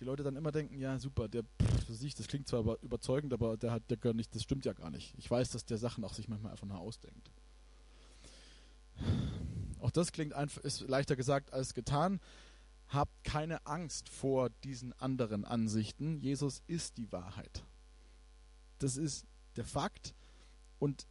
Die 0.00 0.04
Leute 0.04 0.22
dann 0.22 0.36
immer 0.36 0.52
denken, 0.52 0.78
ja 0.78 0.98
super, 0.98 1.28
der, 1.28 1.44
pff, 1.44 1.86
das, 1.86 2.14
das 2.14 2.28
klingt 2.28 2.46
zwar 2.46 2.78
überzeugend, 2.82 3.32
aber 3.32 3.56
der 3.56 3.72
hat 3.72 3.88
der 3.88 3.96
gar 3.96 4.12
nicht, 4.12 4.34
das 4.34 4.42
stimmt 4.42 4.66
ja 4.66 4.74
gar 4.74 4.90
nicht. 4.90 5.14
Ich 5.16 5.30
weiß, 5.30 5.48
dass 5.48 5.64
der 5.64 5.78
Sachen 5.78 6.04
auch 6.04 6.12
sich 6.12 6.28
manchmal 6.28 6.52
einfach 6.52 6.66
nur 6.66 6.78
ausdenkt. 6.78 7.30
Auch 9.80 9.90
das 9.90 10.12
klingt 10.12 10.32
einfach, 10.32 10.62
ist 10.62 10.80
leichter 10.80 11.16
gesagt 11.16 11.52
als 11.52 11.74
getan. 11.74 12.20
Habt 12.88 13.24
keine 13.24 13.66
Angst 13.66 14.08
vor 14.08 14.50
diesen 14.64 14.92
anderen 14.94 15.44
Ansichten. 15.44 16.18
Jesus 16.18 16.62
ist 16.66 16.98
die 16.98 17.10
Wahrheit. 17.12 17.64
Das 18.78 18.96
ist 18.96 19.26
der 19.56 19.64
Fakt. 19.64 20.14
Und 20.78 21.06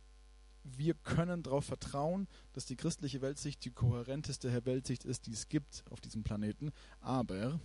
wir 0.63 0.93
können 0.93 1.43
darauf 1.43 1.65
vertrauen, 1.65 2.27
dass 2.53 2.65
die 2.65 2.75
christliche 2.75 3.21
Weltsicht 3.21 3.63
die 3.65 3.71
kohärenteste 3.71 4.65
Weltsicht 4.65 5.05
ist, 5.05 5.27
die 5.27 5.33
es 5.33 5.47
gibt 5.47 5.83
auf 5.89 6.01
diesem 6.01 6.23
Planeten. 6.23 6.71
Aber, 7.01 7.59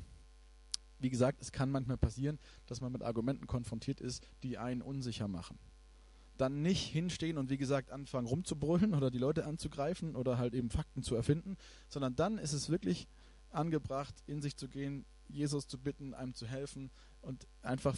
wie 0.98 1.10
gesagt, 1.10 1.40
es 1.40 1.52
kann 1.52 1.70
manchmal 1.70 1.96
passieren, 1.96 2.38
dass 2.66 2.80
man 2.80 2.92
mit 2.92 3.02
Argumenten 3.02 3.46
konfrontiert 3.46 4.00
ist, 4.00 4.26
die 4.42 4.58
einen 4.58 4.82
unsicher 4.82 5.28
machen 5.28 5.58
dann 6.40 6.62
nicht 6.62 6.86
hinstehen 6.86 7.36
und 7.36 7.50
wie 7.50 7.58
gesagt 7.58 7.90
anfangen 7.90 8.26
rumzubrüllen 8.26 8.94
oder 8.94 9.10
die 9.10 9.18
Leute 9.18 9.44
anzugreifen 9.44 10.16
oder 10.16 10.38
halt 10.38 10.54
eben 10.54 10.70
Fakten 10.70 11.02
zu 11.02 11.14
erfinden, 11.14 11.56
sondern 11.88 12.16
dann 12.16 12.38
ist 12.38 12.52
es 12.52 12.70
wirklich 12.70 13.08
angebracht, 13.50 14.14
in 14.26 14.40
sich 14.40 14.56
zu 14.56 14.68
gehen, 14.68 15.04
Jesus 15.28 15.68
zu 15.68 15.78
bitten, 15.78 16.14
einem 16.14 16.34
zu 16.34 16.46
helfen 16.46 16.90
und 17.20 17.46
einfach 17.62 17.96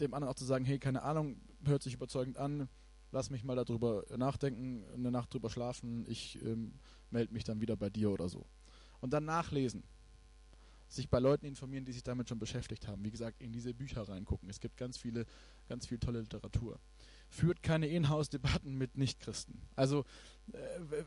dem 0.00 0.14
anderen 0.14 0.32
auch 0.32 0.36
zu 0.36 0.44
sagen, 0.44 0.64
hey, 0.64 0.78
keine 0.78 1.02
Ahnung, 1.02 1.40
hört 1.64 1.82
sich 1.82 1.94
überzeugend 1.94 2.38
an, 2.38 2.68
lass 3.12 3.30
mich 3.30 3.44
mal 3.44 3.56
darüber 3.56 4.04
nachdenken, 4.16 4.84
eine 4.94 5.10
Nacht 5.10 5.32
drüber 5.34 5.50
schlafen, 5.50 6.04
ich 6.08 6.42
ähm, 6.42 6.74
melde 7.10 7.32
mich 7.32 7.44
dann 7.44 7.60
wieder 7.60 7.76
bei 7.76 7.90
dir 7.90 8.10
oder 8.10 8.28
so. 8.28 8.46
Und 9.00 9.12
dann 9.12 9.24
nachlesen. 9.24 9.84
Sich 10.88 11.08
bei 11.08 11.18
Leuten 11.18 11.46
informieren, 11.46 11.84
die 11.84 11.92
sich 11.92 12.02
damit 12.02 12.28
schon 12.28 12.38
beschäftigt 12.38 12.86
haben. 12.86 13.04
Wie 13.04 13.10
gesagt, 13.10 13.40
in 13.40 13.52
diese 13.52 13.74
Bücher 13.74 14.02
reingucken. 14.02 14.48
Es 14.48 14.60
gibt 14.60 14.76
ganz 14.76 14.96
viele, 14.96 15.26
ganz 15.66 15.86
viel 15.86 15.98
tolle 15.98 16.20
Literatur 16.20 16.78
führt 17.34 17.62
keine 17.62 17.88
Inhouse-Debatten 17.88 18.76
mit 18.78 18.96
Nichtchristen. 18.96 19.60
Also 19.74 20.04
äh, 20.52 20.58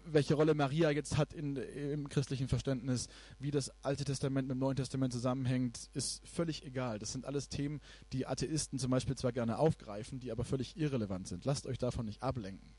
welche 0.06 0.34
Rolle 0.34 0.54
Maria 0.56 0.92
jetzt 0.92 1.18
hat 1.18 1.34
in, 1.34 1.56
im 1.56 2.10
christlichen 2.10 2.48
Verständnis, 2.48 3.08
wie 3.40 3.52
das 3.52 3.72
Alte 3.84 4.04
Testament 4.04 4.48
mit 4.48 4.56
dem 4.56 4.60
Neuen 4.60 4.76
Testament 4.76 5.14
zusammenhängt, 5.14 5.90
ist 5.94 6.28
völlig 6.28 6.66
egal. 6.66 7.00
Das 7.00 7.14
sind 7.14 7.26
alles 7.26 7.48
Themen, 7.48 7.80
die 8.12 8.28
Atheisten 8.28 8.78
zum 8.78 8.92
Beispiel 8.92 9.16
zwar 9.16 9.32
gerne 9.32 9.58
aufgreifen, 9.58 10.20
die 10.20 10.32
aber 10.32 10.44
völlig 10.44 10.78
irrelevant 10.78 11.28
sind. 11.28 11.46
Lasst 11.46 11.66
euch 11.66 11.78
davon 11.78 12.06
nicht 12.06 12.22
ablenken. 12.22 12.74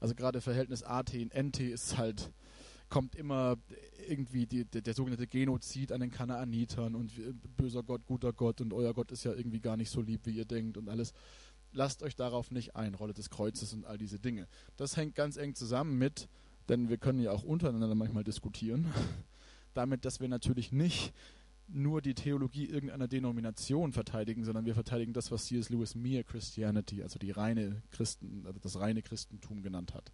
Also 0.00 0.14
gerade 0.14 0.40
Verhältnis 0.40 0.84
AT 0.84 1.12
und 1.14 1.34
NT 1.34 1.60
ist 1.60 1.98
halt 1.98 2.30
kommt 2.88 3.14
immer 3.16 3.56
irgendwie 4.08 4.46
die, 4.46 4.64
der, 4.64 4.80
der, 4.80 4.94
sogenannte 4.94 5.26
Genozid 5.26 5.92
an 5.92 6.00
den 6.00 6.10
Kanaanitern 6.10 6.94
und 6.94 7.12
böser 7.56 7.82
Gott, 7.82 8.06
guter 8.06 8.32
Gott 8.32 8.62
und 8.62 8.72
euer 8.72 8.94
Gott 8.94 9.12
ist 9.12 9.24
ja 9.24 9.34
irgendwie 9.34 9.60
gar 9.60 9.76
nicht 9.76 9.90
so 9.90 10.00
lieb, 10.00 10.22
wie 10.24 10.30
ihr 10.30 10.46
denkt 10.46 10.78
und 10.78 10.88
alles 10.88 11.12
lasst 11.72 12.02
euch 12.02 12.16
darauf 12.16 12.50
nicht 12.50 12.76
ein, 12.76 12.94
Rolle 12.94 13.14
des 13.14 13.30
Kreuzes 13.30 13.72
und 13.72 13.84
all 13.84 13.98
diese 13.98 14.18
Dinge. 14.18 14.48
Das 14.76 14.96
hängt 14.96 15.14
ganz 15.14 15.36
eng 15.36 15.54
zusammen 15.54 15.98
mit, 15.98 16.28
denn 16.68 16.88
wir 16.88 16.98
können 16.98 17.20
ja 17.20 17.32
auch 17.32 17.42
untereinander 17.42 17.94
manchmal 17.94 18.24
diskutieren, 18.24 18.86
damit, 19.74 20.04
dass 20.04 20.20
wir 20.20 20.28
natürlich 20.28 20.72
nicht 20.72 21.12
nur 21.68 22.00
die 22.00 22.14
Theologie 22.14 22.64
irgendeiner 22.64 23.08
Denomination 23.08 23.92
verteidigen, 23.92 24.44
sondern 24.44 24.64
wir 24.64 24.74
verteidigen 24.74 25.12
das, 25.12 25.30
was 25.30 25.46
C.S. 25.46 25.68
Lewis 25.68 25.94
Mere 25.94 26.24
Christianity, 26.24 27.02
also 27.02 27.18
die 27.18 27.30
reine 27.30 27.82
Christen, 27.90 28.44
also 28.46 28.58
das 28.58 28.80
reine 28.80 29.02
Christentum 29.02 29.62
genannt 29.62 29.92
hat. 29.92 30.10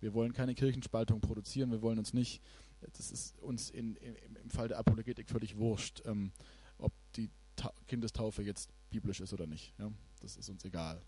Wir 0.00 0.14
wollen 0.14 0.32
keine 0.32 0.54
Kirchenspaltung 0.54 1.20
produzieren, 1.20 1.70
wir 1.70 1.82
wollen 1.82 1.98
uns 1.98 2.12
nicht, 2.12 2.42
das 2.80 3.10
ist 3.10 3.38
uns 3.40 3.70
in, 3.70 3.96
in, 3.96 4.16
im 4.42 4.50
Fall 4.50 4.68
der 4.68 4.78
Apologetik 4.78 5.28
völlig 5.28 5.56
wurscht, 5.56 6.02
ähm, 6.06 6.32
ob 6.78 6.92
die 7.14 7.30
Ta 7.56 7.72
Kindestaufe 7.86 8.42
jetzt 8.42 8.70
biblisch 8.90 9.20
ist 9.20 9.32
oder 9.32 9.46
nicht. 9.46 9.74
Ja? 9.78 9.90
Das 10.20 10.36
ist 10.36 10.48
uns 10.48 10.64
egal. 10.64 11.02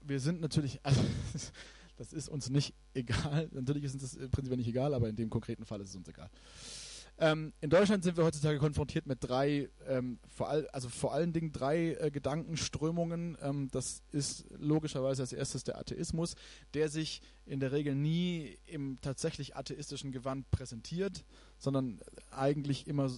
Wir 0.00 0.20
sind 0.20 0.40
natürlich, 0.40 0.84
also 0.84 1.02
das 1.96 2.12
ist 2.12 2.28
uns 2.28 2.50
nicht 2.50 2.74
egal. 2.92 3.48
Natürlich 3.52 3.84
ist 3.84 3.94
uns 3.94 4.02
das 4.02 4.30
prinzipiell 4.30 4.58
nicht 4.58 4.68
egal, 4.68 4.94
aber 4.94 5.08
in 5.08 5.16
dem 5.16 5.30
konkreten 5.30 5.64
Fall 5.64 5.80
ist 5.80 5.90
es 5.90 5.96
uns 5.96 6.08
egal. 6.08 6.30
Ähm, 7.16 7.52
in 7.60 7.70
Deutschland 7.70 8.02
sind 8.02 8.16
wir 8.16 8.24
heutzutage 8.24 8.58
konfrontiert 8.58 9.06
mit 9.06 9.18
drei, 9.20 9.68
ähm, 9.86 10.18
vor, 10.28 10.48
all, 10.48 10.66
also 10.68 10.88
vor 10.88 11.14
allen 11.14 11.32
Dingen 11.32 11.52
drei 11.52 11.94
äh, 11.94 12.10
Gedankenströmungen. 12.10 13.38
Ähm, 13.40 13.68
das 13.70 14.02
ist 14.10 14.46
logischerweise 14.58 15.22
als 15.22 15.32
erstes 15.32 15.62
der 15.62 15.78
Atheismus, 15.78 16.34
der 16.74 16.88
sich 16.88 17.22
in 17.46 17.60
der 17.60 17.70
Regel 17.70 17.94
nie 17.94 18.58
im 18.66 18.98
tatsächlich 19.00 19.54
atheistischen 19.54 20.10
Gewand 20.10 20.50
präsentiert, 20.50 21.24
sondern 21.56 22.00
eigentlich 22.32 22.88
immer 22.88 23.08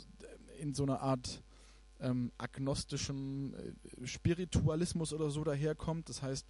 in 0.56 0.74
so 0.74 0.82
einer 0.82 1.00
Art 1.00 1.42
ähm, 2.00 2.32
agnostischem 2.38 3.54
äh, 3.54 4.06
Spiritualismus 4.06 5.12
oder 5.12 5.30
so 5.30 5.44
daherkommt. 5.44 6.08
Das 6.08 6.22
heißt, 6.22 6.46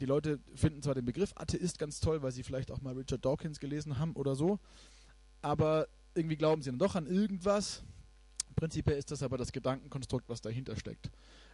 die 0.00 0.06
Leute 0.06 0.40
finden 0.54 0.82
zwar 0.82 0.94
den 0.94 1.04
Begriff 1.04 1.32
Atheist 1.36 1.78
ganz 1.78 2.00
toll, 2.00 2.22
weil 2.22 2.32
sie 2.32 2.42
vielleicht 2.42 2.70
auch 2.70 2.80
mal 2.80 2.94
Richard 2.94 3.24
Dawkins 3.24 3.60
gelesen 3.60 3.98
haben 3.98 4.16
oder 4.16 4.34
so, 4.34 4.58
aber 5.42 5.88
irgendwie 6.14 6.36
glauben 6.36 6.62
sie 6.62 6.70
dann 6.70 6.78
doch 6.78 6.94
an 6.94 7.06
irgendwas. 7.06 7.82
Prinzipiell 8.56 8.98
ist 8.98 9.10
das 9.10 9.22
aber 9.22 9.38
das 9.38 9.52
Gedankenkonstrukt, 9.52 10.28
was 10.28 10.40
dahinter 10.40 10.76
steckt. 10.76 11.10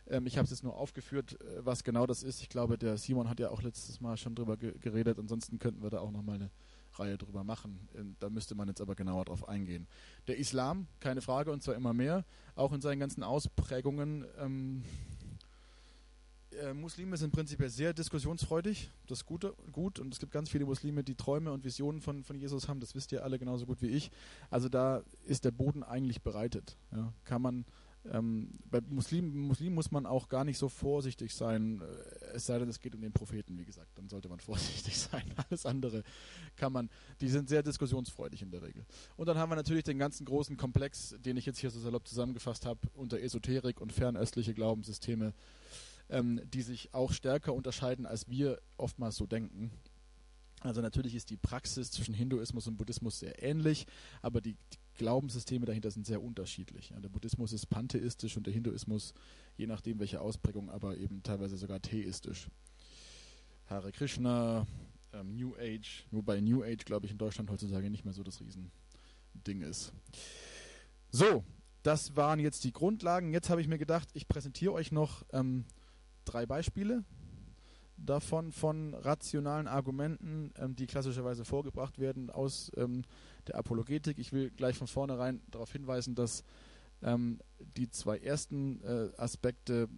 Ähm, 0.09 0.27
ich 0.27 0.39
habe 0.39 0.45
es 0.45 0.51
jetzt 0.51 0.65
nur 0.65 0.77
aufgeführt, 0.77 1.41
äh, 1.41 1.65
was 1.65 1.85
genau 1.85 2.07
das 2.07 2.23
ist. 2.23 2.41
Ich 2.41 2.49
glaube, 2.49 2.79
der 2.79 2.97
Simon 2.97 3.29
hat 3.29 3.41
ja 3.41 3.51
auch 3.51 3.63
letztes 3.63 4.01
Mal 4.01 4.17
schon 4.17 4.35
drüber 4.35 4.57
ge 4.57 4.77
geredet. 4.79 5.19
Ansonsten 5.19 5.59
könnten 5.59 5.83
wir 5.83 5.91
da 5.91 6.01
auch 6.01 6.11
nochmal 6.11 6.37
eine 6.37 6.51
Reihe 6.99 7.19
drüber 7.19 7.45
machen. 7.45 7.89
Ähm, 7.95 8.17
da 8.21 8.31
müsste 8.31 8.55
man 8.55 8.69
jetzt 8.69 8.81
aber 8.81 8.95
genauer 8.95 9.25
drauf 9.25 9.49
eingehen. 9.49 9.87
Der 10.27 10.37
Islam, 10.39 10.87
keine 11.01 11.23
Frage, 11.23 11.53
und 11.53 11.63
zwar 11.63 11.75
immer 11.75 11.93
mehr, 11.93 12.25
auch 12.55 12.73
in 12.73 12.81
seinen 12.81 13.01
ganzen 13.01 13.23
Ausprägungen. 13.23 14.25
Ähm, 14.39 14.83
äh, 16.53 16.73
Muslime 16.73 17.17
sind 17.17 17.33
prinzipiell 17.33 17.69
sehr 17.69 17.93
diskussionsfreudig, 17.93 18.91
das 19.07 19.21
ist 19.21 19.27
gut, 19.27 19.47
gut. 19.73 19.99
Und 19.99 20.15
es 20.15 20.21
gibt 20.21 20.33
ganz 20.33 20.49
viele 20.49 20.65
Muslime, 20.65 21.05
die 21.05 21.15
Träume 21.15 21.53
und 21.53 21.65
Visionen 21.65 22.01
von, 22.01 22.25
von 22.25 22.39
Jesus 22.39 22.69
haben, 22.69 22.81
das 22.81 22.95
wisst 22.95 23.13
ihr 23.13 23.25
alle 23.25 23.39
genauso 23.39 23.67
gut 23.67 23.83
wie 23.83 23.89
ich. 23.89 24.11
Also 24.51 24.69
da 24.69 25.03
ist 25.25 25.45
der 25.45 25.51
Boden 25.51 25.83
eigentlich 25.83 26.23
bereitet. 26.23 26.77
Ja. 26.93 27.13
Kann 27.25 27.43
man 27.43 27.65
ähm, 28.13 28.51
bei 28.71 28.81
Muslimen, 28.89 29.37
Muslimen 29.37 29.75
muss 29.75 29.91
man 29.91 30.07
auch 30.07 30.29
gar 30.29 30.45
nicht 30.45 30.59
so 30.59 30.69
vorsichtig 30.69 31.35
sein, 31.35 31.81
äh, 31.81 32.35
es 32.35 32.47
sei 32.47 32.59
denn, 32.59 32.69
es 32.69 32.81
geht 32.81 32.95
um 32.95 33.01
den 33.01 33.13
Propheten, 33.13 33.59
wie 33.59 33.65
gesagt, 33.65 33.91
dann 33.97 34.09
sollte 34.09 34.29
man 34.29 34.41
vorsichtig 34.41 34.99
sein. 34.99 35.25
Alles 35.49 35.67
andere 35.67 36.03
kann 36.57 36.73
man, 36.73 36.91
die 37.21 37.29
sind 37.29 37.49
sehr 37.49 37.63
diskussionsfreudig 37.63 38.43
in 38.43 38.51
der 38.51 38.63
Regel. 38.63 38.85
Und 39.17 39.27
dann 39.27 39.39
haben 39.39 39.51
wir 39.51 39.57
natürlich 39.57 39.85
den 39.85 39.99
ganzen 39.99 40.25
großen 40.25 40.57
Komplex, 40.57 41.15
den 41.19 41.37
ich 41.37 41.47
jetzt 41.47 41.59
hier 41.59 41.71
so 41.71 41.81
salopp 41.81 42.07
zusammengefasst 42.07 42.67
habe, 42.67 42.81
unter 42.95 43.21
Esoterik 43.21 43.81
und 43.81 43.93
fernöstliche 43.93 44.55
Glaubenssysteme, 44.55 45.33
ähm, 46.09 46.41
die 46.53 46.63
sich 46.63 46.95
auch 46.95 47.13
stärker 47.13 47.55
unterscheiden, 47.55 48.07
als 48.07 48.29
wir 48.29 48.61
oftmals 48.77 49.17
so 49.17 49.27
denken. 49.27 49.71
Also 50.61 50.81
natürlich 50.81 51.15
ist 51.15 51.31
die 51.31 51.37
Praxis 51.37 51.91
zwischen 51.91 52.15
Hinduismus 52.15 52.67
und 52.67 52.77
Buddhismus 52.77 53.19
sehr 53.19 53.43
ähnlich, 53.43 53.87
aber 54.23 54.41
die, 54.41 54.57
die 54.73 54.79
Glaubenssysteme 54.97 55.67
dahinter 55.67 55.91
sind 55.91 56.07
sehr 56.07 56.23
unterschiedlich. 56.23 56.91
Ja, 56.91 57.01
der 57.01 57.09
Buddhismus 57.09 57.53
ist 57.53 57.67
pantheistisch 57.67 58.37
und 58.37 58.47
der 58.47 58.55
Hinduismus, 58.55 59.15
je 59.57 59.67
nachdem 59.67 59.99
welche 59.99 60.21
Ausprägung, 60.21 60.71
aber 60.71 60.97
eben 60.97 61.23
teilweise 61.23 61.57
sogar 61.57 61.81
theistisch. 61.81 62.49
Hare 63.67 63.93
Krishna, 63.93 64.67
ähm, 65.13 65.37
New 65.37 65.55
Age, 65.57 66.07
nur 66.11 66.23
bei 66.23 66.41
New 66.41 66.63
Age 66.63 66.85
glaube 66.85 67.07
ich 67.07 67.13
in 67.13 67.19
Deutschland 67.19 67.51
heutzutage 67.51 67.91
nicht 67.91 68.05
mehr 68.05 68.15
so 68.15 68.23
das 68.23 68.41
Riesen 68.41 68.71
Ding 69.47 69.63
ist. 69.63 69.93
So, 71.11 71.45
das 71.83 72.17
waren 72.17 72.41
jetzt 72.41 72.65
die 72.65 72.73
Grundlagen. 72.73 73.33
Jetzt 73.33 73.51
habe 73.51 73.61
ich 73.61 73.69
mir 73.69 73.79
gedacht, 73.79 74.09
ich 74.15 74.29
präsentiere 74.29 74.73
euch 74.73 74.93
noch 74.93 75.25
ähm, 75.33 75.65
drei 76.25 76.47
Beispiele 76.47 77.05
davon 77.97 78.53
von 78.53 78.95
rationalen 78.95 79.67
Argumenten, 79.67 80.53
ähm, 80.57 80.77
die 80.77 80.87
klassischerweise 80.87 81.45
vorgebracht 81.45 81.99
werden 81.99 82.31
aus 82.31 82.71
ähm, 82.77 83.03
der 83.47 83.57
Apologetik. 83.57 84.19
Ich 84.19 84.33
will 84.33 84.51
gleich 84.51 84.77
von 84.77 84.87
vornherein 84.87 85.41
darauf 85.51 85.73
hinweisen, 85.73 86.15
dass 86.15 86.45
ähm, 87.03 87.39
die 87.77 87.91
zwei 87.91 88.19
ersten 88.19 88.83
äh, 88.83 89.11
Aspekte 89.17 89.89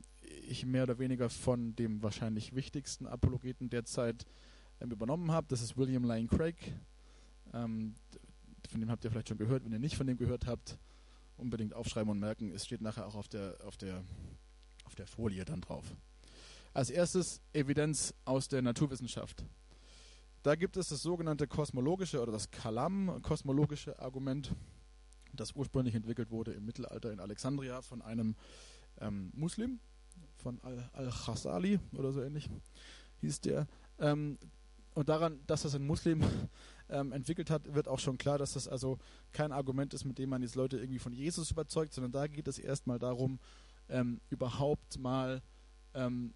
ich 0.48 0.66
mehr 0.66 0.82
oder 0.84 0.98
weniger 0.98 1.30
von 1.30 1.74
dem 1.76 2.02
wahrscheinlich 2.02 2.54
wichtigsten 2.54 3.06
Apologeten 3.06 3.70
derzeit 3.70 4.26
ähm, 4.80 4.90
übernommen 4.90 5.30
habe. 5.32 5.46
Das 5.48 5.62
ist 5.62 5.76
William 5.76 6.04
Lane 6.04 6.28
Craig. 6.28 6.56
Ähm, 7.52 7.94
von 8.68 8.80
dem 8.80 8.90
habt 8.90 9.04
ihr 9.04 9.10
vielleicht 9.10 9.28
schon 9.28 9.38
gehört. 9.38 9.64
Wenn 9.64 9.72
ihr 9.72 9.78
nicht 9.78 9.96
von 9.96 10.06
dem 10.06 10.18
gehört 10.18 10.46
habt, 10.46 10.78
unbedingt 11.36 11.74
aufschreiben 11.74 12.10
und 12.10 12.18
merken. 12.18 12.50
Es 12.50 12.66
steht 12.66 12.80
nachher 12.80 13.06
auch 13.06 13.14
auf 13.14 13.28
der, 13.28 13.56
auf 13.64 13.76
der, 13.76 14.02
auf 14.84 14.94
der 14.94 15.06
Folie 15.06 15.44
dann 15.44 15.60
drauf. 15.60 15.84
Als 16.74 16.90
erstes 16.90 17.40
Evidenz 17.52 18.14
aus 18.24 18.48
der 18.48 18.62
Naturwissenschaft. 18.62 19.44
Da 20.42 20.54
gibt 20.54 20.76
es 20.76 20.88
das 20.88 21.02
sogenannte 21.02 21.46
kosmologische 21.46 22.22
oder 22.22 22.32
das 22.32 22.50
Kalam-kosmologische 22.50 23.98
Argument, 23.98 24.54
das 25.32 25.52
ursprünglich 25.52 25.94
entwickelt 25.94 26.30
wurde 26.30 26.52
im 26.52 26.64
Mittelalter 26.64 27.12
in 27.12 27.20
Alexandria 27.20 27.82
von 27.82 28.02
einem 28.02 28.36
ähm, 29.00 29.30
Muslim, 29.34 29.80
von 30.36 30.60
Al-Khasali 30.92 31.80
oder 31.92 32.12
so 32.12 32.22
ähnlich 32.22 32.48
hieß 33.20 33.40
der. 33.40 33.66
Ähm, 33.98 34.38
und 34.94 35.08
daran, 35.08 35.40
dass 35.46 35.62
das 35.62 35.74
ein 35.74 35.86
Muslim 35.86 36.22
ähm, 36.88 37.12
entwickelt 37.12 37.50
hat, 37.50 37.74
wird 37.74 37.88
auch 37.88 37.98
schon 37.98 38.18
klar, 38.18 38.38
dass 38.38 38.54
das 38.54 38.68
also 38.68 38.98
kein 39.32 39.52
Argument 39.52 39.94
ist, 39.94 40.04
mit 40.04 40.18
dem 40.18 40.30
man 40.30 40.42
jetzt 40.42 40.54
Leute 40.54 40.78
irgendwie 40.78 40.98
von 40.98 41.12
Jesus 41.12 41.50
überzeugt, 41.50 41.92
sondern 41.92 42.12
da 42.12 42.26
geht 42.26 42.48
es 42.48 42.58
erstmal 42.58 42.98
darum, 42.98 43.38
ähm, 43.88 44.20
überhaupt 44.30 44.98
mal 44.98 45.42
ähm, 45.94 46.34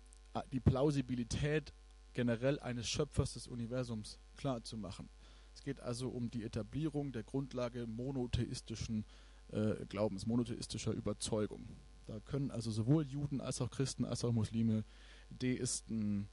die 0.52 0.60
Plausibilität 0.60 1.72
generell 2.14 2.58
eines 2.60 2.88
Schöpfers 2.88 3.34
des 3.34 3.48
Universums 3.48 4.18
klar 4.36 4.62
zu 4.62 4.76
machen. 4.76 5.08
Es 5.54 5.62
geht 5.62 5.80
also 5.80 6.08
um 6.08 6.30
die 6.30 6.44
Etablierung 6.44 7.12
der 7.12 7.22
Grundlage 7.22 7.86
monotheistischen 7.86 9.04
äh, 9.48 9.84
Glaubens, 9.86 10.26
monotheistischer 10.26 10.92
Überzeugung. 10.92 11.68
Da 12.06 12.20
können 12.20 12.50
also 12.50 12.70
sowohl 12.70 13.06
Juden 13.06 13.40
als 13.40 13.60
auch 13.60 13.70
Christen 13.70 14.04
als 14.04 14.24
auch 14.24 14.32
Muslime, 14.32 14.84
Deisten 15.30 16.28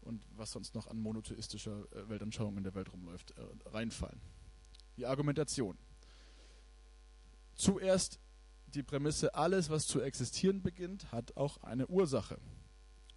und 0.00 0.24
was 0.36 0.52
sonst 0.52 0.74
noch 0.74 0.88
an 0.88 0.98
monotheistischer 0.98 1.86
äh, 1.92 2.08
Weltanschauung 2.08 2.56
in 2.56 2.64
der 2.64 2.74
Welt 2.74 2.92
rumläuft, 2.92 3.32
äh, 3.32 3.68
reinfallen. 3.68 4.20
Die 4.96 5.06
Argumentation. 5.06 5.78
Zuerst 7.54 8.18
die 8.66 8.82
Prämisse, 8.82 9.34
alles, 9.34 9.70
was 9.70 9.86
zu 9.86 10.00
existieren 10.00 10.62
beginnt, 10.62 11.12
hat 11.12 11.36
auch 11.36 11.62
eine 11.62 11.86
Ursache. 11.86 12.38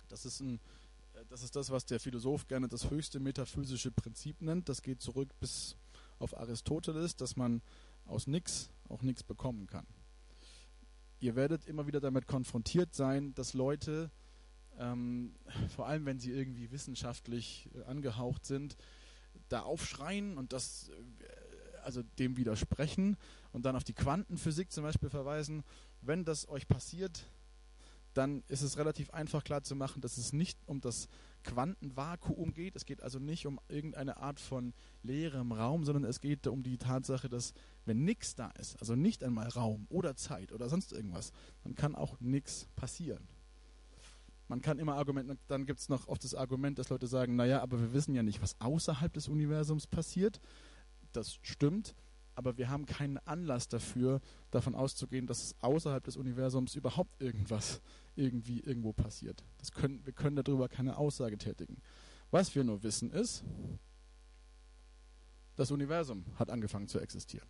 Das 0.07 0.25
ist, 0.25 0.39
ein, 0.39 0.59
äh, 1.13 1.25
das 1.29 1.43
ist 1.43 1.55
das, 1.55 1.69
was 1.69 1.85
der 1.85 1.99
Philosoph 1.99 2.47
gerne 2.47 2.67
das 2.67 2.89
höchste 2.89 3.19
metaphysische 3.19 3.91
Prinzip 3.91 4.41
nennt. 4.41 4.69
Das 4.69 4.81
geht 4.81 5.01
zurück 5.01 5.29
bis 5.39 5.75
auf 6.19 6.37
Aristoteles, 6.37 7.15
dass 7.15 7.35
man 7.35 7.61
aus 8.05 8.27
nichts 8.27 8.69
auch 8.87 9.01
nichts 9.01 9.23
bekommen 9.23 9.67
kann. 9.67 9.85
Ihr 11.19 11.35
werdet 11.35 11.65
immer 11.65 11.87
wieder 11.87 11.99
damit 11.99 12.27
konfrontiert 12.27 12.93
sein, 12.93 13.33
dass 13.33 13.53
Leute, 13.53 14.11
ähm, 14.77 15.33
vor 15.75 15.87
allem 15.87 16.05
wenn 16.05 16.19
sie 16.19 16.31
irgendwie 16.31 16.71
wissenschaftlich 16.71 17.69
äh, 17.73 17.83
angehaucht 17.83 18.45
sind, 18.45 18.77
da 19.49 19.61
aufschreien 19.61 20.37
und 20.37 20.53
das 20.53 20.89
äh, 20.89 21.83
also 21.83 22.01
dem 22.17 22.35
widersprechen 22.35 23.15
und 23.53 23.65
dann 23.65 23.75
auf 23.75 23.83
die 23.83 23.93
Quantenphysik 23.93 24.71
zum 24.71 24.83
Beispiel 24.83 25.09
verweisen. 25.09 25.63
Wenn 26.01 26.25
das 26.25 26.49
euch 26.49 26.67
passiert, 26.67 27.25
dann 28.15 28.43
ist 28.47 28.61
es 28.61 28.77
relativ 28.77 29.09
einfach 29.11 29.43
klar 29.43 29.61
zu 29.63 29.75
machen, 29.75 30.01
dass 30.01 30.17
es 30.17 30.33
nicht 30.33 30.57
um 30.65 30.79
das 30.81 31.07
Quantenvakuum 31.43 32.53
geht. 32.53 32.75
Es 32.75 32.85
geht 32.85 33.01
also 33.01 33.19
nicht 33.19 33.45
um 33.45 33.59
irgendeine 33.67 34.17
Art 34.17 34.39
von 34.39 34.73
leerem 35.03 35.51
Raum, 35.51 35.83
sondern 35.83 36.05
es 36.05 36.21
geht 36.21 36.47
um 36.47 36.63
die 36.63 36.77
Tatsache, 36.77 37.29
dass 37.29 37.53
wenn 37.85 38.03
nichts 38.03 38.33
da 38.35 38.49
ist, 38.51 38.79
also 38.79 38.95
nicht 38.95 39.23
einmal 39.23 39.49
Raum 39.49 39.85
oder 39.89 40.15
Zeit 40.15 40.51
oder 40.51 40.69
sonst 40.69 40.93
irgendwas, 40.93 41.31
dann 41.63 41.75
kann 41.75 41.93
auch 41.93 42.19
nichts 42.19 42.67
passieren. 42.75 43.27
Man 44.47 44.61
kann 44.61 44.79
immer 44.79 44.95
argumentieren, 44.95 45.39
dann 45.47 45.65
gibt 45.65 45.79
es 45.79 45.89
noch 45.89 46.07
oft 46.07 46.23
das 46.23 46.35
Argument, 46.35 46.79
dass 46.79 46.89
Leute 46.89 47.07
sagen, 47.07 47.35
naja, 47.35 47.61
aber 47.61 47.79
wir 47.79 47.93
wissen 47.93 48.15
ja 48.15 48.23
nicht, 48.23 48.41
was 48.41 48.59
außerhalb 48.61 49.11
des 49.11 49.27
Universums 49.27 49.87
passiert. 49.87 50.39
Das 51.11 51.39
stimmt, 51.41 51.95
aber 52.35 52.57
wir 52.57 52.69
haben 52.69 52.85
keinen 52.85 53.17
Anlass 53.19 53.67
dafür, 53.67 54.21
davon 54.51 54.75
auszugehen, 54.75 55.25
dass 55.25 55.55
außerhalb 55.61 56.03
des 56.03 56.17
Universums 56.17 56.75
überhaupt 56.75 57.21
irgendwas 57.21 57.81
irgendwie 58.15 58.59
irgendwo 58.59 58.93
passiert. 58.93 59.43
Das 59.57 59.71
können, 59.71 60.05
wir 60.05 60.13
können 60.13 60.35
darüber 60.35 60.69
keine 60.69 60.97
Aussage 60.97 61.37
tätigen. 61.37 61.81
Was 62.31 62.53
wir 62.55 62.63
nur 62.63 62.83
wissen 62.83 63.11
ist, 63.11 63.43
das 65.55 65.71
Universum 65.71 66.25
hat 66.35 66.49
angefangen 66.49 66.87
zu 66.87 66.99
existieren. 66.99 67.47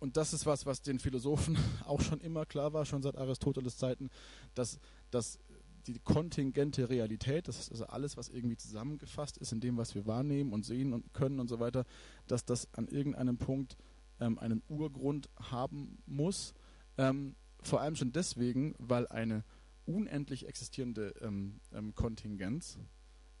Und 0.00 0.16
das 0.16 0.34
ist 0.34 0.44
was, 0.44 0.66
was 0.66 0.82
den 0.82 0.98
Philosophen 0.98 1.56
auch 1.86 2.00
schon 2.00 2.20
immer 2.20 2.44
klar 2.44 2.72
war, 2.72 2.84
schon 2.84 3.02
seit 3.02 3.16
Aristoteles 3.16 3.78
Zeiten, 3.78 4.10
dass, 4.54 4.78
dass 5.10 5.38
die 5.86 5.98
kontingente 5.98 6.88
Realität, 6.88 7.48
das 7.48 7.58
ist 7.58 7.70
also 7.70 7.86
alles, 7.86 8.16
was 8.16 8.28
irgendwie 8.28 8.56
zusammengefasst 8.56 9.36
ist 9.38 9.52
in 9.52 9.60
dem, 9.60 9.76
was 9.76 9.94
wir 9.94 10.06
wahrnehmen 10.06 10.52
und 10.52 10.64
sehen 10.64 10.92
und 10.92 11.12
können 11.14 11.40
und 11.40 11.48
so 11.48 11.60
weiter, 11.60 11.84
dass 12.26 12.44
das 12.44 12.72
an 12.74 12.88
irgendeinem 12.88 13.38
Punkt 13.38 13.76
ähm, 14.20 14.38
einen 14.38 14.62
Urgrund 14.68 15.28
haben 15.36 15.98
muss. 16.06 16.54
Ähm, 16.98 17.34
vor 17.62 17.80
allem 17.80 17.96
schon 17.96 18.12
deswegen, 18.12 18.74
weil 18.78 19.06
eine 19.08 19.44
unendlich 19.86 20.46
existierende 20.46 21.14
ähm, 21.20 21.60
ähm 21.72 21.94
Kontingenz 21.94 22.78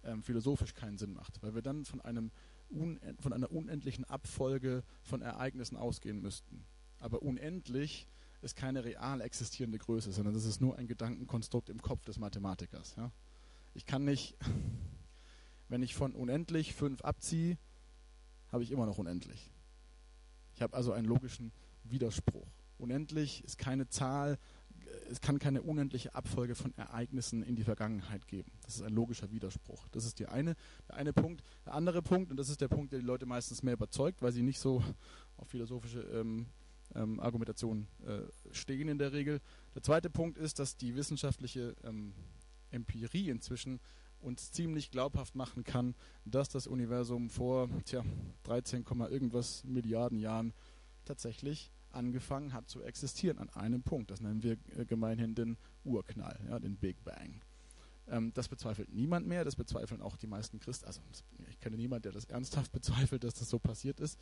ähm, 0.02 0.22
philosophisch 0.22 0.74
keinen 0.74 0.98
Sinn 0.98 1.14
macht, 1.14 1.42
weil 1.42 1.54
wir 1.54 1.62
dann 1.62 1.84
von, 1.84 2.00
einem 2.00 2.30
von 3.20 3.32
einer 3.32 3.52
unendlichen 3.52 4.04
Abfolge 4.04 4.82
von 5.02 5.22
Ereignissen 5.22 5.76
ausgehen 5.76 6.20
müssten. 6.20 6.64
Aber 6.98 7.22
unendlich 7.22 8.08
ist 8.44 8.56
keine 8.56 8.84
real 8.84 9.20
existierende 9.20 9.78
Größe, 9.78 10.12
sondern 10.12 10.34
das 10.34 10.44
ist 10.44 10.60
nur 10.60 10.76
ein 10.76 10.86
Gedankenkonstrukt 10.86 11.68
im 11.68 11.82
Kopf 11.82 12.04
des 12.04 12.18
Mathematikers. 12.18 12.94
Ja? 12.96 13.10
Ich 13.74 13.86
kann 13.86 14.04
nicht, 14.04 14.36
wenn 15.68 15.82
ich 15.82 15.94
von 15.94 16.14
unendlich 16.14 16.74
5 16.74 17.02
abziehe, 17.02 17.58
habe 18.52 18.62
ich 18.62 18.70
immer 18.70 18.86
noch 18.86 18.98
unendlich. 18.98 19.50
Ich 20.54 20.62
habe 20.62 20.76
also 20.76 20.92
einen 20.92 21.06
logischen 21.06 21.52
Widerspruch. 21.82 22.46
Unendlich 22.78 23.42
ist 23.44 23.58
keine 23.58 23.88
Zahl, 23.88 24.38
es 25.10 25.20
kann 25.20 25.38
keine 25.38 25.62
unendliche 25.62 26.14
Abfolge 26.14 26.54
von 26.54 26.76
Ereignissen 26.76 27.42
in 27.42 27.56
die 27.56 27.64
Vergangenheit 27.64 28.26
geben. 28.28 28.52
Das 28.62 28.76
ist 28.76 28.82
ein 28.82 28.92
logischer 28.92 29.30
Widerspruch. 29.30 29.88
Das 29.88 30.04
ist 30.04 30.18
die 30.18 30.26
eine, 30.26 30.54
der 30.88 30.96
eine 30.96 31.12
Punkt. 31.12 31.42
Der 31.66 31.74
andere 31.74 32.02
Punkt, 32.02 32.30
und 32.30 32.36
das 32.36 32.48
ist 32.48 32.60
der 32.60 32.68
Punkt, 32.68 32.92
der 32.92 33.00
die 33.00 33.06
Leute 33.06 33.26
meistens 33.26 33.62
mehr 33.62 33.74
überzeugt, 33.74 34.22
weil 34.22 34.32
sie 34.32 34.42
nicht 34.42 34.60
so 34.60 34.82
auf 35.36 35.48
philosophische 35.48 36.00
ähm, 36.00 36.46
ähm, 36.94 37.20
Argumentation 37.20 37.86
äh, 38.06 38.22
stehen 38.52 38.88
in 38.88 38.98
der 38.98 39.12
Regel. 39.12 39.40
Der 39.74 39.82
zweite 39.82 40.10
Punkt 40.10 40.38
ist, 40.38 40.58
dass 40.58 40.76
die 40.76 40.94
wissenschaftliche 40.94 41.74
ähm, 41.84 42.14
Empirie 42.70 43.30
inzwischen 43.30 43.80
uns 44.20 44.52
ziemlich 44.52 44.90
glaubhaft 44.90 45.34
machen 45.34 45.64
kann, 45.64 45.94
dass 46.24 46.48
das 46.48 46.66
Universum 46.66 47.28
vor 47.28 47.68
tja, 47.84 48.04
13, 48.44 48.84
irgendwas 49.10 49.64
Milliarden 49.64 50.18
Jahren 50.18 50.54
tatsächlich 51.04 51.70
angefangen 51.90 52.52
hat 52.52 52.68
zu 52.68 52.82
existieren 52.82 53.38
an 53.38 53.50
einem 53.50 53.82
Punkt. 53.82 54.10
Das 54.10 54.20
nennen 54.20 54.42
wir 54.42 54.56
äh, 54.76 54.84
gemeinhin 54.84 55.34
den 55.34 55.56
Urknall, 55.84 56.38
ja, 56.48 56.58
den 56.58 56.76
Big 56.76 57.02
Bang. 57.04 57.40
Ähm, 58.08 58.32
das 58.34 58.48
bezweifelt 58.48 58.92
niemand 58.92 59.26
mehr, 59.26 59.44
das 59.44 59.56
bezweifeln 59.56 60.02
auch 60.02 60.16
die 60.16 60.26
meisten 60.26 60.58
Christen. 60.58 60.86
Also 60.86 61.00
ich 61.48 61.60
kenne 61.60 61.76
niemanden, 61.76 62.02
der 62.02 62.12
das 62.12 62.24
ernsthaft 62.24 62.72
bezweifelt, 62.72 63.24
dass 63.24 63.34
das 63.34 63.48
so 63.48 63.58
passiert 63.58 64.00
ist. 64.00 64.18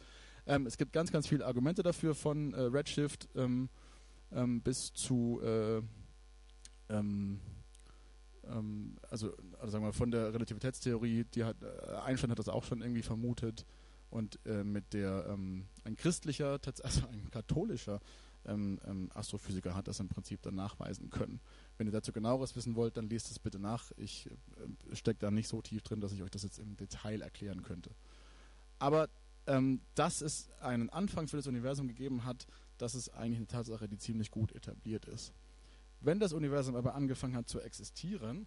Ähm, 0.46 0.66
es 0.66 0.76
gibt 0.76 0.92
ganz, 0.92 1.12
ganz 1.12 1.28
viele 1.28 1.46
Argumente 1.46 1.82
dafür, 1.82 2.14
von 2.14 2.52
äh, 2.54 2.60
Redshift 2.62 3.28
ähm, 3.34 3.68
ähm 4.32 4.60
bis 4.62 4.92
zu, 4.92 5.40
äh, 5.42 5.82
ähm, 6.88 7.40
ähm, 8.44 8.96
also, 9.08 9.32
also 9.58 9.70
sagen 9.70 9.84
wir 9.84 9.92
von 9.92 10.10
der 10.10 10.34
Relativitätstheorie, 10.34 11.24
die 11.24 11.44
hat, 11.44 11.56
äh, 11.62 11.96
Einstein 12.04 12.30
hat 12.30 12.38
das 12.38 12.48
auch 12.48 12.64
schon 12.64 12.80
irgendwie 12.80 13.02
vermutet 13.02 13.66
und 14.10 14.38
äh, 14.44 14.64
mit 14.64 14.92
der 14.92 15.36
ein 15.84 15.96
christlicher, 15.96 16.58
also 16.82 17.06
ein 17.08 17.30
katholischer 17.30 18.00
ähm, 18.44 18.80
ähm, 18.86 19.10
Astrophysiker 19.14 19.74
hat 19.74 19.88
das 19.88 20.00
im 20.00 20.08
Prinzip 20.08 20.42
dann 20.42 20.54
nachweisen 20.54 21.10
können. 21.10 21.40
Wenn 21.78 21.86
ihr 21.86 21.92
dazu 21.92 22.12
genaueres 22.12 22.56
wissen 22.56 22.74
wollt, 22.74 22.96
dann 22.96 23.08
lest 23.08 23.30
es 23.30 23.38
bitte 23.38 23.58
nach. 23.58 23.92
Ich 23.96 24.28
äh, 24.30 24.96
stecke 24.96 25.20
da 25.20 25.30
nicht 25.30 25.48
so 25.48 25.62
tief 25.62 25.82
drin, 25.82 26.00
dass 26.00 26.12
ich 26.12 26.22
euch 26.22 26.30
das 26.30 26.42
jetzt 26.42 26.58
im 26.58 26.76
Detail 26.76 27.22
erklären 27.22 27.62
könnte. 27.62 27.90
Aber 28.78 29.08
ähm, 29.46 29.80
dass 29.94 30.20
es 30.20 30.50
einen 30.60 30.90
Anfang 30.90 31.28
für 31.28 31.36
das 31.36 31.46
Universum 31.46 31.88
gegeben 31.88 32.24
hat, 32.24 32.46
das 32.78 32.94
ist 32.94 33.10
eigentlich 33.10 33.38
eine 33.38 33.46
Tatsache, 33.46 33.88
die 33.88 33.98
ziemlich 33.98 34.30
gut 34.30 34.52
etabliert 34.52 35.06
ist. 35.06 35.32
Wenn 36.00 36.18
das 36.18 36.32
Universum 36.32 36.74
aber 36.74 36.94
angefangen 36.94 37.36
hat 37.36 37.48
zu 37.48 37.60
existieren, 37.60 38.46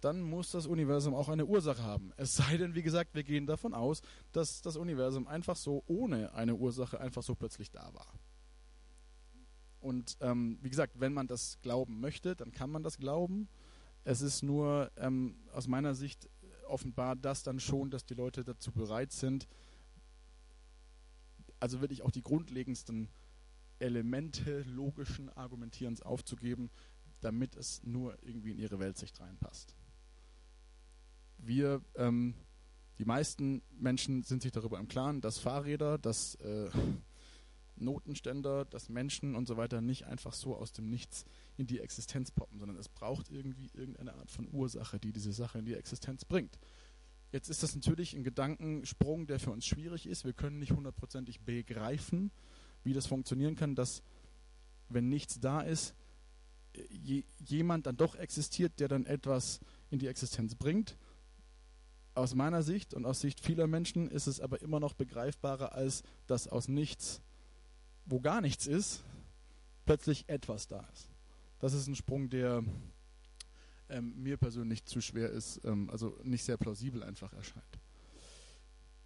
dann 0.00 0.22
muss 0.22 0.50
das 0.50 0.66
Universum 0.66 1.14
auch 1.14 1.28
eine 1.28 1.46
Ursache 1.46 1.82
haben. 1.82 2.12
Es 2.16 2.36
sei 2.36 2.56
denn, 2.56 2.74
wie 2.74 2.82
gesagt, 2.82 3.14
wir 3.14 3.22
gehen 3.22 3.46
davon 3.46 3.74
aus, 3.74 4.02
dass 4.32 4.62
das 4.62 4.76
Universum 4.76 5.26
einfach 5.26 5.56
so 5.56 5.82
ohne 5.86 6.34
eine 6.34 6.54
Ursache 6.54 7.00
einfach 7.00 7.22
so 7.22 7.34
plötzlich 7.34 7.70
da 7.70 7.92
war. 7.94 8.18
Und 9.80 10.16
ähm, 10.20 10.58
wie 10.62 10.70
gesagt, 10.70 11.00
wenn 11.00 11.12
man 11.12 11.26
das 11.26 11.58
glauben 11.62 12.00
möchte, 12.00 12.36
dann 12.36 12.52
kann 12.52 12.70
man 12.70 12.82
das 12.82 12.98
glauben. 12.98 13.48
Es 14.04 14.20
ist 14.20 14.42
nur 14.42 14.90
ähm, 14.96 15.36
aus 15.52 15.68
meiner 15.68 15.94
Sicht 15.94 16.28
offenbar 16.70 17.16
das 17.16 17.42
dann 17.42 17.60
schon, 17.60 17.90
dass 17.90 18.04
die 18.04 18.14
Leute 18.14 18.44
dazu 18.44 18.72
bereit 18.72 19.12
sind, 19.12 19.48
also 21.58 21.80
wirklich 21.80 22.02
auch 22.02 22.10
die 22.10 22.22
grundlegendsten 22.22 23.08
Elemente 23.78 24.62
logischen 24.62 25.28
Argumentierens 25.30 26.02
aufzugeben, 26.02 26.70
damit 27.20 27.56
es 27.56 27.82
nur 27.82 28.16
irgendwie 28.22 28.52
in 28.52 28.58
ihre 28.58 28.78
Weltsicht 28.78 29.20
reinpasst. 29.20 29.74
Wir, 31.38 31.82
ähm, 31.96 32.34
die 32.98 33.04
meisten 33.04 33.62
Menschen 33.70 34.22
sind 34.22 34.42
sich 34.42 34.52
darüber 34.52 34.78
im 34.78 34.88
Klaren, 34.88 35.20
dass 35.20 35.38
Fahrräder, 35.38 35.98
dass 35.98 36.34
äh, 36.36 36.70
Notenständer, 37.80 38.64
dass 38.64 38.88
Menschen 38.88 39.34
und 39.34 39.46
so 39.48 39.56
weiter 39.56 39.80
nicht 39.80 40.06
einfach 40.06 40.32
so 40.34 40.56
aus 40.56 40.72
dem 40.72 40.88
Nichts 40.88 41.24
in 41.56 41.66
die 41.66 41.80
Existenz 41.80 42.30
poppen, 42.30 42.58
sondern 42.58 42.78
es 42.78 42.88
braucht 42.88 43.30
irgendwie 43.30 43.70
irgendeine 43.74 44.14
Art 44.14 44.30
von 44.30 44.48
Ursache, 44.52 44.98
die 44.98 45.12
diese 45.12 45.32
Sache 45.32 45.58
in 45.58 45.64
die 45.64 45.74
Existenz 45.74 46.24
bringt. 46.24 46.58
Jetzt 47.32 47.48
ist 47.48 47.62
das 47.62 47.74
natürlich 47.74 48.14
ein 48.14 48.24
Gedankensprung, 48.24 49.26
der 49.26 49.38
für 49.38 49.52
uns 49.52 49.64
schwierig 49.64 50.06
ist. 50.06 50.24
Wir 50.24 50.32
können 50.32 50.58
nicht 50.58 50.72
hundertprozentig 50.72 51.40
begreifen, 51.40 52.32
wie 52.82 52.92
das 52.92 53.06
funktionieren 53.06 53.54
kann, 53.56 53.74
dass 53.74 54.02
wenn 54.88 55.08
nichts 55.08 55.38
da 55.38 55.60
ist, 55.60 55.94
je, 56.90 57.24
jemand 57.38 57.86
dann 57.86 57.96
doch 57.96 58.16
existiert, 58.16 58.80
der 58.80 58.88
dann 58.88 59.06
etwas 59.06 59.60
in 59.90 59.98
die 59.98 60.08
Existenz 60.08 60.54
bringt. 60.54 60.96
Aus 62.14 62.34
meiner 62.34 62.62
Sicht 62.62 62.94
und 62.94 63.06
aus 63.06 63.20
Sicht 63.20 63.40
vieler 63.40 63.68
Menschen 63.68 64.10
ist 64.10 64.26
es 64.26 64.40
aber 64.40 64.60
immer 64.60 64.80
noch 64.80 64.94
begreifbarer, 64.94 65.72
als 65.72 66.02
dass 66.26 66.48
aus 66.48 66.68
nichts, 66.68 67.22
wo 68.10 68.20
gar 68.20 68.40
nichts 68.40 68.66
ist, 68.66 69.04
plötzlich 69.84 70.28
etwas 70.28 70.68
da 70.68 70.86
ist. 70.92 71.08
Das 71.58 71.72
ist 71.72 71.86
ein 71.86 71.94
Sprung, 71.94 72.30
der 72.30 72.64
ähm, 73.88 74.14
mir 74.22 74.36
persönlich 74.36 74.84
zu 74.84 75.00
schwer 75.00 75.30
ist, 75.30 75.60
ähm, 75.64 75.90
also 75.90 76.18
nicht 76.22 76.44
sehr 76.44 76.56
plausibel 76.56 77.02
einfach 77.02 77.32
erscheint. 77.32 77.80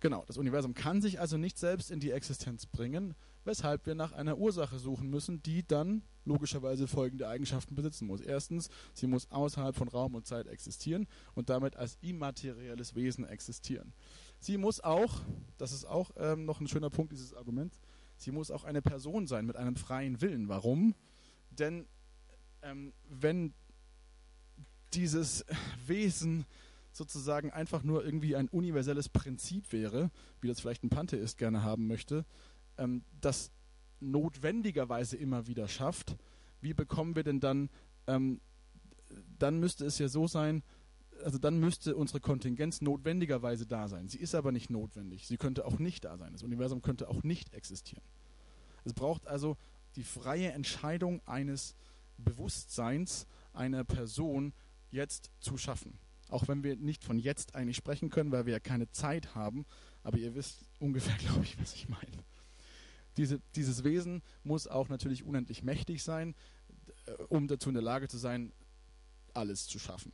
Genau, 0.01 0.23
das 0.27 0.37
Universum 0.37 0.75
kann 0.75 1.01
sich 1.01 1.19
also 1.19 1.39
nicht 1.39 1.59
selbst 1.59 1.91
in 1.91 1.99
die 1.99 2.11
Existenz 2.11 2.67
bringen, 2.67 3.15
weshalb 3.45 3.87
wir 3.87 3.95
nach 3.95 4.13
einer 4.13 4.37
Ursache 4.37 4.79
suchen 4.79 5.09
müssen, 5.09 5.43
die 5.43 5.67
dann 5.67 6.03
logischerweise 6.27 6.87
folgende 6.87 7.29
Eigenschaften 7.29 7.75
besitzen 7.75 8.07
muss. 8.07 8.21
Erstens, 8.21 8.69
sie 8.93 9.07
muss 9.07 9.31
außerhalb 9.31 9.75
von 9.75 9.89
Raum 9.89 10.15
und 10.15 10.27
Zeit 10.27 10.47
existieren 10.47 11.07
und 11.35 11.49
damit 11.49 11.77
als 11.77 11.97
immaterielles 12.03 12.95
Wesen 12.95 13.25
existieren. 13.25 13.95
Sie 14.41 14.59
muss 14.59 14.83
auch, 14.83 15.23
das 15.57 15.73
ist 15.73 15.87
auch 15.87 16.11
ähm, 16.19 16.45
noch 16.45 16.61
ein 16.61 16.69
schöner 16.69 16.91
Punkt 16.91 17.13
dieses 17.13 17.33
Arguments, 17.33 17.81
sie 18.17 18.31
muss 18.31 18.51
auch 18.51 18.65
eine 18.65 18.83
Person 18.83 19.27
sein 19.27 19.47
mit 19.47 19.57
einem 19.57 19.77
freien 19.77 20.21
Willen. 20.21 20.49
Warum? 20.49 20.95
Denn 21.51 21.87
ähm, 22.63 22.93
wenn 23.09 23.55
dieses 24.95 25.45
Wesen 25.87 26.47
sozusagen 26.93 27.51
einfach 27.51 27.83
nur 27.83 28.05
irgendwie 28.05 28.37
ein 28.37 28.49
universelles 28.49 29.09
Prinzip 29.09 29.73
wäre, 29.73 30.11
wie 30.41 30.49
das 30.49 30.61
vielleicht 30.61 30.85
ein 30.85 30.91
Pantheist 30.91 31.39
gerne 31.39 31.63
haben 31.63 31.87
möchte, 31.87 32.25
ähm, 32.79 33.03
das 33.21 33.51
notwendigerweise 34.01 35.17
immer 35.17 35.47
wieder 35.47 35.67
schafft, 35.69 36.17
wie 36.61 36.75
bekommen 36.75 37.17
wir 37.17 37.25
denn 37.25 37.41
dann, 37.41 37.69
ähm, 38.07 38.41
dann 39.39 39.59
müsste 39.59 39.85
es 39.85 39.99
ja 39.99 40.09
so 40.09 40.27
sein, 40.27 40.63
also 41.23 41.39
dann 41.39 41.59
müsste 41.59 41.97
unsere 41.97 42.21
Kontingenz 42.21 42.81
notwendigerweise 42.81 43.67
da 43.67 43.89
sein. 43.89 44.09
Sie 44.09 44.19
ist 44.19 44.35
aber 44.35 44.53
nicht 44.53 44.71
notwendig. 44.71 45.27
Sie 45.27 45.37
könnte 45.37 45.65
auch 45.65 45.79
nicht 45.79 46.05
da 46.05 46.17
sein. 46.17 46.33
Das 46.33 46.43
Universum 46.43 46.83
könnte 46.83 47.09
auch 47.09 47.23
nicht 47.23 47.55
existieren. 47.55 48.05
Es 48.85 48.93
braucht 48.93 49.27
also 49.27 49.57
die 49.97 50.03
freie 50.03 50.53
Entscheidung 50.53 51.21
eines 51.27 51.75
Bewusstseins 52.19 53.27
einer 53.53 53.85
Person, 53.85 54.53
jetzt 54.91 55.31
zu 55.41 55.57
schaffen. 55.57 55.99
Auch 56.29 56.49
wenn 56.49 56.63
wir 56.63 56.77
nicht 56.77 57.05
von 57.05 57.19
jetzt 57.19 57.55
eigentlich 57.55 57.77
sprechen 57.77 58.11
können, 58.11 58.33
weil 58.33 58.47
wir 58.47 58.53
ja 58.53 58.61
keine 58.61 58.91
Zeit 58.91 59.35
haben, 59.35 59.67
aber 60.03 60.19
ihr 60.19 60.35
wisst 60.35 60.65
ungefähr, 60.79 61.17
glaube 61.19 61.45
ich, 61.45 61.61
was 61.61 61.75
ich 61.75 61.89
meine. 61.89 62.25
Diese, 63.17 63.41
dieses 63.55 63.85
Wesen 63.85 64.23
muss 64.43 64.67
auch 64.67 64.89
natürlich 64.89 65.25
unendlich 65.25 65.63
mächtig 65.63 66.03
sein, 66.03 66.35
äh, 67.07 67.13
um 67.29 67.47
dazu 67.47 67.69
in 67.69 67.75
der 67.75 67.83
Lage 67.83 68.09
zu 68.09 68.19
sein, 68.19 68.53
alles 69.35 69.67
zu 69.67 69.79
schaffen. 69.79 70.13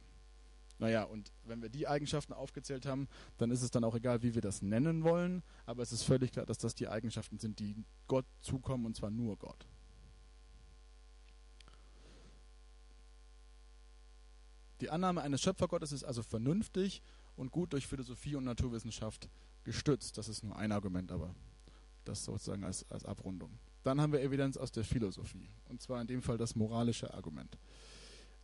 Naja, 0.80 1.02
und 1.04 1.30
wenn 1.44 1.60
wir 1.60 1.68
die 1.68 1.86
Eigenschaften 1.86 2.32
aufgezählt 2.32 2.86
haben, 2.86 3.06
dann 3.36 3.50
ist 3.50 3.60
es 3.60 3.70
dann 3.70 3.84
auch 3.84 3.94
egal, 3.94 4.22
wie 4.22 4.34
wir 4.34 4.40
das 4.40 4.62
nennen 4.62 5.04
wollen, 5.04 5.42
aber 5.66 5.82
es 5.82 5.92
ist 5.92 6.04
völlig 6.04 6.32
klar, 6.32 6.46
dass 6.46 6.56
das 6.56 6.74
die 6.74 6.88
Eigenschaften 6.88 7.38
sind, 7.38 7.58
die 7.58 7.84
Gott 8.08 8.24
zukommen, 8.40 8.86
und 8.86 8.96
zwar 8.96 9.10
nur 9.10 9.36
Gott. 9.36 9.66
Die 14.80 14.88
Annahme 14.88 15.20
eines 15.20 15.42
Schöpfergottes 15.42 15.92
ist 15.92 16.04
also 16.04 16.22
vernünftig 16.22 17.02
und 17.36 17.50
gut 17.50 17.74
durch 17.74 17.86
Philosophie 17.86 18.36
und 18.36 18.44
Naturwissenschaft 18.44 19.28
gestützt. 19.64 20.16
Das 20.16 20.30
ist 20.30 20.42
nur 20.42 20.56
ein 20.56 20.72
Argument, 20.72 21.12
aber 21.12 21.34
das 22.06 22.24
sozusagen 22.24 22.64
als, 22.64 22.90
als 22.90 23.04
Abrundung. 23.04 23.58
Dann 23.82 24.00
haben 24.00 24.14
wir 24.14 24.22
Evidenz 24.22 24.56
aus 24.56 24.72
der 24.72 24.84
Philosophie, 24.84 25.50
und 25.68 25.82
zwar 25.82 26.00
in 26.00 26.06
dem 26.06 26.22
Fall 26.22 26.38
das 26.38 26.56
moralische 26.56 27.12
Argument. 27.12 27.58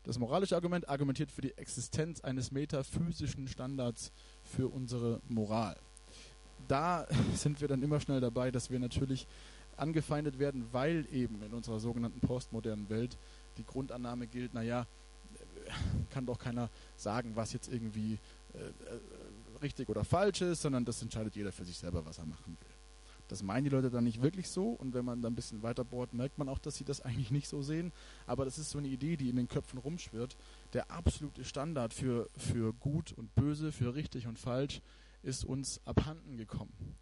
Das 0.06 0.20
moralische 0.20 0.54
Argument 0.54 0.88
argumentiert 0.88 1.32
für 1.32 1.40
die 1.42 1.58
Existenz 1.58 2.20
eines 2.20 2.52
metaphysischen 2.52 3.48
Standards 3.48 4.12
für 4.44 4.68
unsere 4.68 5.20
Moral. 5.28 5.76
Da 6.68 7.08
sind 7.34 7.60
wir 7.60 7.66
dann 7.66 7.82
immer 7.82 7.98
schnell 7.98 8.20
dabei, 8.20 8.52
dass 8.52 8.70
wir 8.70 8.78
natürlich 8.78 9.26
angefeindet 9.76 10.38
werden, 10.38 10.64
weil 10.70 11.06
eben 11.12 11.42
in 11.42 11.52
unserer 11.52 11.80
sogenannten 11.80 12.20
postmodernen 12.20 12.88
Welt 12.88 13.18
die 13.58 13.64
Grundannahme 13.64 14.28
gilt, 14.28 14.54
naja, 14.54 14.86
kann 16.10 16.24
doch 16.24 16.38
keiner 16.38 16.70
sagen, 16.96 17.32
was 17.34 17.52
jetzt 17.52 17.68
irgendwie 17.68 18.18
äh, 18.54 18.58
äh, 18.58 18.70
richtig 19.60 19.88
oder 19.88 20.04
falsch 20.04 20.40
ist, 20.40 20.62
sondern 20.62 20.84
das 20.84 21.02
entscheidet 21.02 21.34
jeder 21.34 21.50
für 21.50 21.64
sich 21.64 21.76
selber, 21.76 22.06
was 22.06 22.18
er 22.18 22.26
machen 22.26 22.56
will. 22.60 22.75
Das 23.28 23.42
meinen 23.42 23.64
die 23.64 23.70
Leute 23.70 23.90
dann 23.90 24.04
nicht 24.04 24.22
wirklich 24.22 24.48
so 24.48 24.70
und 24.70 24.94
wenn 24.94 25.04
man 25.04 25.22
dann 25.22 25.32
ein 25.32 25.36
bisschen 25.36 25.62
weiter 25.62 25.84
bohrt, 25.84 26.14
merkt 26.14 26.38
man 26.38 26.48
auch, 26.48 26.58
dass 26.58 26.76
sie 26.76 26.84
das 26.84 27.00
eigentlich 27.00 27.30
nicht 27.30 27.48
so 27.48 27.62
sehen. 27.62 27.92
Aber 28.26 28.44
das 28.44 28.58
ist 28.58 28.70
so 28.70 28.78
eine 28.78 28.88
Idee, 28.88 29.16
die 29.16 29.28
in 29.28 29.36
den 29.36 29.48
Köpfen 29.48 29.78
rumschwirrt. 29.78 30.36
Der 30.72 30.90
absolute 30.90 31.44
Standard 31.44 31.94
für, 31.94 32.28
für 32.36 32.72
gut 32.72 33.12
und 33.12 33.34
böse, 33.34 33.72
für 33.72 33.94
richtig 33.94 34.26
und 34.26 34.38
falsch 34.38 34.80
ist 35.22 35.44
uns 35.44 35.80
abhanden 35.84 36.36
gekommen. 36.36 36.96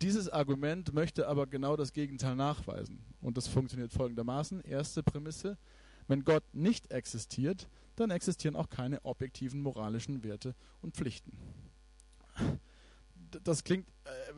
Dieses 0.00 0.28
Argument 0.28 0.94
möchte 0.94 1.26
aber 1.26 1.46
genau 1.46 1.76
das 1.76 1.92
Gegenteil 1.92 2.36
nachweisen. 2.36 3.00
Und 3.20 3.36
das 3.36 3.48
funktioniert 3.48 3.92
folgendermaßen. 3.92 4.60
Erste 4.60 5.02
Prämisse, 5.02 5.58
wenn 6.06 6.24
Gott 6.24 6.44
nicht 6.52 6.92
existiert, 6.92 7.68
dann 7.96 8.10
existieren 8.10 8.54
auch 8.54 8.70
keine 8.70 9.04
objektiven 9.04 9.60
moralischen 9.60 10.22
Werte 10.22 10.54
und 10.82 10.94
Pflichten. 10.94 11.32
Das 13.42 13.64
klingt, 13.64 13.86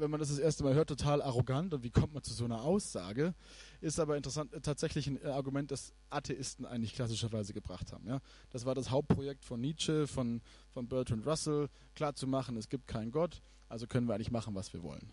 wenn 0.00 0.10
man 0.10 0.18
das 0.18 0.30
das 0.30 0.38
erste 0.38 0.64
Mal 0.64 0.74
hört, 0.74 0.88
total 0.88 1.22
arrogant 1.22 1.74
und 1.74 1.82
wie 1.82 1.90
kommt 1.90 2.14
man 2.14 2.22
zu 2.22 2.32
so 2.32 2.44
einer 2.44 2.62
Aussage? 2.62 3.34
Ist 3.80 4.00
aber 4.00 4.16
interessant, 4.16 4.52
äh, 4.52 4.60
tatsächlich 4.60 5.06
ein 5.06 5.24
Argument, 5.24 5.70
das 5.70 5.92
Atheisten 6.08 6.64
eigentlich 6.64 6.94
klassischerweise 6.94 7.52
gebracht 7.52 7.92
haben. 7.92 8.06
Ja? 8.06 8.20
Das 8.50 8.64
war 8.64 8.74
das 8.74 8.90
Hauptprojekt 8.90 9.44
von 9.44 9.60
Nietzsche, 9.60 10.06
von, 10.06 10.40
von 10.72 10.88
Bertrand 10.88 11.26
Russell, 11.26 11.68
klarzumachen, 11.94 12.56
es 12.56 12.68
gibt 12.68 12.86
keinen 12.86 13.12
Gott, 13.12 13.42
also 13.68 13.86
können 13.86 14.08
wir 14.08 14.14
eigentlich 14.14 14.30
machen, 14.30 14.54
was 14.54 14.72
wir 14.72 14.82
wollen. 14.82 15.08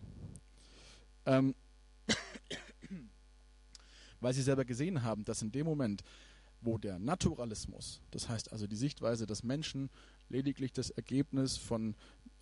Ähm, 1.26 1.54
weil 4.22 4.34
sie 4.34 4.42
selber 4.42 4.66
gesehen 4.66 5.04
haben, 5.04 5.26
dass 5.26 5.42
in 5.42 5.52
dem 5.52 5.66
Moment, 5.66 6.04
wo 6.62 6.78
der 6.78 6.98
Naturalismus, 6.98 8.02
das 8.12 8.30
heißt 8.30 8.52
also 8.52 8.66
die 8.68 8.76
Sichtweise, 8.76 9.28
dass 9.28 9.44
Menschen 9.44 9.90
lediglich 10.30 10.74
das 10.74 10.90
Ergebnis 10.90 11.58
von 11.58 11.96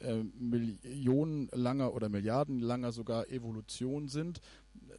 äh, 0.05 0.23
millionenlanger 0.39 1.93
oder 1.93 2.09
milliardenlanger 2.09 2.91
sogar 2.91 3.29
Evolution 3.29 4.07
sind, 4.07 4.39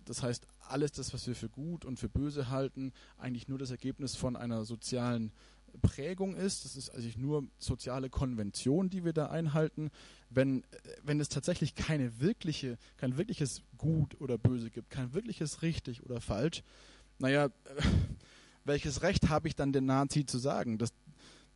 das 0.05 0.23
heißt 0.23 0.47
alles 0.61 0.93
das, 0.93 1.15
was 1.15 1.27
wir 1.27 1.35
für 1.35 1.49
gut 1.49 1.85
und 1.85 1.99
für 1.99 2.09
böse 2.09 2.51
halten, 2.51 2.93
eigentlich 3.19 3.49
nur 3.49 3.59
das 3.59 3.71
Ergebnis 3.71 4.17
von 4.17 4.37
einer 4.37 4.65
sozialen 4.65 5.33
Prägung 5.83 6.35
ist. 6.35 6.65
Das 6.65 6.77
ist 6.77 6.91
also 6.91 7.09
nur 7.17 7.47
soziale 7.59 8.11
Konvention, 8.11 8.91
die 8.91 9.05
wir 9.05 9.13
da 9.13 9.27
einhalten. 9.27 9.91
Wenn, 10.31 10.65
wenn 11.03 11.21
es 11.21 11.29
tatsächlich 11.29 11.75
keine 11.75 12.21
wirkliche, 12.21 12.79
kein 12.97 13.17
wirkliches 13.17 13.63
Gut 13.79 14.21
oder 14.21 14.39
Böse 14.39 14.71
gibt, 14.71 14.91
kein 14.91 15.13
wirkliches 15.13 15.63
richtig 15.63 16.03
oder 16.03 16.21
falsch, 16.21 16.63
naja, 17.19 17.51
welches 18.65 19.03
Recht 19.03 19.29
habe 19.29 19.49
ich 19.49 19.55
dann 19.55 19.73
den 19.73 19.87
Nazi 19.87 20.27
zu 20.27 20.39
sagen, 20.39 20.79
dass, 20.79 20.93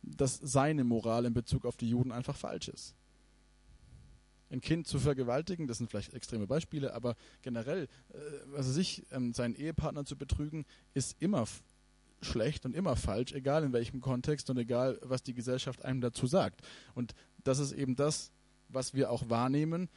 dass 0.01 0.39
seine 0.41 0.83
Moral 0.83 1.25
in 1.25 1.33
Bezug 1.33 1.65
auf 1.65 1.77
die 1.77 1.89
Juden 1.89 2.11
einfach 2.11 2.35
falsch 2.35 2.69
ist? 2.69 2.95
Ein 4.51 4.61
Kind 4.61 4.87
zu 4.87 4.99
vergewaltigen, 4.99 5.67
das 5.67 5.77
sind 5.77 5.89
vielleicht 5.89 6.13
extreme 6.13 6.45
Beispiele, 6.45 6.93
aber 6.93 7.15
generell, 7.41 7.87
äh, 8.13 8.55
also 8.55 8.71
sich, 8.71 9.03
ähm, 9.11 9.33
seinen 9.33 9.55
Ehepartner 9.55 10.05
zu 10.05 10.17
betrügen, 10.17 10.65
ist 10.93 11.15
immer 11.21 11.45
schlecht 12.21 12.65
und 12.65 12.75
immer 12.75 12.95
falsch, 12.95 13.31
egal 13.33 13.63
in 13.63 13.73
welchem 13.73 14.01
Kontext 14.01 14.49
und 14.49 14.57
egal, 14.57 14.99
was 15.01 15.23
die 15.23 15.33
Gesellschaft 15.33 15.83
einem 15.83 16.01
dazu 16.01 16.27
sagt. 16.27 16.61
Und 16.93 17.15
das 17.43 17.59
ist 17.59 17.71
eben 17.71 17.95
das, 17.95 18.31
was 18.67 18.93
wir 18.93 19.09
auch 19.09 19.29
wahrnehmen, 19.29 19.89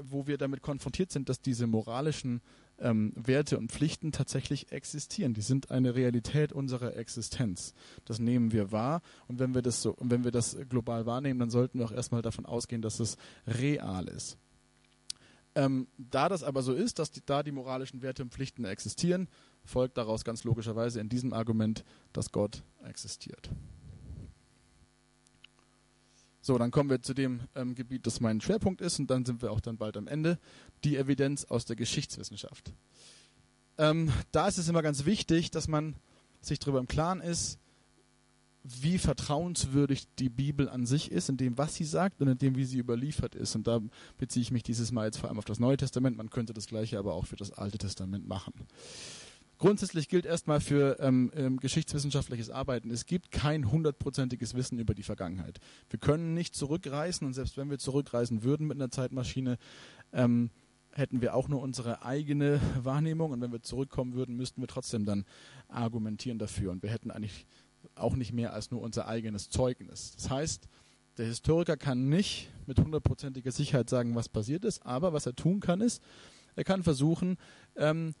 wo 0.00 0.26
wir 0.26 0.38
damit 0.38 0.62
konfrontiert 0.62 1.10
sind, 1.10 1.28
dass 1.28 1.40
diese 1.40 1.66
moralischen 1.66 2.42
ähm, 2.80 3.12
Werte 3.16 3.58
und 3.58 3.72
Pflichten 3.72 4.12
tatsächlich 4.12 4.72
existieren. 4.72 5.34
Die 5.34 5.40
sind 5.40 5.70
eine 5.70 5.94
Realität 5.94 6.52
unserer 6.52 6.96
Existenz. 6.96 7.74
Das 8.04 8.18
nehmen 8.18 8.52
wir 8.52 8.72
wahr 8.72 9.02
und 9.26 9.38
wenn 9.38 9.54
wir 9.54 9.62
das 9.62 9.82
so, 9.82 9.96
wenn 10.00 10.24
wir 10.24 10.30
das 10.30 10.56
global 10.68 11.06
wahrnehmen, 11.06 11.40
dann 11.40 11.50
sollten 11.50 11.78
wir 11.78 11.86
auch 11.86 11.92
erstmal 11.92 12.22
davon 12.22 12.46
ausgehen, 12.46 12.82
dass 12.82 13.00
es 13.00 13.16
real 13.46 14.08
ist. 14.08 14.38
Ähm, 15.54 15.88
da 15.96 16.28
das 16.28 16.44
aber 16.44 16.62
so 16.62 16.72
ist, 16.72 16.98
dass 16.98 17.10
die, 17.10 17.22
da 17.24 17.42
die 17.42 17.52
moralischen 17.52 18.02
Werte 18.02 18.22
und 18.22 18.32
Pflichten 18.32 18.64
existieren, 18.64 19.28
folgt 19.64 19.98
daraus 19.98 20.24
ganz 20.24 20.44
logischerweise 20.44 21.00
in 21.00 21.08
diesem 21.08 21.32
Argument, 21.32 21.84
dass 22.12 22.30
Gott 22.30 22.62
existiert. 22.84 23.50
So, 26.48 26.56
dann 26.56 26.70
kommen 26.70 26.88
wir 26.88 27.02
zu 27.02 27.12
dem 27.12 27.40
ähm, 27.54 27.74
Gebiet, 27.74 28.06
das 28.06 28.20
mein 28.20 28.40
Schwerpunkt 28.40 28.80
ist, 28.80 28.98
und 28.98 29.10
dann 29.10 29.26
sind 29.26 29.42
wir 29.42 29.52
auch 29.52 29.60
dann 29.60 29.76
bald 29.76 29.98
am 29.98 30.06
Ende. 30.06 30.38
Die 30.82 30.96
Evidenz 30.96 31.44
aus 31.44 31.66
der 31.66 31.76
Geschichtswissenschaft. 31.76 32.72
Ähm, 33.76 34.10
da 34.32 34.48
ist 34.48 34.56
es 34.56 34.66
immer 34.66 34.80
ganz 34.80 35.04
wichtig, 35.04 35.50
dass 35.50 35.68
man 35.68 35.94
sich 36.40 36.58
darüber 36.58 36.78
im 36.78 36.88
Klaren 36.88 37.20
ist, 37.20 37.58
wie 38.64 38.96
vertrauenswürdig 38.96 40.04
die 40.18 40.30
Bibel 40.30 40.70
an 40.70 40.86
sich 40.86 41.12
ist, 41.12 41.28
in 41.28 41.36
dem, 41.36 41.58
was 41.58 41.74
sie 41.74 41.84
sagt 41.84 42.22
und 42.22 42.28
in 42.28 42.38
dem, 42.38 42.56
wie 42.56 42.64
sie 42.64 42.78
überliefert 42.78 43.34
ist. 43.34 43.54
Und 43.54 43.66
da 43.66 43.80
beziehe 44.16 44.40
ich 44.40 44.50
mich 44.50 44.62
dieses 44.62 44.90
Mal 44.90 45.04
jetzt 45.04 45.18
vor 45.18 45.28
allem 45.28 45.38
auf 45.38 45.44
das 45.44 45.60
Neue 45.60 45.76
Testament. 45.76 46.16
Man 46.16 46.30
könnte 46.30 46.54
das 46.54 46.66
gleiche 46.66 46.98
aber 46.98 47.12
auch 47.12 47.26
für 47.26 47.36
das 47.36 47.52
Alte 47.52 47.76
Testament 47.76 48.26
machen. 48.26 48.54
Grundsätzlich 49.58 50.08
gilt 50.08 50.24
erstmal 50.24 50.60
für 50.60 50.98
ähm, 51.00 51.32
ähm, 51.34 51.58
geschichtswissenschaftliches 51.58 52.48
Arbeiten, 52.48 52.92
es 52.92 53.06
gibt 53.06 53.32
kein 53.32 53.70
hundertprozentiges 53.70 54.54
Wissen 54.54 54.78
über 54.78 54.94
die 54.94 55.02
Vergangenheit. 55.02 55.58
Wir 55.90 55.98
können 55.98 56.32
nicht 56.32 56.54
zurückreisen 56.54 57.26
und 57.26 57.34
selbst 57.34 57.56
wenn 57.56 57.68
wir 57.68 57.78
zurückreisen 57.78 58.44
würden 58.44 58.68
mit 58.68 58.76
einer 58.76 58.92
Zeitmaschine, 58.92 59.58
ähm, 60.12 60.50
hätten 60.92 61.20
wir 61.20 61.34
auch 61.34 61.48
nur 61.48 61.60
unsere 61.60 62.02
eigene 62.04 62.60
Wahrnehmung 62.80 63.32
und 63.32 63.40
wenn 63.40 63.50
wir 63.50 63.62
zurückkommen 63.62 64.14
würden, 64.14 64.36
müssten 64.36 64.60
wir 64.60 64.68
trotzdem 64.68 65.04
dann 65.04 65.24
argumentieren 65.66 66.38
dafür 66.38 66.70
und 66.70 66.84
wir 66.84 66.90
hätten 66.90 67.10
eigentlich 67.10 67.44
auch 67.96 68.14
nicht 68.14 68.32
mehr 68.32 68.52
als 68.52 68.70
nur 68.70 68.80
unser 68.80 69.08
eigenes 69.08 69.50
Zeugnis. 69.50 70.12
Das 70.14 70.30
heißt, 70.30 70.68
der 71.16 71.26
Historiker 71.26 71.76
kann 71.76 72.08
nicht 72.08 72.48
mit 72.66 72.78
hundertprozentiger 72.78 73.50
Sicherheit 73.50 73.90
sagen, 73.90 74.14
was 74.14 74.28
passiert 74.28 74.64
ist, 74.64 74.86
aber 74.86 75.12
was 75.12 75.26
er 75.26 75.34
tun 75.34 75.58
kann, 75.58 75.80
ist, 75.80 76.00
er 76.54 76.64
kann 76.64 76.82
versuchen, 76.82 77.38
ähm, 77.76 78.14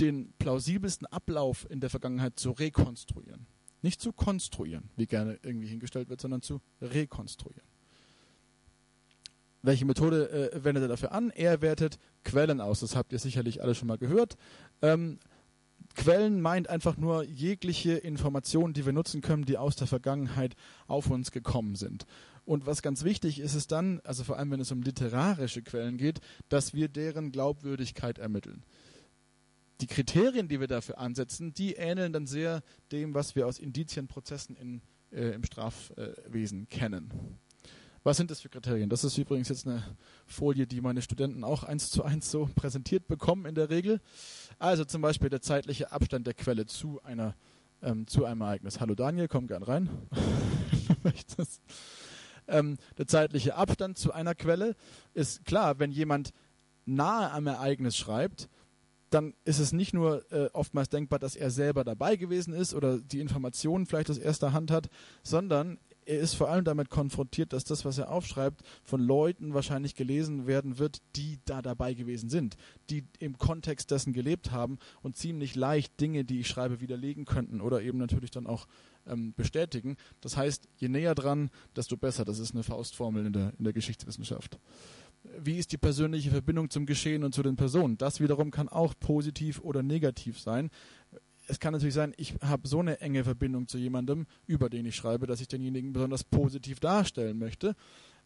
den 0.00 0.32
plausibelsten 0.38 1.06
Ablauf 1.06 1.66
in 1.70 1.80
der 1.80 1.90
Vergangenheit 1.90 2.38
zu 2.38 2.50
rekonstruieren. 2.50 3.46
Nicht 3.82 4.00
zu 4.00 4.12
konstruieren, 4.12 4.90
wie 4.96 5.06
gerne 5.06 5.38
irgendwie 5.42 5.68
hingestellt 5.68 6.08
wird, 6.08 6.20
sondern 6.20 6.42
zu 6.42 6.60
rekonstruieren. 6.80 7.68
Welche 9.62 9.84
Methode 9.84 10.52
äh, 10.52 10.64
wendet 10.64 10.82
er 10.84 10.88
dafür 10.88 11.12
an? 11.12 11.30
Er 11.30 11.60
wertet 11.60 11.98
Quellen 12.24 12.60
aus. 12.60 12.80
Das 12.80 12.96
habt 12.96 13.12
ihr 13.12 13.18
sicherlich 13.18 13.62
alle 13.62 13.74
schon 13.74 13.88
mal 13.88 13.98
gehört. 13.98 14.36
Ähm, 14.80 15.18
Quellen 15.94 16.40
meint 16.40 16.68
einfach 16.68 16.96
nur 16.96 17.24
jegliche 17.24 17.92
Informationen, 17.92 18.72
die 18.72 18.86
wir 18.86 18.92
nutzen 18.92 19.20
können, 19.20 19.44
die 19.44 19.58
aus 19.58 19.76
der 19.76 19.86
Vergangenheit 19.86 20.54
auf 20.86 21.10
uns 21.10 21.30
gekommen 21.30 21.74
sind. 21.74 22.06
Und 22.44 22.66
was 22.66 22.80
ganz 22.80 23.04
wichtig 23.04 23.40
ist, 23.40 23.54
ist 23.54 23.72
dann, 23.72 24.00
also 24.04 24.24
vor 24.24 24.38
allem 24.38 24.50
wenn 24.50 24.60
es 24.60 24.72
um 24.72 24.82
literarische 24.82 25.62
Quellen 25.62 25.98
geht, 25.98 26.20
dass 26.48 26.74
wir 26.74 26.88
deren 26.88 27.32
Glaubwürdigkeit 27.32 28.18
ermitteln 28.18 28.64
die 29.80 29.86
Kriterien, 29.86 30.48
die 30.48 30.60
wir 30.60 30.66
dafür 30.66 30.98
ansetzen, 30.98 31.52
die 31.54 31.74
ähneln 31.74 32.12
dann 32.12 32.26
sehr 32.26 32.62
dem, 32.92 33.14
was 33.14 33.34
wir 33.34 33.46
aus 33.46 33.58
Indizienprozessen 33.58 34.56
in, 34.56 34.82
äh, 35.12 35.30
im 35.30 35.44
Strafwesen 35.44 36.68
kennen. 36.68 37.38
Was 38.02 38.16
sind 38.16 38.30
das 38.30 38.40
für 38.40 38.48
Kriterien? 38.48 38.88
Das 38.88 39.04
ist 39.04 39.18
übrigens 39.18 39.50
jetzt 39.50 39.66
eine 39.66 39.82
Folie, 40.26 40.66
die 40.66 40.80
meine 40.80 41.02
Studenten 41.02 41.44
auch 41.44 41.64
eins 41.64 41.90
zu 41.90 42.02
eins 42.02 42.30
so 42.30 42.48
präsentiert 42.54 43.06
bekommen 43.08 43.44
in 43.44 43.54
der 43.54 43.68
Regel. 43.68 44.00
Also 44.58 44.84
zum 44.86 45.02
Beispiel 45.02 45.28
der 45.28 45.42
zeitliche 45.42 45.92
Abstand 45.92 46.26
der 46.26 46.34
Quelle 46.34 46.64
zu 46.64 47.02
einer 47.02 47.34
ähm, 47.82 48.06
zu 48.06 48.24
einem 48.24 48.40
Ereignis. 48.42 48.80
Hallo 48.80 48.94
Daniel, 48.94 49.28
komm 49.28 49.46
gern 49.46 49.62
rein. 49.62 49.88
ähm, 52.48 52.76
der 52.98 53.06
zeitliche 53.06 53.54
Abstand 53.54 53.98
zu 53.98 54.12
einer 54.12 54.34
Quelle 54.34 54.76
ist 55.14 55.44
klar, 55.44 55.78
wenn 55.78 55.90
jemand 55.90 56.32
nahe 56.86 57.30
am 57.30 57.46
Ereignis 57.46 57.96
schreibt, 57.96 58.48
dann 59.10 59.34
ist 59.44 59.58
es 59.58 59.72
nicht 59.72 59.92
nur 59.92 60.30
äh, 60.32 60.48
oftmals 60.52 60.88
denkbar, 60.88 61.18
dass 61.18 61.36
er 61.36 61.50
selber 61.50 61.84
dabei 61.84 62.16
gewesen 62.16 62.54
ist 62.54 62.74
oder 62.74 62.98
die 62.98 63.20
Informationen 63.20 63.86
vielleicht 63.86 64.10
aus 64.10 64.18
erster 64.18 64.52
Hand 64.52 64.70
hat, 64.70 64.88
sondern 65.22 65.78
er 66.06 66.18
ist 66.18 66.34
vor 66.34 66.48
allem 66.48 66.64
damit 66.64 66.90
konfrontiert, 66.90 67.52
dass 67.52 67.64
das, 67.64 67.84
was 67.84 67.98
er 67.98 68.10
aufschreibt, 68.10 68.62
von 68.82 69.00
Leuten 69.00 69.54
wahrscheinlich 69.54 69.94
gelesen 69.94 70.46
werden 70.46 70.78
wird, 70.78 71.02
die 71.14 71.38
da 71.44 71.62
dabei 71.62 71.94
gewesen 71.94 72.28
sind, 72.28 72.56
die 72.88 73.04
im 73.18 73.38
Kontext 73.38 73.90
dessen 73.90 74.12
gelebt 74.12 74.50
haben 74.50 74.78
und 75.02 75.16
ziemlich 75.16 75.54
leicht 75.54 76.00
Dinge, 76.00 76.24
die 76.24 76.40
ich 76.40 76.48
schreibe, 76.48 76.80
widerlegen 76.80 77.26
könnten 77.26 77.60
oder 77.60 77.82
eben 77.82 77.98
natürlich 77.98 78.30
dann 78.30 78.46
auch 78.46 78.66
ähm, 79.06 79.34
bestätigen. 79.34 79.96
Das 80.20 80.36
heißt, 80.36 80.68
je 80.78 80.88
näher 80.88 81.14
dran, 81.14 81.50
desto 81.76 81.96
besser. 81.96 82.24
Das 82.24 82.38
ist 82.38 82.54
eine 82.54 82.64
Faustformel 82.64 83.26
in 83.26 83.32
der, 83.32 83.52
in 83.58 83.64
der 83.64 83.72
Geschichtswissenschaft 83.72 84.58
wie 85.22 85.58
ist 85.58 85.72
die 85.72 85.78
persönliche 85.78 86.30
Verbindung 86.30 86.70
zum 86.70 86.86
Geschehen 86.86 87.24
und 87.24 87.34
zu 87.34 87.42
den 87.42 87.56
Personen. 87.56 87.98
Das 87.98 88.20
wiederum 88.20 88.50
kann 88.50 88.68
auch 88.68 88.94
positiv 88.98 89.60
oder 89.60 89.82
negativ 89.82 90.40
sein. 90.40 90.70
Es 91.46 91.58
kann 91.58 91.72
natürlich 91.72 91.94
sein, 91.94 92.14
ich 92.16 92.34
habe 92.42 92.68
so 92.68 92.78
eine 92.78 93.00
enge 93.00 93.24
Verbindung 93.24 93.66
zu 93.66 93.76
jemandem, 93.76 94.26
über 94.46 94.70
den 94.70 94.86
ich 94.86 94.96
schreibe, 94.96 95.26
dass 95.26 95.40
ich 95.40 95.48
denjenigen 95.48 95.92
besonders 95.92 96.24
positiv 96.24 96.80
darstellen 96.80 97.38
möchte. 97.38 97.74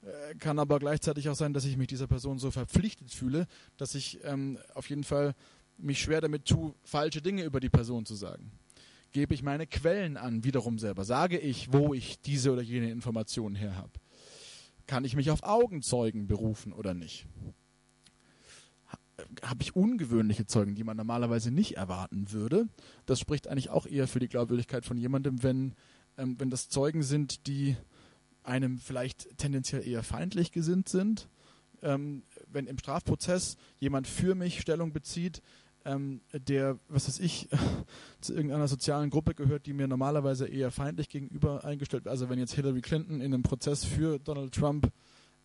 Äh, 0.03 0.35
kann 0.37 0.59
aber 0.59 0.79
gleichzeitig 0.79 1.29
auch 1.29 1.35
sein, 1.35 1.55
dass 1.55 1.65
ich 1.65 1.77
mich 1.77 1.89
dieser 1.89 2.07
Person 2.07 2.39
so 2.39 2.51
verpflichtet 2.51 3.11
fühle, 3.11 3.47
dass 3.77 3.95
ich 3.95 4.19
ähm, 4.25 4.59
auf 4.75 4.91
jeden 4.91 5.05
Fall 5.05 5.35
mich 5.79 6.01
schwer 6.01 6.21
damit 6.21 6.45
tue, 6.45 6.75
falsche 6.85 7.23
Dinge 7.23 7.45
über 7.45 7.61
die 7.61 7.71
Person 7.71 8.05
zu 8.05 8.15
sagen. 8.15 8.53
Gebe 9.13 9.35
ich 9.35 9.43
meine 9.43 9.67
Quellen 9.67 10.17
an, 10.17 10.45
wiederum 10.45 10.79
selber. 10.79 11.05
Sage 11.05 11.39
ich, 11.39 11.73
wo 11.73 11.95
ich 11.95 12.21
diese 12.21 12.53
oder 12.53 12.63
jene 12.63 12.91
Informationen 12.91 13.55
her 13.55 13.77
habe. 13.77 13.93
Kann 14.87 15.05
ich 15.05 15.17
mich 15.17 15.31
auf 15.31 15.43
Augenzeugen 15.43 16.27
berufen 16.27 16.73
oder 16.73 16.95
nicht? 16.95 17.27
Habe 19.43 19.63
ich 19.63 19.75
ungewöhnliche 19.75 20.47
Zeugen, 20.47 20.75
die 20.75 20.85
man 20.85 20.97
normalerweise 20.97 21.51
nicht 21.51 21.77
erwarten 21.77 22.33
würde? 22.33 22.69
Das 23.07 23.21
spricht 23.21 23.49
eigentlich 23.49 23.71
auch 23.71 23.87
eher 23.87 24.09
für 24.09 24.19
die 24.19 24.29
Glaubwürdigkeit 24.29 24.85
von 24.85 24.97
jemandem, 24.97 25.43
wenn, 25.43 25.75
ähm, 26.19 26.39
wenn 26.39 26.51
das 26.51 26.69
Zeugen 26.69 27.03
sind, 27.03 27.47
die 27.47 27.77
einem 28.43 28.79
vielleicht 28.79 29.39
tendenziell 29.39 29.87
eher 29.87 30.03
feindlich 30.03 30.53
gesinnt 30.53 30.89
sind. 30.89 31.29
Ähm, 31.83 32.23
wenn 32.47 32.67
im 32.67 32.79
Strafprozess 32.79 33.57
jemand 33.79 34.07
für 34.07 34.35
mich 34.35 34.61
Stellung 34.61 34.93
bezieht, 34.93 35.43
ähm, 35.85 36.21
der, 36.33 36.79
was 36.89 37.09
weiß 37.09 37.21
ich, 37.21 37.49
zu 38.21 38.35
irgendeiner 38.35 38.69
sozialen 38.69 39.11
Gruppe 39.11 39.35
gehört, 39.35 39.67
die 39.67 39.73
mir 39.73 39.87
normalerweise 39.87 40.47
eher 40.47 40.71
feindlich 40.71 41.09
gegenüber 41.09 41.65
eingestellt 41.65 42.05
wird. 42.05 42.13
Also 42.13 42.29
wenn 42.29 42.39
jetzt 42.39 42.55
Hillary 42.55 42.81
Clinton 42.81 43.21
in 43.21 43.35
einem 43.35 43.43
Prozess 43.43 43.85
für 43.85 44.19
Donald 44.19 44.55
Trump 44.55 44.91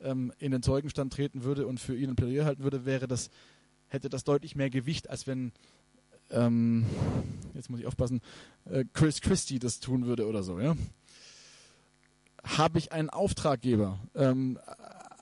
ähm, 0.01 0.31
in 0.39 0.51
den 0.51 0.63
Zeugenstand 0.63 1.13
treten 1.13 1.43
würde 1.43 1.67
und 1.67 1.79
für 1.79 1.95
ihn 1.95 2.09
ein 2.09 2.15
Plädoyer 2.15 2.45
halten 2.45 2.63
würde, 2.63 2.85
wäre 2.85 3.07
das, 3.07 3.29
hätte 3.87 4.09
das 4.09 4.23
deutlich 4.23 4.55
mehr 4.55 4.69
Gewicht, 4.69 5.09
als 5.09 5.27
wenn 5.27 5.51
ähm, 6.31 6.85
jetzt 7.53 7.69
muss 7.69 7.79
ich 7.79 7.87
aufpassen, 7.87 8.21
äh, 8.65 8.85
Chris 8.93 9.21
Christie 9.21 9.59
das 9.59 9.79
tun 9.79 10.05
würde 10.05 10.27
oder 10.27 10.43
so, 10.43 10.59
ja. 10.59 10.75
Habe 12.43 12.79
ich 12.79 12.91
einen 12.91 13.09
Auftraggeber? 13.09 13.99
Ähm, 14.15 14.59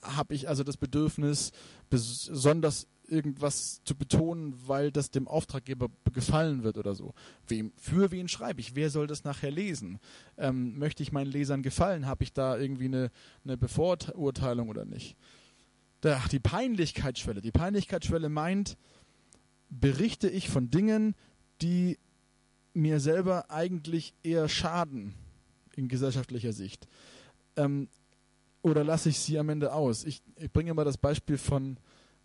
Habe 0.01 0.35
ich 0.35 0.47
also 0.47 0.63
das 0.63 0.77
Bedürfnis, 0.77 1.51
besonders 1.89 2.87
irgendwas 3.07 3.81
zu 3.83 3.95
betonen, 3.95 4.53
weil 4.65 4.91
das 4.91 5.11
dem 5.11 5.27
Auftraggeber 5.27 5.89
gefallen 6.13 6.63
wird 6.63 6.77
oder 6.77 6.95
so. 6.95 7.13
Wem, 7.47 7.71
für 7.77 8.11
wen 8.11 8.27
schreibe 8.27 8.59
ich? 8.59 8.75
Wer 8.75 8.89
soll 8.89 9.07
das 9.07 9.23
nachher 9.23 9.51
lesen? 9.51 9.99
Ähm, 10.37 10.77
möchte 10.77 11.03
ich 11.03 11.11
meinen 11.11 11.31
Lesern 11.31 11.63
gefallen? 11.63 12.05
Habe 12.05 12.23
ich 12.23 12.33
da 12.33 12.57
irgendwie 12.57 12.85
eine, 12.85 13.11
eine 13.43 13.57
Bevorurteilung 13.57 14.69
oder 14.69 14.85
nicht? 14.85 15.15
Da, 16.01 16.21
die 16.31 16.39
Peinlichkeitsschwelle. 16.39 17.41
Die 17.41 17.51
Peinlichkeitsschwelle 17.51 18.29
meint, 18.29 18.77
berichte 19.69 20.29
ich 20.29 20.49
von 20.49 20.69
Dingen, 20.69 21.15
die 21.61 21.97
mir 22.73 22.99
selber 22.99 23.49
eigentlich 23.49 24.13
eher 24.23 24.47
schaden 24.47 25.15
in 25.75 25.87
gesellschaftlicher 25.87 26.53
Sicht. 26.53 26.87
Ähm, 27.55 27.89
oder 28.61 28.83
lasse 28.83 29.09
ich 29.09 29.19
sie 29.19 29.39
am 29.39 29.49
Ende 29.49 29.73
aus? 29.73 30.03
Ich, 30.03 30.21
ich 30.35 30.51
bringe 30.51 30.73
mal 30.73 30.85
das 30.85 30.97
Beispiel 30.97 31.37
von 31.37 31.77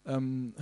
ähm, 0.07 0.55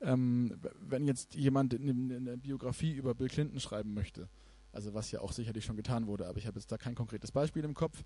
ähm, 0.00 0.58
wenn 0.80 1.06
jetzt 1.06 1.34
jemand 1.34 1.74
eine, 1.74 2.36
Biografie 2.36 2.92
über 2.92 3.14
Bill 3.14 3.28
Clinton 3.28 3.60
schreiben 3.60 3.94
möchte, 3.94 4.28
also 4.72 4.94
was 4.94 5.10
ja 5.10 5.20
auch 5.20 5.32
sicherlich 5.32 5.64
schon 5.64 5.76
getan 5.76 6.06
wurde, 6.06 6.26
aber 6.26 6.38
ich 6.38 6.46
habe 6.46 6.58
jetzt 6.58 6.70
da 6.70 6.78
kein 6.78 6.94
konkretes 6.94 7.32
Beispiel 7.32 7.64
im 7.64 7.74
Kopf. 7.74 8.04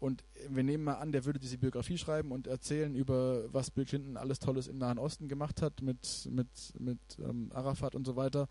Und 0.00 0.24
wir 0.48 0.64
nehmen 0.64 0.84
mal 0.84 0.94
an, 0.94 1.12
der 1.12 1.24
würde 1.24 1.38
diese 1.38 1.56
Biografie 1.56 1.96
schreiben 1.96 2.32
und 2.32 2.46
erzählen 2.46 2.94
über, 2.94 3.52
was 3.52 3.70
Bill 3.70 3.84
Clinton 3.84 4.16
alles 4.16 4.38
Tolles 4.38 4.66
im 4.66 4.76
Nahen 4.78 4.98
Osten 4.98 5.28
gemacht 5.28 5.62
hat 5.62 5.82
mit, 5.82 6.28
mit, 6.30 6.48
mit 6.78 6.98
ähm, 7.20 7.50
Arafat 7.54 7.94
und 7.94 8.04
so 8.04 8.16
weiter. 8.16 8.48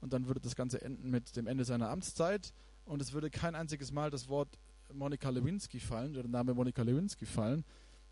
und 0.00 0.12
dann 0.12 0.26
würde 0.26 0.40
das 0.40 0.56
Ganze 0.56 0.82
enden 0.82 1.10
mit 1.10 1.36
dem 1.36 1.46
Ende 1.46 1.64
seiner 1.64 1.88
Amtszeit 1.88 2.52
und 2.84 3.00
es 3.00 3.12
würde 3.12 3.30
kein 3.30 3.54
einziges 3.54 3.92
Mal 3.92 4.10
das 4.10 4.28
Wort 4.28 4.58
Monika 4.92 5.30
Lewinsky 5.30 5.80
fallen 5.80 6.12
oder 6.12 6.22
der 6.22 6.30
Name 6.30 6.54
Monika 6.54 6.82
Lewinsky 6.82 7.24
fallen, 7.24 7.64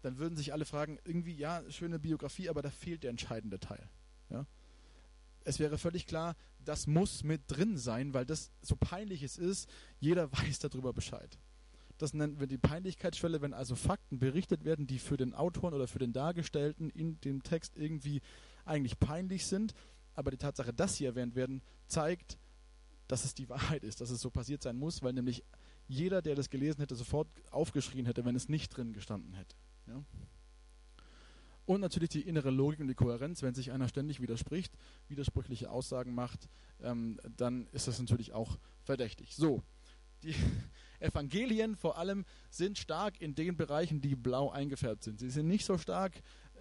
dann 0.02 0.18
würden 0.18 0.36
sich 0.36 0.52
alle 0.52 0.64
fragen, 0.64 0.98
irgendwie, 1.04 1.34
ja, 1.34 1.62
schöne 1.70 1.98
Biografie, 1.98 2.48
aber 2.48 2.62
da 2.62 2.70
fehlt 2.70 3.02
der 3.04 3.10
entscheidende 3.10 3.58
Teil. 3.58 3.88
Ja? 4.30 4.46
Es 5.44 5.58
wäre 5.58 5.78
völlig 5.78 6.06
klar, 6.06 6.36
das 6.64 6.86
muss 6.86 7.24
mit 7.24 7.42
drin 7.46 7.78
sein, 7.78 8.14
weil 8.14 8.26
das 8.26 8.50
so 8.60 8.76
peinlich 8.76 9.22
es 9.22 9.38
ist, 9.38 9.68
jeder 9.98 10.30
weiß 10.38 10.58
darüber 10.58 10.92
Bescheid. 10.92 11.38
Das 11.98 12.14
nennen 12.14 12.40
wir 12.40 12.46
die 12.46 12.58
Peinlichkeitsschwelle, 12.58 13.42
wenn 13.42 13.54
also 13.54 13.76
Fakten 13.76 14.18
berichtet 14.18 14.64
werden, 14.64 14.86
die 14.86 14.98
für 14.98 15.16
den 15.16 15.34
Autoren 15.34 15.74
oder 15.74 15.86
für 15.86 16.00
den 16.00 16.12
Dargestellten 16.12 16.90
in 16.90 17.20
dem 17.20 17.42
Text 17.42 17.76
irgendwie 17.76 18.22
eigentlich 18.64 18.98
peinlich 18.98 19.46
sind, 19.46 19.74
aber 20.14 20.30
die 20.30 20.36
Tatsache, 20.36 20.72
dass 20.72 20.96
sie 20.96 21.04
erwähnt 21.04 21.36
werden, 21.36 21.62
zeigt, 21.86 22.38
dass 23.08 23.24
es 23.24 23.34
die 23.34 23.48
Wahrheit 23.48 23.84
ist, 23.84 24.00
dass 24.00 24.10
es 24.10 24.20
so 24.20 24.30
passiert 24.30 24.62
sein 24.62 24.78
muss, 24.78 25.02
weil 25.02 25.12
nämlich 25.12 25.44
jeder, 25.86 26.22
der 26.22 26.34
das 26.34 26.50
gelesen 26.50 26.80
hätte, 26.80 26.94
sofort 26.94 27.28
aufgeschrien 27.50 28.06
hätte, 28.06 28.24
wenn 28.24 28.36
es 28.36 28.48
nicht 28.48 28.76
drin 28.76 28.92
gestanden 28.92 29.34
hätte. 29.34 29.54
Ja? 29.86 30.02
Und 31.64 31.80
natürlich 31.80 32.10
die 32.10 32.22
innere 32.22 32.50
Logik 32.50 32.80
und 32.80 32.88
die 32.88 32.94
Kohärenz, 32.94 33.42
wenn 33.42 33.54
sich 33.54 33.70
einer 33.70 33.88
ständig 33.88 34.20
widerspricht, 34.20 34.72
widersprüchliche 35.08 35.70
Aussagen 35.70 36.14
macht, 36.14 36.48
ähm, 36.82 37.18
dann 37.36 37.68
ist 37.72 37.86
das 37.86 38.00
natürlich 38.00 38.32
auch 38.32 38.58
verdächtig. 38.82 39.36
So, 39.36 39.62
die 40.22 40.34
Evangelien 41.00 41.76
vor 41.76 41.98
allem 41.98 42.24
sind 42.50 42.78
stark 42.78 43.20
in 43.20 43.34
den 43.34 43.56
Bereichen, 43.56 44.00
die 44.00 44.16
blau 44.16 44.50
eingefärbt 44.50 45.04
sind. 45.04 45.20
Sie 45.20 45.30
sind 45.30 45.46
nicht 45.46 45.64
so 45.64 45.78
stark 45.78 46.12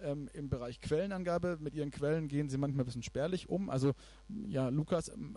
ähm, 0.02 0.28
im 0.32 0.48
Bereich 0.48 0.80
Quellenangabe. 0.80 1.58
Mit 1.60 1.74
ihren 1.74 1.90
Quellen 1.90 2.28
gehen 2.28 2.48
sie 2.48 2.58
manchmal 2.58 2.84
ein 2.84 2.86
bisschen 2.86 3.02
spärlich 3.02 3.48
um. 3.48 3.70
Also 3.70 3.94
ja, 4.46 4.68
Lukas 4.68 5.08
ähm, 5.08 5.36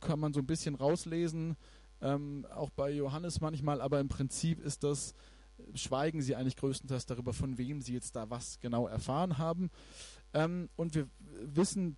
kann 0.00 0.18
man 0.18 0.32
so 0.32 0.40
ein 0.40 0.46
bisschen 0.46 0.74
rauslesen, 0.74 1.56
ähm, 2.00 2.46
auch 2.50 2.70
bei 2.70 2.90
Johannes 2.90 3.40
manchmal, 3.40 3.80
aber 3.80 4.00
im 4.00 4.08
Prinzip 4.08 4.60
ist 4.60 4.84
das 4.84 5.14
schweigen 5.74 6.22
sie 6.22 6.36
eigentlich 6.36 6.56
größtenteils 6.56 7.06
darüber, 7.06 7.32
von 7.32 7.58
wem 7.58 7.80
sie 7.80 7.94
jetzt 7.94 8.16
da 8.16 8.30
was 8.30 8.60
genau 8.60 8.86
erfahren 8.86 9.38
haben. 9.38 9.70
Ähm, 10.34 10.68
und 10.76 10.94
wir 10.94 11.08
wissen 11.40 11.96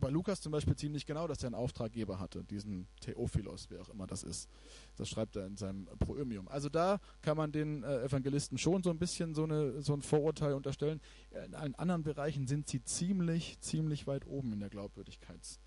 bei 0.00 0.10
Lukas 0.10 0.40
zum 0.40 0.50
Beispiel 0.50 0.74
ziemlich 0.74 1.06
genau, 1.06 1.28
dass 1.28 1.42
er 1.42 1.48
einen 1.48 1.54
Auftraggeber 1.54 2.18
hatte, 2.18 2.42
diesen 2.42 2.88
Theophilos, 3.00 3.66
wer 3.70 3.82
auch 3.82 3.88
immer 3.88 4.08
das 4.08 4.24
ist. 4.24 4.48
Das 4.96 5.08
schreibt 5.08 5.36
er 5.36 5.46
in 5.46 5.56
seinem 5.56 5.86
Proömium. 6.00 6.48
Also 6.48 6.68
da 6.68 6.98
kann 7.20 7.36
man 7.36 7.52
den 7.52 7.84
äh, 7.84 8.04
Evangelisten 8.04 8.58
schon 8.58 8.82
so 8.82 8.90
ein 8.90 8.98
bisschen 8.98 9.34
so, 9.34 9.44
eine, 9.44 9.80
so 9.80 9.92
ein 9.92 10.02
Vorurteil 10.02 10.54
unterstellen. 10.54 11.00
In 11.46 11.54
allen 11.54 11.76
anderen 11.76 12.02
Bereichen 12.02 12.48
sind 12.48 12.68
sie 12.68 12.82
ziemlich, 12.82 13.60
ziemlich 13.60 14.08
weit 14.08 14.26
oben 14.26 14.52
in 14.52 14.60
der 14.60 14.70
Glaubwürdigkeitskurve. 14.70 15.60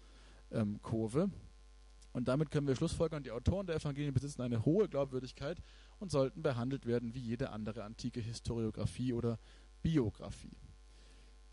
Ähm, 0.52 1.32
und 2.16 2.30
damit 2.30 2.50
können 2.50 2.66
wir 2.66 2.78
schlussfolgern, 2.78 3.24
die 3.24 3.32
Autoren 3.32 3.68
der 3.68 3.76
Evangelien 3.76 4.14
besitzen 4.14 4.42
eine 4.42 4.64
hohe 4.64 4.88
Glaubwürdigkeit 4.88 5.62
und 6.00 6.12
sollten 6.12 6.42
behandelt 6.42 6.86
werden 6.86 7.14
wie 7.14 7.20
jede 7.20 7.50
andere 7.50 7.84
antike 7.84 8.22
Historiographie 8.22 9.12
oder 9.12 9.38
Biografie. 9.82 10.58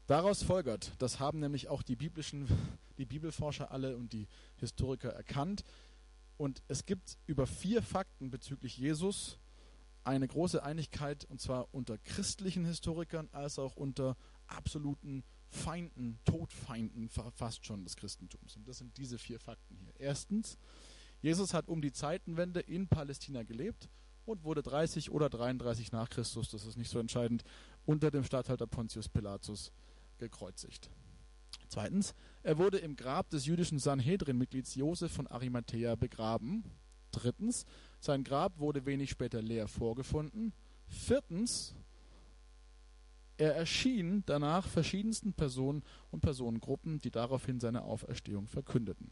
Daraus 0.07 0.45
folgert, 0.45 0.93
das 0.99 1.19
haben 1.19 1.41
nämlich 1.41 1.67
auch 1.67 1.83
die 1.83 1.97
biblischen, 1.97 2.47
die 2.97 3.07
Bibelforscher 3.07 3.73
alle 3.73 3.97
und 3.97 4.13
die 4.13 4.29
Historiker 4.55 5.09
erkannt. 5.09 5.65
Und 6.37 6.63
es 6.69 6.87
gibt 6.87 7.19
über 7.27 7.49
vier 7.49 7.83
Fakten 7.83 8.31
bezüglich 8.31 8.79
Jesus 8.79 9.41
eine 10.05 10.29
große 10.29 10.63
Einigkeit, 10.63 11.25
und 11.25 11.41
zwar 11.41 11.75
unter 11.75 11.99
christlichen 11.99 12.65
Historikern 12.65 13.29
als 13.33 13.59
auch 13.59 13.75
unter 13.75 14.17
absoluten 14.47 15.25
Feinden, 15.49 16.21
Todfeinden 16.25 17.09
fast 17.09 17.67
schon 17.67 17.83
des 17.83 17.97
Christentums. 17.97 18.55
Und 18.55 18.69
das 18.69 18.79
sind 18.79 18.97
diese 18.97 19.19
vier 19.19 19.41
Fakten 19.41 19.77
hier. 19.77 19.92
Erstens, 20.03 20.59
Jesus 21.21 21.55
hat 21.55 21.69
um 21.69 21.81
die 21.81 21.93
Zeitenwende 21.93 22.61
in 22.61 22.89
Palästina 22.89 23.45
gelebt 23.45 23.89
und 24.25 24.43
wurde 24.43 24.63
30 24.63 25.11
oder 25.11 25.31
33 25.31 25.93
nach 25.93 26.11
Christus, 26.11 26.51
das 26.51 26.67
ist 26.67 26.77
nicht 26.77 26.91
so 26.91 26.99
entscheidend, 26.99 27.45
unter 27.87 28.11
dem 28.11 28.25
Statthalter 28.25 28.67
Pontius 28.67 29.09
Pilatus 29.09 29.73
gekreuzigt. 30.19 30.91
Zweitens, 31.69 32.15
er 32.43 32.59
wurde 32.59 32.79
im 32.79 32.97
Grab 32.97 33.31
des 33.31 33.47
jüdischen 33.47 33.79
Sanhedrin-Mitglieds 33.79 34.75
Josef 34.75 35.13
von 35.13 35.27
Arimathea 35.29 35.95
begraben. 35.95 36.65
Drittens, 37.13 37.65
sein 38.01 38.25
Grab 38.25 38.59
wurde 38.59 38.85
wenig 38.85 39.11
später 39.11 39.41
leer 39.41 39.69
vorgefunden. 39.69 40.53
Viertens, 40.89 41.75
er 43.37 43.55
erschien 43.55 44.25
danach 44.27 44.67
verschiedensten 44.67 45.33
Personen 45.33 45.83
und 46.11 46.21
Personengruppen, 46.21 46.99
die 46.99 47.11
daraufhin 47.11 47.61
seine 47.61 47.83
Auferstehung 47.83 48.49
verkündeten. 48.49 49.11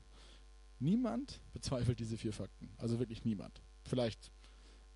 Niemand 0.80 1.40
bezweifelt 1.52 2.00
diese 2.00 2.16
vier 2.16 2.32
Fakten. 2.32 2.70
Also 2.78 2.98
wirklich 2.98 3.24
niemand. 3.24 3.62
Vielleicht 3.84 4.32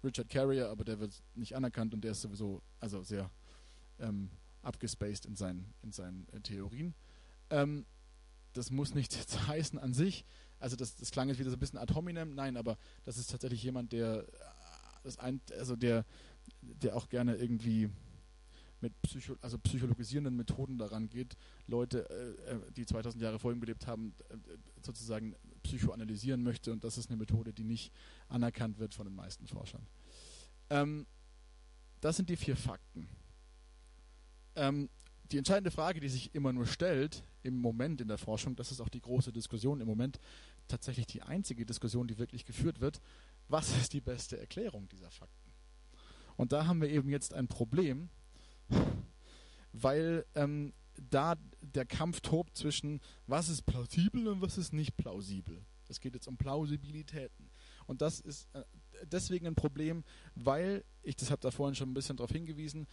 Richard 0.02 0.28
Carrier, 0.28 0.68
aber 0.70 0.84
der 0.84 0.98
wird 0.98 1.22
nicht 1.34 1.54
anerkannt 1.54 1.94
und 1.94 2.02
der 2.02 2.12
ist 2.12 2.22
sowieso 2.22 2.62
also 2.80 3.02
sehr 3.02 3.30
ähm, 3.98 4.30
abgespaced 4.62 5.26
in 5.26 5.36
seinen, 5.36 5.72
in 5.82 5.92
seinen 5.92 6.26
äh, 6.32 6.40
Theorien. 6.40 6.94
Ähm, 7.50 7.86
das 8.54 8.70
muss 8.70 8.94
nicht 8.94 9.14
heißen 9.48 9.78
an 9.78 9.94
sich. 9.94 10.24
Also 10.58 10.76
das, 10.76 10.96
das 10.96 11.10
klang 11.10 11.28
jetzt 11.28 11.38
wieder 11.38 11.50
so 11.50 11.56
ein 11.56 11.60
bisschen 11.60 11.78
ad 11.78 11.92
hominem. 11.94 12.34
Nein, 12.34 12.56
aber 12.56 12.78
das 13.04 13.18
ist 13.18 13.30
tatsächlich 13.30 13.62
jemand, 13.62 13.92
der 13.92 14.20
äh, 14.20 14.32
das 15.02 15.18
ein, 15.18 15.40
also 15.58 15.76
der, 15.76 16.04
der 16.62 16.96
auch 16.96 17.08
gerne 17.08 17.36
irgendwie 17.36 17.90
mit 18.80 19.00
Psycho 19.02 19.36
also 19.40 19.58
psychologisierenden 19.58 20.36
Methoden 20.36 20.78
daran 20.78 21.08
geht, 21.08 21.36
Leute, 21.66 22.08
äh, 22.10 22.52
äh 22.52 22.72
die 22.72 22.86
2000 22.86 23.22
Jahre 23.22 23.38
vor 23.38 23.52
ihm 23.52 23.60
gelebt 23.60 23.86
haben, 23.86 24.14
äh, 24.28 24.36
sozusagen 24.82 25.34
psychoanalysieren 25.64 26.42
möchte. 26.42 26.72
Und 26.72 26.84
das 26.84 26.96
ist 26.96 27.10
eine 27.10 27.16
Methode, 27.16 27.52
die 27.52 27.64
nicht 27.64 27.92
anerkannt 28.28 28.78
wird 28.78 28.94
von 28.94 29.06
den 29.06 29.14
meisten 29.14 29.48
Forschern. 29.48 29.86
Ähm, 30.70 31.06
das 32.00 32.16
sind 32.16 32.28
die 32.28 32.36
vier 32.36 32.56
Fakten. 32.56 33.08
Ähm, 34.54 34.88
die 35.32 35.38
entscheidende 35.38 35.70
Frage, 35.70 36.00
die 36.00 36.08
sich 36.08 36.34
immer 36.34 36.52
nur 36.52 36.66
stellt 36.66 37.24
im 37.42 37.58
Moment 37.58 38.00
in 38.00 38.08
der 38.08 38.18
Forschung, 38.18 38.54
das 38.56 38.70
ist 38.70 38.80
auch 38.80 38.88
die 38.88 39.00
große 39.00 39.32
Diskussion 39.32 39.80
im 39.80 39.86
Moment, 39.86 40.20
tatsächlich 40.68 41.06
die 41.06 41.22
einzige 41.22 41.66
Diskussion, 41.66 42.06
die 42.06 42.18
wirklich 42.18 42.44
geführt 42.44 42.80
wird, 42.80 43.00
was 43.48 43.76
ist 43.76 43.92
die 43.92 44.00
beste 44.00 44.38
Erklärung 44.38 44.88
dieser 44.88 45.10
Fakten? 45.10 45.50
Und 46.36 46.52
da 46.52 46.66
haben 46.66 46.80
wir 46.80 46.88
eben 46.88 47.08
jetzt 47.08 47.34
ein 47.34 47.48
Problem, 47.48 48.08
weil 49.72 50.24
ähm, 50.34 50.72
da 51.10 51.34
der 51.60 51.86
Kampf 51.86 52.20
tobt 52.20 52.56
zwischen, 52.56 53.00
was 53.26 53.48
ist 53.48 53.62
plausibel 53.66 54.28
und 54.28 54.40
was 54.40 54.58
ist 54.58 54.72
nicht 54.72 54.96
plausibel. 54.96 55.64
Es 55.88 56.00
geht 56.00 56.14
jetzt 56.14 56.28
um 56.28 56.36
Plausibilitäten. 56.36 57.50
Und 57.86 58.00
das 58.00 58.20
ist 58.20 58.48
äh, 58.54 58.64
deswegen 59.04 59.46
ein 59.46 59.54
Problem, 59.54 60.04
weil, 60.34 60.84
ich 61.02 61.16
das 61.16 61.30
habe 61.30 61.40
da 61.40 61.50
vorhin 61.50 61.74
schon 61.74 61.90
ein 61.90 61.94
bisschen 61.94 62.16
darauf 62.16 62.30
hingewiesen, 62.30 62.86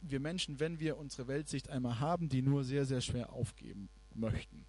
wir 0.00 0.20
Menschen, 0.20 0.60
wenn 0.60 0.80
wir 0.80 0.96
unsere 0.96 1.28
Weltsicht 1.28 1.68
einmal 1.68 2.00
haben, 2.00 2.28
die 2.28 2.42
nur 2.42 2.64
sehr, 2.64 2.86
sehr 2.86 3.00
schwer 3.00 3.32
aufgeben 3.32 3.90
möchten. 4.14 4.66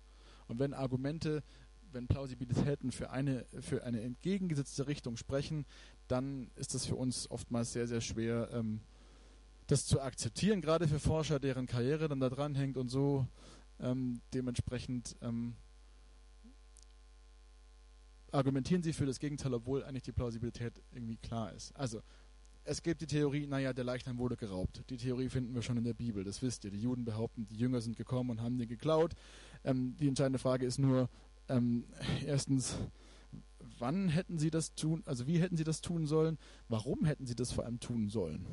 Und 0.47 0.59
wenn 0.59 0.73
Argumente, 0.73 1.43
wenn 1.91 2.07
Plausibilitäten 2.07 2.91
für 2.91 3.11
eine, 3.11 3.45
für 3.61 3.83
eine 3.83 4.01
entgegengesetzte 4.01 4.87
Richtung 4.87 5.17
sprechen, 5.17 5.65
dann 6.07 6.51
ist 6.55 6.73
das 6.73 6.85
für 6.85 6.95
uns 6.95 7.29
oftmals 7.31 7.73
sehr, 7.73 7.87
sehr 7.87 8.01
schwer, 8.01 8.49
ähm, 8.51 8.81
das 9.71 9.85
zu 9.85 10.01
akzeptieren, 10.01 10.59
gerade 10.59 10.87
für 10.87 10.99
Forscher, 10.99 11.39
deren 11.39 11.65
Karriere 11.65 12.09
dann 12.09 12.19
da 12.19 12.29
dran 12.29 12.55
hängt 12.55 12.75
und 12.75 12.89
so. 12.89 13.25
Ähm, 13.79 14.21
dementsprechend 14.33 15.15
ähm, 15.21 15.55
argumentieren 18.31 18.83
sie 18.83 18.91
für 18.91 19.05
das 19.05 19.19
Gegenteil, 19.19 19.53
obwohl 19.53 19.83
eigentlich 19.85 20.03
die 20.03 20.11
Plausibilität 20.11 20.73
irgendwie 20.91 21.15
klar 21.15 21.53
ist. 21.53 21.73
Also, 21.75 22.01
es 22.63 22.83
gibt 22.83 23.01
die 23.01 23.07
Theorie, 23.07 23.47
naja, 23.47 23.71
der 23.71 23.85
Leichnam 23.85 24.17
wurde 24.17 24.35
geraubt. 24.35 24.83
Die 24.89 24.97
Theorie 24.97 25.29
finden 25.29 25.55
wir 25.55 25.61
schon 25.61 25.77
in 25.77 25.83
der 25.85 25.93
Bibel, 25.93 26.23
das 26.23 26.41
wisst 26.41 26.65
ihr. 26.65 26.71
Die 26.71 26.81
Juden 26.81 27.05
behaupten, 27.05 27.47
die 27.47 27.55
Jünger 27.55 27.79
sind 27.79 27.95
gekommen 27.95 28.29
und 28.29 28.41
haben 28.41 28.57
den 28.59 28.67
geklaut. 28.67 29.13
Ähm, 29.63 29.95
die 29.97 30.07
entscheidende 30.09 30.37
Frage 30.39 30.65
ist 30.65 30.79
nur, 30.79 31.09
ähm, 31.47 31.85
erstens, 32.25 32.77
wann 33.79 34.09
hätten 34.09 34.37
sie 34.37 34.51
das 34.51 34.75
tun, 34.75 35.01
also 35.05 35.27
wie 35.27 35.39
hätten 35.39 35.55
sie 35.55 35.63
das 35.63 35.79
tun 35.79 36.05
sollen? 36.05 36.37
Warum 36.67 37.05
hätten 37.05 37.25
sie 37.25 37.35
das 37.35 37.53
vor 37.53 37.63
allem 37.63 37.79
tun 37.79 38.09
sollen? 38.09 38.45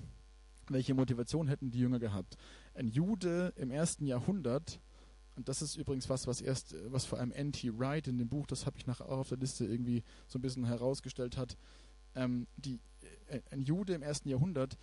Welche 0.72 0.94
Motivation 0.94 1.48
hätten 1.48 1.70
die 1.70 1.78
Jünger 1.78 1.98
gehabt? 1.98 2.36
Ein 2.74 2.88
Jude 2.88 3.52
im 3.56 3.70
ersten 3.70 4.06
Jahrhundert, 4.06 4.80
und 5.36 5.48
das 5.48 5.62
ist 5.62 5.76
übrigens 5.76 6.08
was, 6.08 6.26
was 6.26 6.40
erst, 6.40 6.74
was 6.86 7.04
vor 7.04 7.18
allem 7.18 7.32
N.T. 7.32 7.78
Wright 7.78 8.08
in 8.08 8.18
dem 8.18 8.28
Buch, 8.28 8.46
das 8.46 8.66
habe 8.66 8.76
ich 8.78 8.86
nachher 8.86 9.08
auch 9.08 9.18
auf 9.18 9.28
der 9.28 9.38
Liste 9.38 9.64
irgendwie 9.64 10.02
so 10.26 10.38
ein 10.38 10.42
bisschen 10.42 10.64
herausgestellt 10.64 11.36
hat, 11.36 11.56
ähm, 12.14 12.46
die, 12.56 12.80
äh, 13.28 13.40
ein 13.50 13.62
Jude 13.62 13.94
im 13.94 14.02
ersten 14.02 14.28
Jahrhundert 14.28 14.76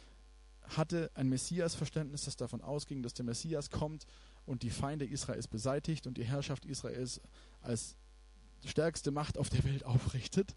hatte 0.77 1.11
ein 1.13 1.29
Messias-Verständnis, 1.29 2.25
das 2.25 2.38
davon 2.38 2.61
ausging, 2.61 3.03
dass 3.03 3.13
der 3.13 3.25
Messias 3.25 3.69
kommt 3.69 4.05
und 4.45 4.63
die 4.63 4.69
Feinde 4.69 5.05
Israels 5.05 5.47
beseitigt 5.47 6.07
und 6.07 6.17
die 6.17 6.23
Herrschaft 6.23 6.65
Israels 6.65 7.21
als 7.61 7.97
stärkste 8.65 9.11
Macht 9.11 9.38
auf 9.38 9.49
der 9.49 9.63
Welt 9.63 9.86
aufrichtet 9.86 10.55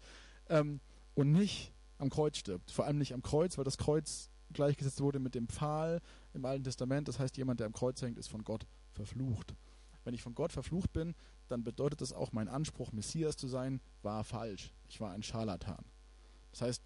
ähm, 0.49 0.79
und 1.13 1.31
nicht 1.31 1.73
am 1.97 2.09
Kreuz 2.09 2.37
stirbt. 2.37 2.71
Vor 2.71 2.85
allem 2.85 2.97
nicht 2.97 3.13
am 3.13 3.21
Kreuz, 3.21 3.57
weil 3.57 3.65
das 3.65 3.77
Kreuz 3.77 4.28
gleichgesetzt 4.53 5.01
wurde 5.01 5.19
mit 5.19 5.35
dem 5.35 5.47
Pfahl 5.47 6.01
im 6.33 6.45
Alten 6.45 6.63
Testament. 6.63 7.07
Das 7.07 7.19
heißt, 7.19 7.37
jemand, 7.37 7.59
der 7.59 7.67
am 7.67 7.73
Kreuz 7.73 8.01
hängt, 8.01 8.17
ist 8.17 8.29
von 8.29 8.43
Gott 8.43 8.65
verflucht. 8.91 9.55
wenn 10.05 10.13
ich 10.13 10.21
von 10.23 10.33
Gott 10.33 10.51
verflucht 10.51 10.91
bin, 10.93 11.13
dann 11.49 11.63
bedeutet 11.63 12.01
das 12.01 12.13
auch, 12.13 12.31
mein 12.31 12.47
Anspruch, 12.47 12.91
Messias 12.91 13.35
zu 13.35 13.47
sein, 13.47 13.81
war 14.01 14.23
falsch. 14.23 14.73
Ich 14.87 14.99
war 15.01 15.11
ein 15.11 15.21
Scharlatan. 15.21 15.85
Das 16.51 16.61
heißt, 16.61 16.83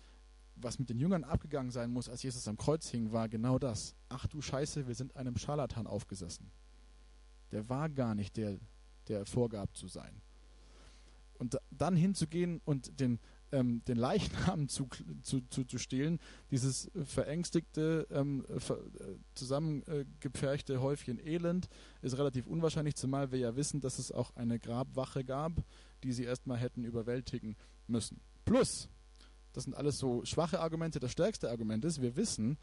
was 0.55 0.80
mit 0.80 0.89
den 0.89 0.99
Jüngern 0.99 1.24
abgegangen 1.24 1.72
sein 1.72 1.91
muss, 1.91 2.09
als 2.09 2.24
Jesus 2.24 2.47
am 2.47 2.57
Kreuz 2.57 2.88
hing, 2.89 3.11
war 3.11 3.30
genau 3.30 3.59
das. 3.59 3.95
Ach 4.09 4.28
du 4.28 4.41
Scheiße, 4.41 4.88
wir 4.88 4.95
sind 4.95 5.16
einem 5.16 5.38
Scharlatan 5.38 5.88
aufgesessen. 5.88 6.51
Der 7.51 7.70
war 7.70 7.89
gar 7.89 8.16
nicht 8.16 8.38
der, 8.38 8.59
der 9.07 9.26
vorgab 9.26 9.76
zu 9.76 9.88
sein. 9.88 10.22
Und 11.39 11.57
dann 11.72 11.95
hinzugehen 11.95 12.61
und 12.66 12.99
den, 12.99 13.20
ähm, 13.54 13.84
den 13.86 13.97
Leichnam 13.97 14.68
zu, 14.68 14.89
zu, 15.22 15.41
zu, 15.47 15.64
zu 15.64 15.78
stehlen, 15.78 16.20
dieses 16.51 16.91
verängstigte, 17.06 18.08
ähm, 18.12 18.45
ver, 18.58 18.80
äh, 18.99 19.16
zusammengepferchte 19.36 20.82
Häufchen 20.82 21.20
Elend, 21.26 21.70
ist 22.01 22.18
relativ 22.18 22.47
unwahrscheinlich, 22.47 22.95
zumal 22.95 23.32
wir 23.32 23.39
ja 23.39 23.56
wissen, 23.56 23.80
dass 23.80 23.99
es 23.99 24.12
auch 24.12 24.36
eine 24.36 24.60
Grabwache 24.60 25.24
gab, 25.24 25.54
die 26.04 26.12
sie 26.12 26.24
erstmal 26.24 26.58
hätten 26.58 26.84
überwältigen 26.84 27.56
müssen. 27.88 28.20
Plus, 28.43 28.89
das 29.54 29.66
sind 29.66 29.76
alles 29.76 29.97
so 29.99 30.26
schwache 30.26 30.60
Argumente. 30.60 30.99
Das 30.99 31.12
stärkste 31.12 31.49
Argument 31.49 31.86
ist, 31.86 32.01
wir 32.01 32.16
wissen, 32.16 32.58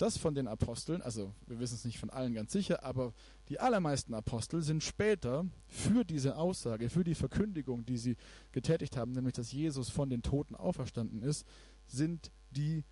dass 0.00 0.16
von 0.16 0.34
den 0.34 0.48
Aposteln, 0.48 1.02
also 1.02 1.34
wir 1.46 1.58
wissen 1.58 1.74
es 1.74 1.84
nicht 1.84 1.98
von 1.98 2.08
allen 2.08 2.32
ganz 2.32 2.52
sicher, 2.52 2.84
aber 2.84 3.12
die 3.50 3.60
allermeisten 3.60 4.14
Apostel 4.14 4.62
sind 4.62 4.82
später 4.82 5.44
für 5.66 6.04
diese 6.04 6.36
Aussage, 6.38 6.88
für 6.88 7.04
die 7.04 7.14
Verkündigung, 7.14 7.84
die 7.84 7.98
sie 7.98 8.16
getätigt 8.50 8.96
haben, 8.96 9.12
nämlich 9.12 9.34
dass 9.34 9.52
Jesus 9.52 9.90
von 9.90 10.08
den 10.08 10.22
Toten 10.22 10.56
auferstanden 10.56 11.22
ist, 11.22 11.46
sind 11.86 12.32
die 12.50 12.82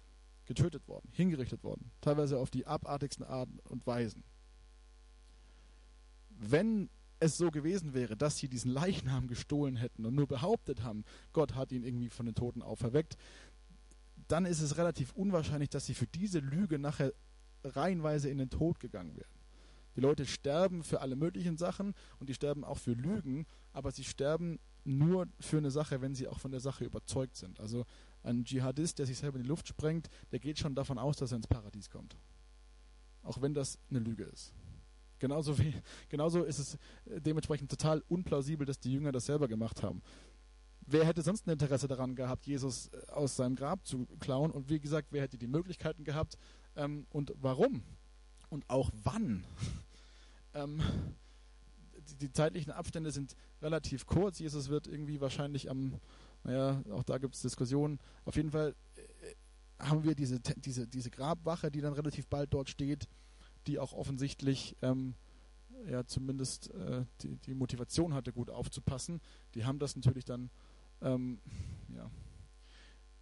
getötet 0.44 0.86
worden, 0.86 1.09
hingerichtet 1.12 1.64
worden, 1.64 1.90
teilweise 2.02 2.38
auf 2.38 2.50
die 2.50 2.66
abartigsten 2.66 3.24
Arten 3.24 3.59
und 3.68 3.86
Weisen. 3.86 4.22
Wenn 6.28 6.90
es 7.20 7.36
so 7.36 7.50
gewesen 7.50 7.94
wäre, 7.94 8.16
dass 8.16 8.38
sie 8.38 8.48
diesen 8.48 8.70
Leichnam 8.70 9.28
gestohlen 9.28 9.76
hätten 9.76 10.04
und 10.04 10.14
nur 10.14 10.26
behauptet 10.26 10.82
haben, 10.82 11.04
Gott 11.32 11.54
hat 11.54 11.72
ihn 11.72 11.84
irgendwie 11.84 12.11
von 12.11 12.26
den 12.26 12.34
Toten 12.34 12.62
auferweckt, 12.62 13.16
dann 14.29 14.45
ist 14.45 14.61
es 14.61 14.76
relativ 14.76 15.12
unwahrscheinlich, 15.12 15.70
dass 15.70 15.87
sie 15.87 15.95
für 15.95 16.07
diese 16.07 16.39
Lüge 16.39 16.79
nachher 16.79 17.12
reihenweise 17.64 18.29
in 18.29 18.39
den 18.39 18.51
Tod 18.51 18.79
gegangen 18.81 19.16
wären. 19.16 19.39
Die 19.97 20.01
Leute 20.01 20.26
sterben 20.26 20.85
für 20.85 21.01
alle 21.01 21.16
möglichen 21.16 21.57
Sachen 21.57 21.95
und 22.20 22.29
die 22.29 22.35
sterben 22.35 22.62
auch 22.62 22.79
für 22.79 22.93
Lügen, 22.93 23.47
aber 23.72 23.91
sie 23.91 24.05
sterben 24.05 24.61
nur 24.85 25.26
für 25.41 25.59
eine 25.59 25.70
Sache, 25.70 26.01
wenn 26.01 26.14
sie 26.14 26.29
auch 26.29 26.39
von 26.39 26.51
der 26.51 26.61
Sache 26.61 26.85
überzeugt 26.85 27.37
sind. 27.37 27.59
Also 27.59 27.85
ein 28.22 28.45
Dschihadist, 28.45 28.99
der 28.99 29.07
sich 29.07 29.18
selber 29.18 29.39
in 29.39 29.43
die 29.43 29.49
Luft 29.49 29.68
sprengt, 29.68 30.09
der 30.31 30.39
geht 30.39 30.59
schon 30.59 30.74
davon 30.74 30.99
aus, 30.99 31.16
dass 31.16 31.33
er 31.33 31.37
ins 31.37 31.47
Paradies 31.47 31.91
kommt. 31.91 32.16
Auch 33.22 33.43
wenn 33.43 33.55
das 33.55 33.79
eine 33.91 33.99
Lüge 33.99 34.24
ist. 34.24 34.55
Genauso, 35.18 35.59
wie, 35.59 35.74
genauso 36.09 36.45
ist 36.45 36.59
es 36.59 36.79
dementsprechend 37.05 37.70
total 37.70 38.03
unplausibel, 38.09 38.64
dass 38.64 38.79
die 38.79 38.93
Jünger 38.93 39.12
das 39.12 39.26
selber 39.26 39.49
gemacht 39.49 39.83
haben. 39.83 40.01
Wer 40.91 41.05
hätte 41.05 41.22
sonst 41.22 41.47
ein 41.47 41.51
Interesse 41.51 41.86
daran 41.86 42.14
gehabt, 42.14 42.47
Jesus 42.47 42.89
äh, 42.89 43.11
aus 43.11 43.36
seinem 43.36 43.57
Grab 43.57 43.86
zu 43.86 44.07
klauen? 44.20 44.51
Und 44.51 44.68
wie 44.70 44.80
gesagt, 44.80 45.09
wer 45.11 45.22
hätte 45.22 45.39
die 45.39 45.47
Möglichkeiten 45.47 46.05
gehabt 46.05 46.39
ähm, 46.76 47.07
und 47.11 47.32
warum? 47.36 47.82
Und 48.49 48.68
auch 48.70 48.91
wann? 49.03 49.45
ähm, 50.55 50.80
die, 52.09 52.16
die, 52.16 52.32
zeitlichen 52.32 52.72
Abstände 52.72 53.11
sind 53.11 53.36
relativ 53.61 54.07
kurz. 54.07 54.39
Jesus 54.39 54.68
wird 54.68 54.86
irgendwie 54.86 55.20
wahrscheinlich 55.20 55.70
am, 55.70 56.01
naja, 56.45 56.82
auch 56.91 57.03
da 57.03 57.18
gibt 57.18 57.34
es 57.34 57.43
Diskussionen. 57.43 57.99
Auf 58.24 58.36
jeden 58.36 58.51
Fall 58.51 58.74
äh, 58.97 59.84
haben 59.84 60.05
wir 60.05 60.14
diese, 60.14 60.41
diese, 60.41 60.86
diese 60.86 61.11
Grabwache, 61.11 61.70
die 61.70 61.80
dann 61.80 61.93
relativ 61.93 62.26
bald 62.28 62.55
dort 62.55 62.70
steht 62.70 63.09
die 63.68 63.78
auch 63.78 63.93
offensichtlich 63.93 64.76
ähm, 64.82 65.14
ja 65.89 66.05
zumindest 66.05 66.74
äh, 66.74 67.05
die, 67.20 67.36
die, 67.36 67.55
Motivation 67.55 68.14
hatte, 68.14 68.32
gut 68.32 68.51
aufzupassen. 68.51 69.20
Die 69.55 69.64
haben 69.64 69.78
das 69.78 69.95
natürlich 69.95 70.24
dann, 70.24 70.51
ähm, 71.03 71.38
ja, 71.94 72.11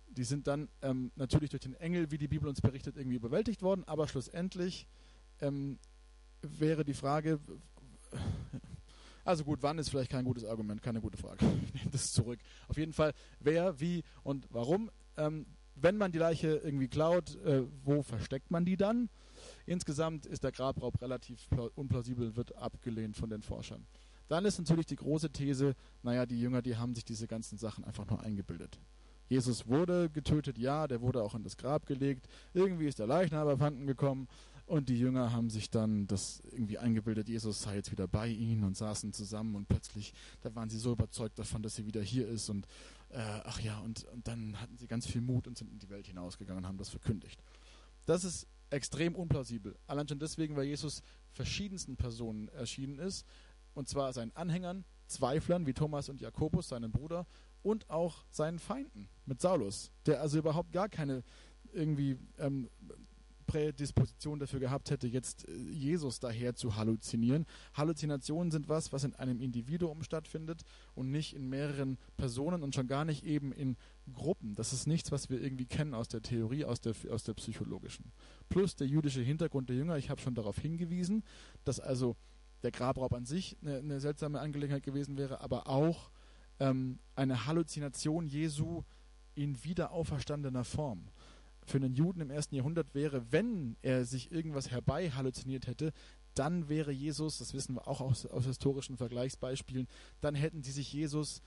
die 0.09 0.24
sind 0.24 0.47
dann 0.47 0.68
ähm, 0.83 1.12
natürlich 1.16 1.51
durch 1.51 1.62
den 1.62 1.74
Engel, 1.74 2.11
wie 2.11 2.18
die 2.18 2.29
Bibel 2.29 2.49
uns 2.49 2.61
berichtet, 2.61 2.97
irgendwie 2.97 3.16
überwältigt 3.16 3.62
worden, 3.62 3.85
aber 3.87 4.09
schlussendlich 4.09 4.87
ähm, 5.41 5.79
wäre 6.43 6.85
die 6.85 6.95
Frage, 6.95 7.41
also 9.24 9.45
gut, 9.45 9.59
wann 9.62 9.79
ist 9.79 9.91
vielleicht 9.91 10.12
kein 10.12 10.24
gutes 10.24 10.45
Argument, 10.45 10.83
keine 10.83 11.01
gute 11.01 11.18
Frage. 11.18 11.45
Ich 11.64 11.74
nehme 11.74 11.91
das 11.91 12.12
zurück. 12.12 12.39
Auf 12.68 12.77
jeden 12.77 12.93
Fall, 12.93 13.12
wer, 13.41 13.81
wie 13.81 14.05
und 14.22 14.47
warum. 14.51 14.91
Ähm, 15.16 15.47
wenn 15.74 15.97
man 15.97 16.12
die 16.12 16.18
Leiche 16.18 16.61
irgendwie 16.64 16.89
klaut, 16.89 17.35
äh, 17.45 17.64
wo 17.85 18.03
versteckt 18.03 18.51
man 18.51 18.64
die 18.64 18.77
dann? 18.77 19.11
Insgesamt 19.66 20.24
ist 20.24 20.45
der 20.45 20.53
Grabraub 20.53 21.01
relativ 21.03 21.49
unplausibel, 21.74 22.37
wird 22.37 22.57
abgelehnt 22.57 23.16
von 23.16 23.29
den 23.29 23.43
Forschern. 23.43 23.87
Dann 24.29 24.45
ist 24.45 24.59
natürlich 24.59 24.87
die 24.87 24.97
große 24.97 25.31
These, 25.31 25.74
naja, 26.03 26.27
die 26.27 26.41
Jünger, 26.41 26.62
die 26.62 26.77
haben 26.77 26.95
sich 26.95 27.05
diese 27.05 27.27
ganzen 27.27 27.59
Sachen 27.59 27.85
einfach 27.85 28.07
nur 28.07 28.20
eingebildet. 28.22 28.79
Jesus 29.29 29.66
wurde 29.66 30.09
getötet, 30.11 30.57
ja, 30.59 30.87
der 30.87 31.01
wurde 31.01 31.22
auch 31.22 31.35
in 31.35 31.43
das 31.43 31.57
Grab 31.57 31.87
gelegt. 31.87 32.29
Irgendwie 32.55 32.87
ist 32.87 32.99
der 32.99 33.07
Leichnam 33.07 33.49
abhanden 33.49 33.87
gekommen 33.87 34.29
und 34.66 34.89
die 34.89 34.99
Jünger 34.99 35.33
haben 35.33 35.49
sich 35.49 35.70
dann 35.70 36.07
das 36.07 36.43
irgendwie 36.51 36.79
eingebildet, 36.79 37.29
Jesus 37.29 37.62
sei 37.62 37.77
jetzt 37.77 37.93
wieder 37.93 38.09
bei 38.09 38.29
ihnen 38.29 38.64
und 38.64 38.77
saßen 38.77 39.12
zusammen 39.12 39.55
und 39.55 39.68
plötzlich, 39.68 40.12
da 40.43 40.55
waren 40.55 40.68
sie 40.68 40.79
so 40.79 40.93
überzeugt 40.93 41.39
davon, 41.39 41.62
dass 41.62 41.77
sie 41.77 41.87
wieder 41.87 42.03
hier 42.03 42.27
ist 42.27 42.51
und 42.51 42.66
äh, 43.11 43.20
ach 43.45 43.61
ja, 43.61 43.79
und, 43.79 44.05
und 44.12 44.27
dann 44.27 44.61
hatten 44.61 44.77
sie 44.77 44.89
ganz 44.89 45.07
viel 45.07 45.20
Mut 45.20 45.47
und 45.47 45.57
sind 45.57 45.70
in 45.70 45.79
die 45.79 45.89
Welt 45.89 46.07
hinausgegangen 46.07 46.64
und 46.64 46.68
haben 46.68 46.79
das 46.79 46.89
verkündigt. 46.89 47.41
Das 48.07 48.24
ist 48.24 48.49
extrem 48.70 49.14
unplausibel. 49.14 49.77
Allein 49.87 50.09
schon 50.09 50.18
deswegen, 50.18 50.57
weil 50.57 50.66
Jesus 50.66 51.03
verschiedensten 51.33 51.97
Personen 51.97 52.49
erschienen 52.49 52.99
ist, 52.99 53.24
und 53.77 53.89
zwar 53.89 54.12
seinen 54.12 54.35
Anhängern, 54.35 54.85
Zweiflern 55.07 55.66
wie 55.66 55.74
Thomas 55.74 56.09
und 56.09 56.20
Jakobus, 56.20 56.68
seinem 56.68 56.91
Bruder, 56.91 57.27
und 57.62 57.89
auch 57.91 58.24
seinen 58.31 58.59
Feinden 58.59 59.09
mit 59.24 59.41
Saulus, 59.41 59.91
der 60.07 60.20
also 60.20 60.39
überhaupt 60.39 60.72
gar 60.72 60.89
keine 60.89 61.22
irgendwie 61.72 62.16
ähm, 62.39 62.68
Prädisposition 63.47 64.39
dafür 64.39 64.61
gehabt 64.61 64.91
hätte, 64.91 65.07
jetzt 65.07 65.49
äh, 65.49 65.53
Jesus 65.53 66.20
daher 66.20 66.55
zu 66.55 66.77
halluzinieren. 66.77 67.47
Halluzinationen 67.74 68.51
sind 68.51 68.68
was, 68.68 68.93
was 68.93 69.05
in 69.05 69.14
einem 69.14 69.41
Individuum 69.41 70.03
stattfindet 70.03 70.62
und 70.95 71.11
nicht 71.11 71.35
in 71.35 71.49
mehreren 71.49 71.99
Personen 72.16 72.62
und 72.62 72.74
schon 72.74 72.87
gar 72.87 73.05
nicht 73.05 73.24
eben 73.24 73.53
in 73.53 73.77
Gruppen. 74.12 74.55
Das 74.55 74.72
ist 74.72 74.87
nichts, 74.87 75.12
was 75.12 75.31
wir 75.31 75.41
irgendwie 75.41 75.66
kennen 75.66 75.95
aus 75.95 76.09
der 76.09 76.22
Theorie, 76.22 76.64
aus 76.64 76.81
der, 76.81 76.95
aus 77.11 77.24
der 77.24 77.35
psychologischen. 77.35 78.12
Plus 78.49 78.77
der 78.77 78.87
jüdische 78.87 79.22
Hintergrund 79.22 79.68
der 79.68 79.77
Jünger, 79.77 79.97
ich 79.97 80.11
habe 80.11 80.20
schon 80.20 80.35
darauf 80.35 80.59
hingewiesen, 80.59 81.24
dass 81.64 81.81
also 81.81 82.16
der 82.63 82.71
Grabraub 82.71 83.13
an 83.13 83.25
sich 83.25 83.57
eine, 83.63 83.79
eine 83.79 84.01
seltsame 84.01 84.41
Angelegenheit 84.41 84.83
gewesen 84.83 85.17
wäre, 85.17 85.41
aber 85.41 85.69
auch 85.69 86.11
ähm, 86.61 86.99
eine 87.15 87.47
Halluzination 87.47 88.27
Jesu 88.27 88.83
in 89.35 89.63
wieder 89.65 89.93
auferstandener 89.93 90.65
Form 90.65 91.09
für 91.67 91.79
einen 91.79 91.95
Juden 91.95 92.21
im 92.21 92.31
ersten 92.31 92.55
Jahrhundert 92.55 92.95
wäre, 92.95 93.33
wenn 93.33 93.77
er 93.83 94.05
sich 94.05 94.31
irgendwas 94.31 94.71
herbei 94.71 95.11
halluziniert 95.11 95.67
hätte, 95.67 95.93
dann 96.35 96.69
wäre 96.69 96.93
Jesus, 96.93 97.39
das 97.39 97.55
wissen 97.55 97.75
wir 97.75 97.89
auch 97.89 98.01
aus, 98.01 98.27
aus 98.27 98.45
historischen 98.45 98.97
Vergleichsbeispielen, 98.97 99.89
dann 100.21 100.35
hätten 100.35 100.63
sie 100.63 100.71
sich 100.71 100.93
Jesus 100.93 101.43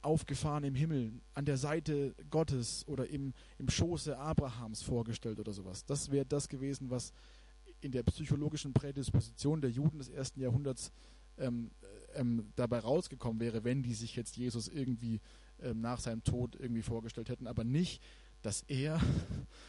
aufgefahren 0.00 0.64
im 0.64 0.74
Himmel, 0.74 1.20
an 1.34 1.44
der 1.44 1.56
Seite 1.56 2.14
Gottes 2.30 2.86
oder 2.86 3.08
im, 3.08 3.34
im 3.58 3.68
Schoße 3.68 4.16
Abrahams 4.16 4.82
vorgestellt 4.82 5.40
oder 5.40 5.52
sowas. 5.52 5.84
Das 5.84 6.10
wäre 6.10 6.24
das 6.24 6.48
gewesen, 6.48 6.88
was 6.88 7.12
in 7.80 7.92
der 7.92 8.02
psychologischen 8.04 8.72
Prädisposition 8.72 9.60
der 9.60 9.70
Juden 9.70 9.98
des 9.98 10.08
ersten 10.08 10.40
Jahrhunderts 10.40 10.92
ähm, 11.38 11.70
ähm, 12.14 12.52
dabei 12.56 12.80
rausgekommen 12.80 13.40
wäre, 13.40 13.64
wenn 13.64 13.82
die 13.82 13.94
sich 13.94 14.16
jetzt 14.16 14.36
Jesus 14.36 14.68
irgendwie 14.68 15.20
ähm, 15.60 15.80
nach 15.80 16.00
seinem 16.00 16.24
Tod 16.24 16.56
irgendwie 16.56 16.82
vorgestellt 16.82 17.28
hätten, 17.28 17.46
aber 17.46 17.64
nicht 17.64 18.02
dass 18.42 18.62
er 18.62 19.00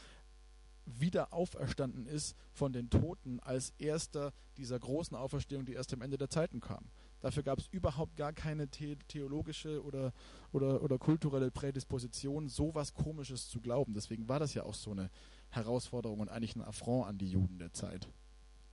wieder 0.86 1.34
auferstanden 1.34 2.07
ist 2.07 2.36
von 2.51 2.74
den 2.74 2.89
Toten 2.89 3.39
als 3.41 3.74
erster 3.78 4.34
dieser 4.57 4.80
großen 4.80 5.16
Auferstehung, 5.16 5.66
die 5.66 5.74
erst 5.74 5.93
am 5.93 6.01
Ende 6.01 6.18
der 6.18 6.30
Zeiten 6.30 6.60
kam. 6.60 6.86
Dafür 7.22 7.43
gab 7.43 7.59
es 7.59 7.67
überhaupt 7.67 8.15
gar 8.15 8.34
keine 8.34 8.67
the 8.74 8.95
theologische 9.07 9.84
oder, 9.84 10.13
oder, 10.51 10.82
oder 10.82 10.97
kulturelle 10.97 11.51
Prädisposition, 11.51 12.47
so 12.47 12.74
was 12.76 12.93
Komisches 12.93 13.49
zu 13.49 13.59
glauben. 13.59 13.93
Deswegen 13.93 14.30
war 14.30 14.39
das 14.39 14.53
ja 14.53 14.63
auch 14.63 14.74
so 14.74 14.91
eine 14.91 15.09
Herausforderung 15.49 16.20
und 16.20 16.30
eigentlich 16.30 16.55
ein 16.55 16.63
Affront 16.63 17.07
an 17.07 17.17
die 17.17 17.30
Juden 17.30 17.59
der 17.59 17.74
Zeit. 17.74 18.07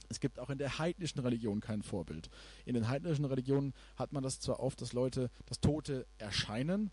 Es 0.08 0.20
gibt 0.20 0.38
auch 0.38 0.50
in 0.50 0.58
der 0.58 0.78
heidnischen 0.78 1.20
Religion 1.20 1.60
kein 1.60 1.82
Vorbild. 1.82 2.30
In 2.64 2.74
den 2.74 2.88
heidnischen 2.88 3.24
Religionen 3.24 3.74
hat 3.96 4.12
man 4.12 4.22
das 4.22 4.38
zwar 4.38 4.60
oft, 4.60 4.80
dass 4.80 4.92
Leute, 4.92 5.30
dass 5.46 5.60
Tote 5.60 6.06
erscheinen, 6.18 6.92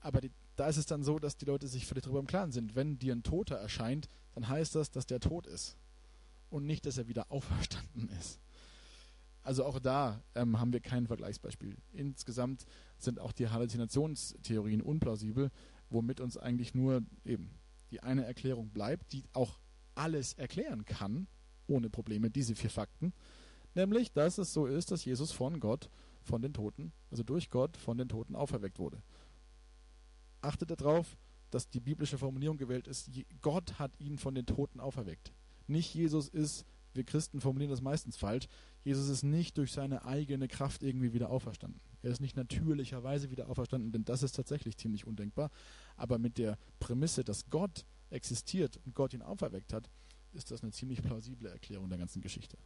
aber 0.00 0.20
die 0.20 0.32
da 0.60 0.68
ist 0.68 0.76
es 0.76 0.84
dann 0.84 1.02
so, 1.02 1.18
dass 1.18 1.38
die 1.38 1.46
Leute 1.46 1.66
sich 1.68 1.86
völlig 1.86 2.04
darüber 2.04 2.20
im 2.20 2.26
Klaren 2.26 2.52
sind. 2.52 2.74
Wenn 2.74 2.98
dir 2.98 3.14
ein 3.14 3.22
Toter 3.22 3.56
erscheint, 3.56 4.08
dann 4.34 4.46
heißt 4.46 4.74
das, 4.74 4.90
dass 4.90 5.06
der 5.06 5.18
tot 5.18 5.46
ist. 5.46 5.78
Und 6.50 6.66
nicht, 6.66 6.84
dass 6.84 6.98
er 6.98 7.08
wieder 7.08 7.32
auferstanden 7.32 8.10
ist. 8.20 8.38
Also 9.50 9.64
auch 9.64 9.80
da 9.80 10.22
ähm, 10.36 10.60
haben 10.60 10.72
wir 10.72 10.78
kein 10.78 11.08
Vergleichsbeispiel. 11.08 11.76
Insgesamt 11.92 12.66
sind 12.98 13.18
auch 13.18 13.32
die 13.32 13.48
Halluzinationstheorien 13.48 14.80
unplausibel, 14.80 15.50
womit 15.88 16.20
uns 16.20 16.36
eigentlich 16.36 16.72
nur 16.72 17.02
eben 17.24 17.50
die 17.90 18.00
eine 18.00 18.24
Erklärung 18.24 18.70
bleibt, 18.70 19.12
die 19.12 19.24
auch 19.32 19.58
alles 19.96 20.34
erklären 20.34 20.84
kann, 20.84 21.26
ohne 21.66 21.90
Probleme, 21.90 22.30
diese 22.30 22.54
vier 22.54 22.70
Fakten, 22.70 23.12
nämlich, 23.74 24.12
dass 24.12 24.38
es 24.38 24.52
so 24.52 24.66
ist, 24.66 24.92
dass 24.92 25.04
Jesus 25.04 25.32
von 25.32 25.58
Gott, 25.58 25.90
von 26.22 26.42
den 26.42 26.52
Toten, 26.52 26.92
also 27.10 27.24
durch 27.24 27.50
Gott 27.50 27.76
von 27.76 27.98
den 27.98 28.08
Toten 28.08 28.36
auferweckt 28.36 28.78
wurde. 28.78 29.02
Achtet 30.42 30.70
darauf, 30.70 31.16
dass 31.50 31.68
die 31.68 31.80
biblische 31.80 32.18
Formulierung 32.18 32.56
gewählt 32.56 32.86
ist, 32.86 33.10
Gott 33.40 33.80
hat 33.80 33.98
ihn 33.98 34.16
von 34.16 34.36
den 34.36 34.46
Toten 34.46 34.78
auferweckt. 34.78 35.32
Nicht 35.66 35.92
Jesus 35.92 36.28
ist, 36.28 36.66
wir 36.94 37.04
Christen 37.04 37.40
formulieren 37.40 37.70
das 37.70 37.80
meistens 37.80 38.16
falsch, 38.16 38.46
Jesus 38.82 39.08
ist 39.08 39.22
nicht 39.22 39.58
durch 39.58 39.72
seine 39.72 40.04
eigene 40.04 40.48
Kraft 40.48 40.82
irgendwie 40.82 41.12
wieder 41.12 41.30
auferstanden. 41.30 41.80
Er 42.02 42.10
ist 42.10 42.20
nicht 42.20 42.36
natürlicherweise 42.36 43.30
wieder 43.30 43.48
auferstanden, 43.48 43.92
denn 43.92 44.04
das 44.04 44.22
ist 44.22 44.32
tatsächlich 44.32 44.76
ziemlich 44.76 45.06
undenkbar. 45.06 45.50
Aber 45.96 46.18
mit 46.18 46.38
der 46.38 46.58
Prämisse, 46.78 47.24
dass 47.24 47.50
Gott 47.50 47.84
existiert 48.08 48.78
und 48.84 48.94
Gott 48.94 49.14
ihn 49.14 49.22
auferweckt 49.22 49.72
hat, 49.72 49.90
ist 50.32 50.50
das 50.50 50.62
eine 50.62 50.72
ziemlich 50.72 51.02
plausible 51.02 51.50
Erklärung 51.50 51.88
der 51.88 51.98
ganzen 51.98 52.22
Geschichte. 52.22 52.56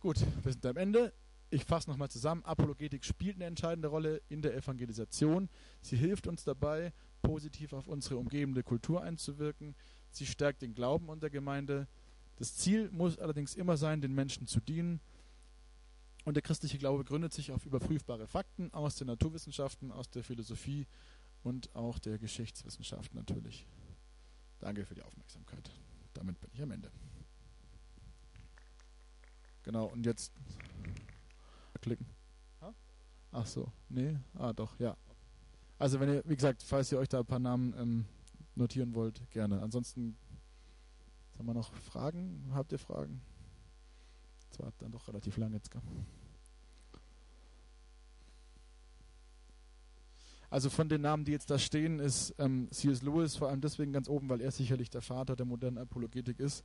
Gut, 0.00 0.18
wir 0.42 0.52
sind 0.52 0.66
am 0.66 0.76
Ende. 0.76 1.12
Ich 1.48 1.64
fasse 1.64 1.88
nochmal 1.88 2.10
zusammen. 2.10 2.44
Apologetik 2.44 3.04
spielt 3.04 3.36
eine 3.36 3.44
entscheidende 3.44 3.88
Rolle 3.88 4.20
in 4.28 4.42
der 4.42 4.54
Evangelisation. 4.56 5.48
Sie 5.80 5.96
hilft 5.96 6.26
uns 6.26 6.42
dabei, 6.42 6.92
positiv 7.22 7.72
auf 7.72 7.86
unsere 7.86 8.16
umgebende 8.16 8.62
Kultur 8.64 9.02
einzuwirken. 9.02 9.76
Sie 10.10 10.26
stärkt 10.26 10.62
den 10.62 10.74
Glauben 10.74 11.08
unter 11.08 11.30
Gemeinde. 11.30 11.86
Das 12.36 12.54
Ziel 12.56 12.90
muss 12.90 13.18
allerdings 13.18 13.54
immer 13.54 13.76
sein, 13.76 14.00
den 14.00 14.14
Menschen 14.14 14.46
zu 14.46 14.60
dienen. 14.60 15.00
Und 16.24 16.34
der 16.34 16.42
christliche 16.42 16.78
Glaube 16.78 17.04
gründet 17.04 17.32
sich 17.32 17.52
auf 17.52 17.64
überprüfbare 17.66 18.26
Fakten 18.26 18.72
aus 18.72 18.96
den 18.96 19.06
Naturwissenschaften, 19.06 19.92
aus 19.92 20.10
der 20.10 20.24
Philosophie 20.24 20.86
und 21.42 21.74
auch 21.74 21.98
der 21.98 22.18
Geschichtswissenschaft 22.18 23.14
natürlich. 23.14 23.66
Danke 24.58 24.84
für 24.84 24.94
die 24.94 25.02
Aufmerksamkeit. 25.02 25.70
Damit 26.14 26.40
bin 26.40 26.50
ich 26.52 26.62
am 26.62 26.70
Ende. 26.72 26.90
Genau, 29.62 29.86
und 29.86 30.04
jetzt 30.04 30.32
klicken. 31.80 32.06
Ach 33.30 33.46
so, 33.46 33.70
nee, 33.88 34.16
ah 34.34 34.52
doch, 34.52 34.78
ja. 34.78 34.96
Also 35.78 36.00
wenn 36.00 36.08
ihr, 36.08 36.22
wie 36.26 36.34
gesagt, 36.34 36.62
falls 36.62 36.90
ihr 36.90 36.98
euch 36.98 37.08
da 37.08 37.20
ein 37.20 37.26
paar 37.26 37.38
Namen 37.38 37.74
ähm, 37.78 38.04
notieren 38.54 38.94
wollt, 38.94 39.30
gerne. 39.30 39.60
Ansonsten 39.60 40.16
haben 41.38 41.46
wir 41.46 41.54
noch 41.54 41.72
Fragen? 41.74 42.50
Habt 42.52 42.72
ihr 42.72 42.78
Fragen? 42.78 43.20
Das 44.50 44.60
war 44.60 44.72
dann 44.78 44.92
doch 44.92 45.06
relativ 45.08 45.36
lang 45.36 45.52
jetzt. 45.52 45.70
Also 50.48 50.70
von 50.70 50.88
den 50.88 51.02
Namen, 51.02 51.24
die 51.24 51.32
jetzt 51.32 51.50
da 51.50 51.58
stehen, 51.58 51.98
ist 51.98 52.34
ähm, 52.38 52.68
C.S. 52.70 53.02
Lewis 53.02 53.36
vor 53.36 53.48
allem 53.48 53.60
deswegen 53.60 53.92
ganz 53.92 54.08
oben, 54.08 54.28
weil 54.28 54.40
er 54.40 54.52
sicherlich 54.52 54.88
der 54.90 55.02
Vater 55.02 55.34
der 55.34 55.44
modernen 55.44 55.78
Apologetik 55.78 56.38
ist. 56.38 56.64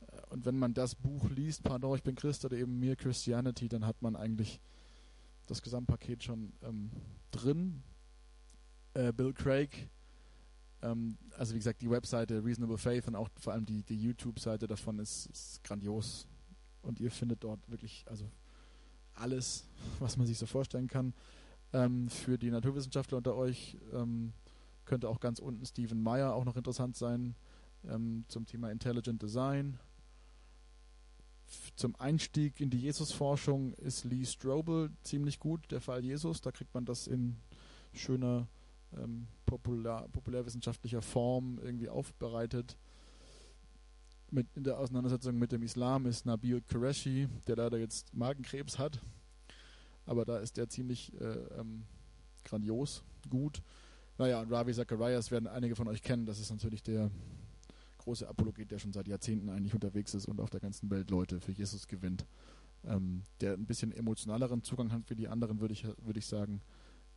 Äh, 0.00 0.20
und 0.30 0.46
wenn 0.46 0.58
man 0.58 0.74
das 0.74 0.94
Buch 0.94 1.28
liest, 1.30 1.62
Pardon, 1.62 1.96
ich 1.96 2.02
bin 2.02 2.14
Christ 2.14 2.44
oder 2.44 2.56
eben 2.56 2.80
Mere 2.80 2.96
Christianity, 2.96 3.68
dann 3.68 3.86
hat 3.86 4.00
man 4.00 4.16
eigentlich 4.16 4.60
das 5.46 5.62
Gesamtpaket 5.62 6.24
schon 6.24 6.52
ähm, 6.62 6.90
drin. 7.30 7.82
Äh, 8.94 9.12
Bill 9.12 9.34
Craig, 9.34 9.88
ähm, 10.84 11.16
also 11.36 11.54
wie 11.54 11.58
gesagt, 11.58 11.80
die 11.80 11.90
Webseite 11.90 12.44
Reasonable 12.44 12.78
Faith 12.78 13.08
und 13.08 13.16
auch 13.16 13.28
vor 13.40 13.52
allem 13.52 13.64
die, 13.64 13.82
die 13.82 13.96
YouTube-Seite 13.96 14.66
davon 14.66 14.98
ist, 14.98 15.26
ist 15.26 15.64
grandios. 15.64 16.26
Und 16.82 17.00
ihr 17.00 17.10
findet 17.10 17.42
dort 17.42 17.68
wirklich 17.70 18.04
also 18.06 18.30
alles, 19.14 19.64
was 19.98 20.16
man 20.16 20.26
sich 20.26 20.38
so 20.38 20.46
vorstellen 20.46 20.88
kann. 20.88 21.14
Ähm, 21.72 22.08
für 22.08 22.38
die 22.38 22.50
Naturwissenschaftler 22.50 23.18
unter 23.18 23.34
euch 23.34 23.78
ähm, 23.92 24.32
könnte 24.84 25.08
auch 25.08 25.20
ganz 25.20 25.38
unten 25.38 25.64
Stephen 25.64 26.02
Meyer 26.02 26.34
auch 26.34 26.44
noch 26.44 26.56
interessant 26.56 26.96
sein 26.96 27.34
ähm, 27.88 28.24
zum 28.28 28.44
Thema 28.46 28.70
Intelligent 28.70 29.22
Design. 29.22 29.78
Zum 31.76 31.94
Einstieg 31.96 32.60
in 32.60 32.70
die 32.70 32.80
Jesusforschung 32.80 33.74
ist 33.74 34.04
Lee 34.04 34.24
Strobel 34.24 34.90
ziemlich 35.02 35.38
gut, 35.38 35.70
der 35.70 35.80
Fall 35.80 36.04
Jesus. 36.04 36.40
Da 36.40 36.52
kriegt 36.52 36.74
man 36.74 36.84
das 36.84 37.06
in 37.06 37.36
schöner 37.92 38.48
ähm, 39.02 39.26
populär, 39.46 40.08
populärwissenschaftlicher 40.12 41.02
Form 41.02 41.58
irgendwie 41.62 41.88
aufbereitet. 41.88 42.76
Mit, 44.30 44.46
in 44.54 44.64
der 44.64 44.78
Auseinandersetzung 44.78 45.38
mit 45.38 45.52
dem 45.52 45.62
Islam 45.62 46.06
ist 46.06 46.26
Nabil 46.26 46.60
Qureshi, 46.62 47.28
der 47.46 47.56
leider 47.56 47.78
jetzt 47.78 48.14
Magenkrebs 48.14 48.78
hat 48.78 49.00
aber 50.06 50.24
da 50.24 50.38
ist 50.38 50.56
der 50.56 50.68
ziemlich 50.68 51.12
äh, 51.20 51.38
ähm, 51.58 51.84
grandios, 52.44 53.02
gut. 53.30 53.62
Naja, 54.18 54.40
und 54.40 54.52
Ravi 54.52 54.72
Zacharias 54.72 55.30
werden 55.30 55.48
einige 55.48 55.74
von 55.74 55.88
euch 55.88 56.02
kennen. 56.02 56.26
Das 56.26 56.38
ist 56.38 56.50
natürlich 56.50 56.82
der 56.82 57.10
große 57.98 58.28
Apologet, 58.28 58.70
der 58.70 58.78
schon 58.78 58.92
seit 58.92 59.08
Jahrzehnten 59.08 59.48
eigentlich 59.48 59.74
unterwegs 59.74 60.14
ist 60.14 60.26
und 60.26 60.40
auf 60.40 60.50
der 60.50 60.60
ganzen 60.60 60.90
Welt 60.90 61.10
Leute 61.10 61.40
für 61.40 61.52
Jesus 61.52 61.88
gewinnt. 61.88 62.26
Ähm, 62.84 63.22
der 63.40 63.54
ein 63.54 63.64
bisschen 63.64 63.92
emotionaleren 63.92 64.62
Zugang 64.62 64.92
hat 64.92 65.08
wie 65.08 65.14
die 65.14 65.28
anderen, 65.28 65.60
würde 65.60 65.72
ich, 65.72 65.84
würd 65.84 66.16
ich 66.18 66.26
sagen. 66.26 66.60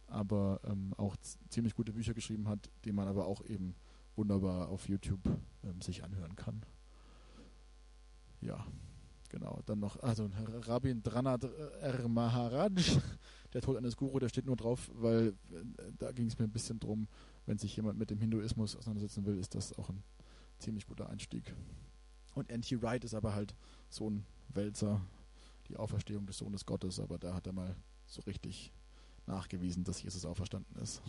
Aber 0.08 0.62
ähm, 0.64 0.94
auch 0.98 1.16
ziemlich 1.50 1.76
gute 1.76 1.94
Bücher 1.94 2.14
geschrieben 2.14 2.48
hat, 2.48 2.70
die 2.86 2.92
man 2.92 3.08
aber 3.08 3.28
auch 3.28 3.44
eben 3.46 3.76
wunderbar 4.16 4.70
auf 4.70 4.88
YouTube 4.88 5.22
ähm, 5.64 5.82
sich 5.82 6.04
anhören 6.04 6.36
kann. 6.36 6.66
Ja. 8.42 8.66
Genau, 9.30 9.60
dann 9.66 9.80
noch, 9.80 10.02
also 10.02 10.30
Rabindranath 10.62 11.44
R. 11.44 12.08
Maharaj, 12.08 12.72
der 13.54 13.62
Tod 13.62 13.76
eines 13.76 13.98
Guru, 13.98 14.20
der 14.20 14.30
steht 14.30 14.46
nur 14.46 14.56
drauf, 14.56 14.90
weil 14.94 15.36
äh, 15.52 15.92
da 15.98 16.12
ging 16.14 16.28
es 16.28 16.40
mir 16.40 16.46
ein 16.46 16.52
bisschen 16.52 16.80
drum, 16.80 17.10
wenn 17.46 17.58
sich 17.58 17.76
jemand 17.76 18.00
mit 18.00 18.10
dem 18.10 18.20
Hinduismus 18.20 18.76
auseinandersetzen 18.78 19.26
will, 19.26 19.38
ist 19.38 19.54
das 19.54 19.78
auch 19.78 19.90
ein 19.90 20.02
ziemlich 20.60 20.88
guter 20.88 21.10
Einstieg. 21.10 21.54
Und 22.36 22.50
N.T. 22.50 22.82
Wright 22.82 23.04
ist 23.04 23.14
aber 23.14 23.34
halt 23.34 23.56
so 23.90 24.10
ein 24.10 24.26
Wälzer, 24.50 25.02
die 25.68 25.76
Auferstehung 25.76 26.26
des 26.26 26.38
Sohnes 26.38 26.66
Gottes, 26.66 27.00
aber 27.00 27.18
da 27.18 27.34
hat 27.34 27.48
er 27.48 27.54
mal 27.54 27.76
so 28.06 28.22
richtig 28.22 28.72
nachgewiesen, 29.28 29.84
dass 29.84 30.02
Jesus 30.02 30.26
auferstanden 30.26 30.76
ist. 30.82 31.02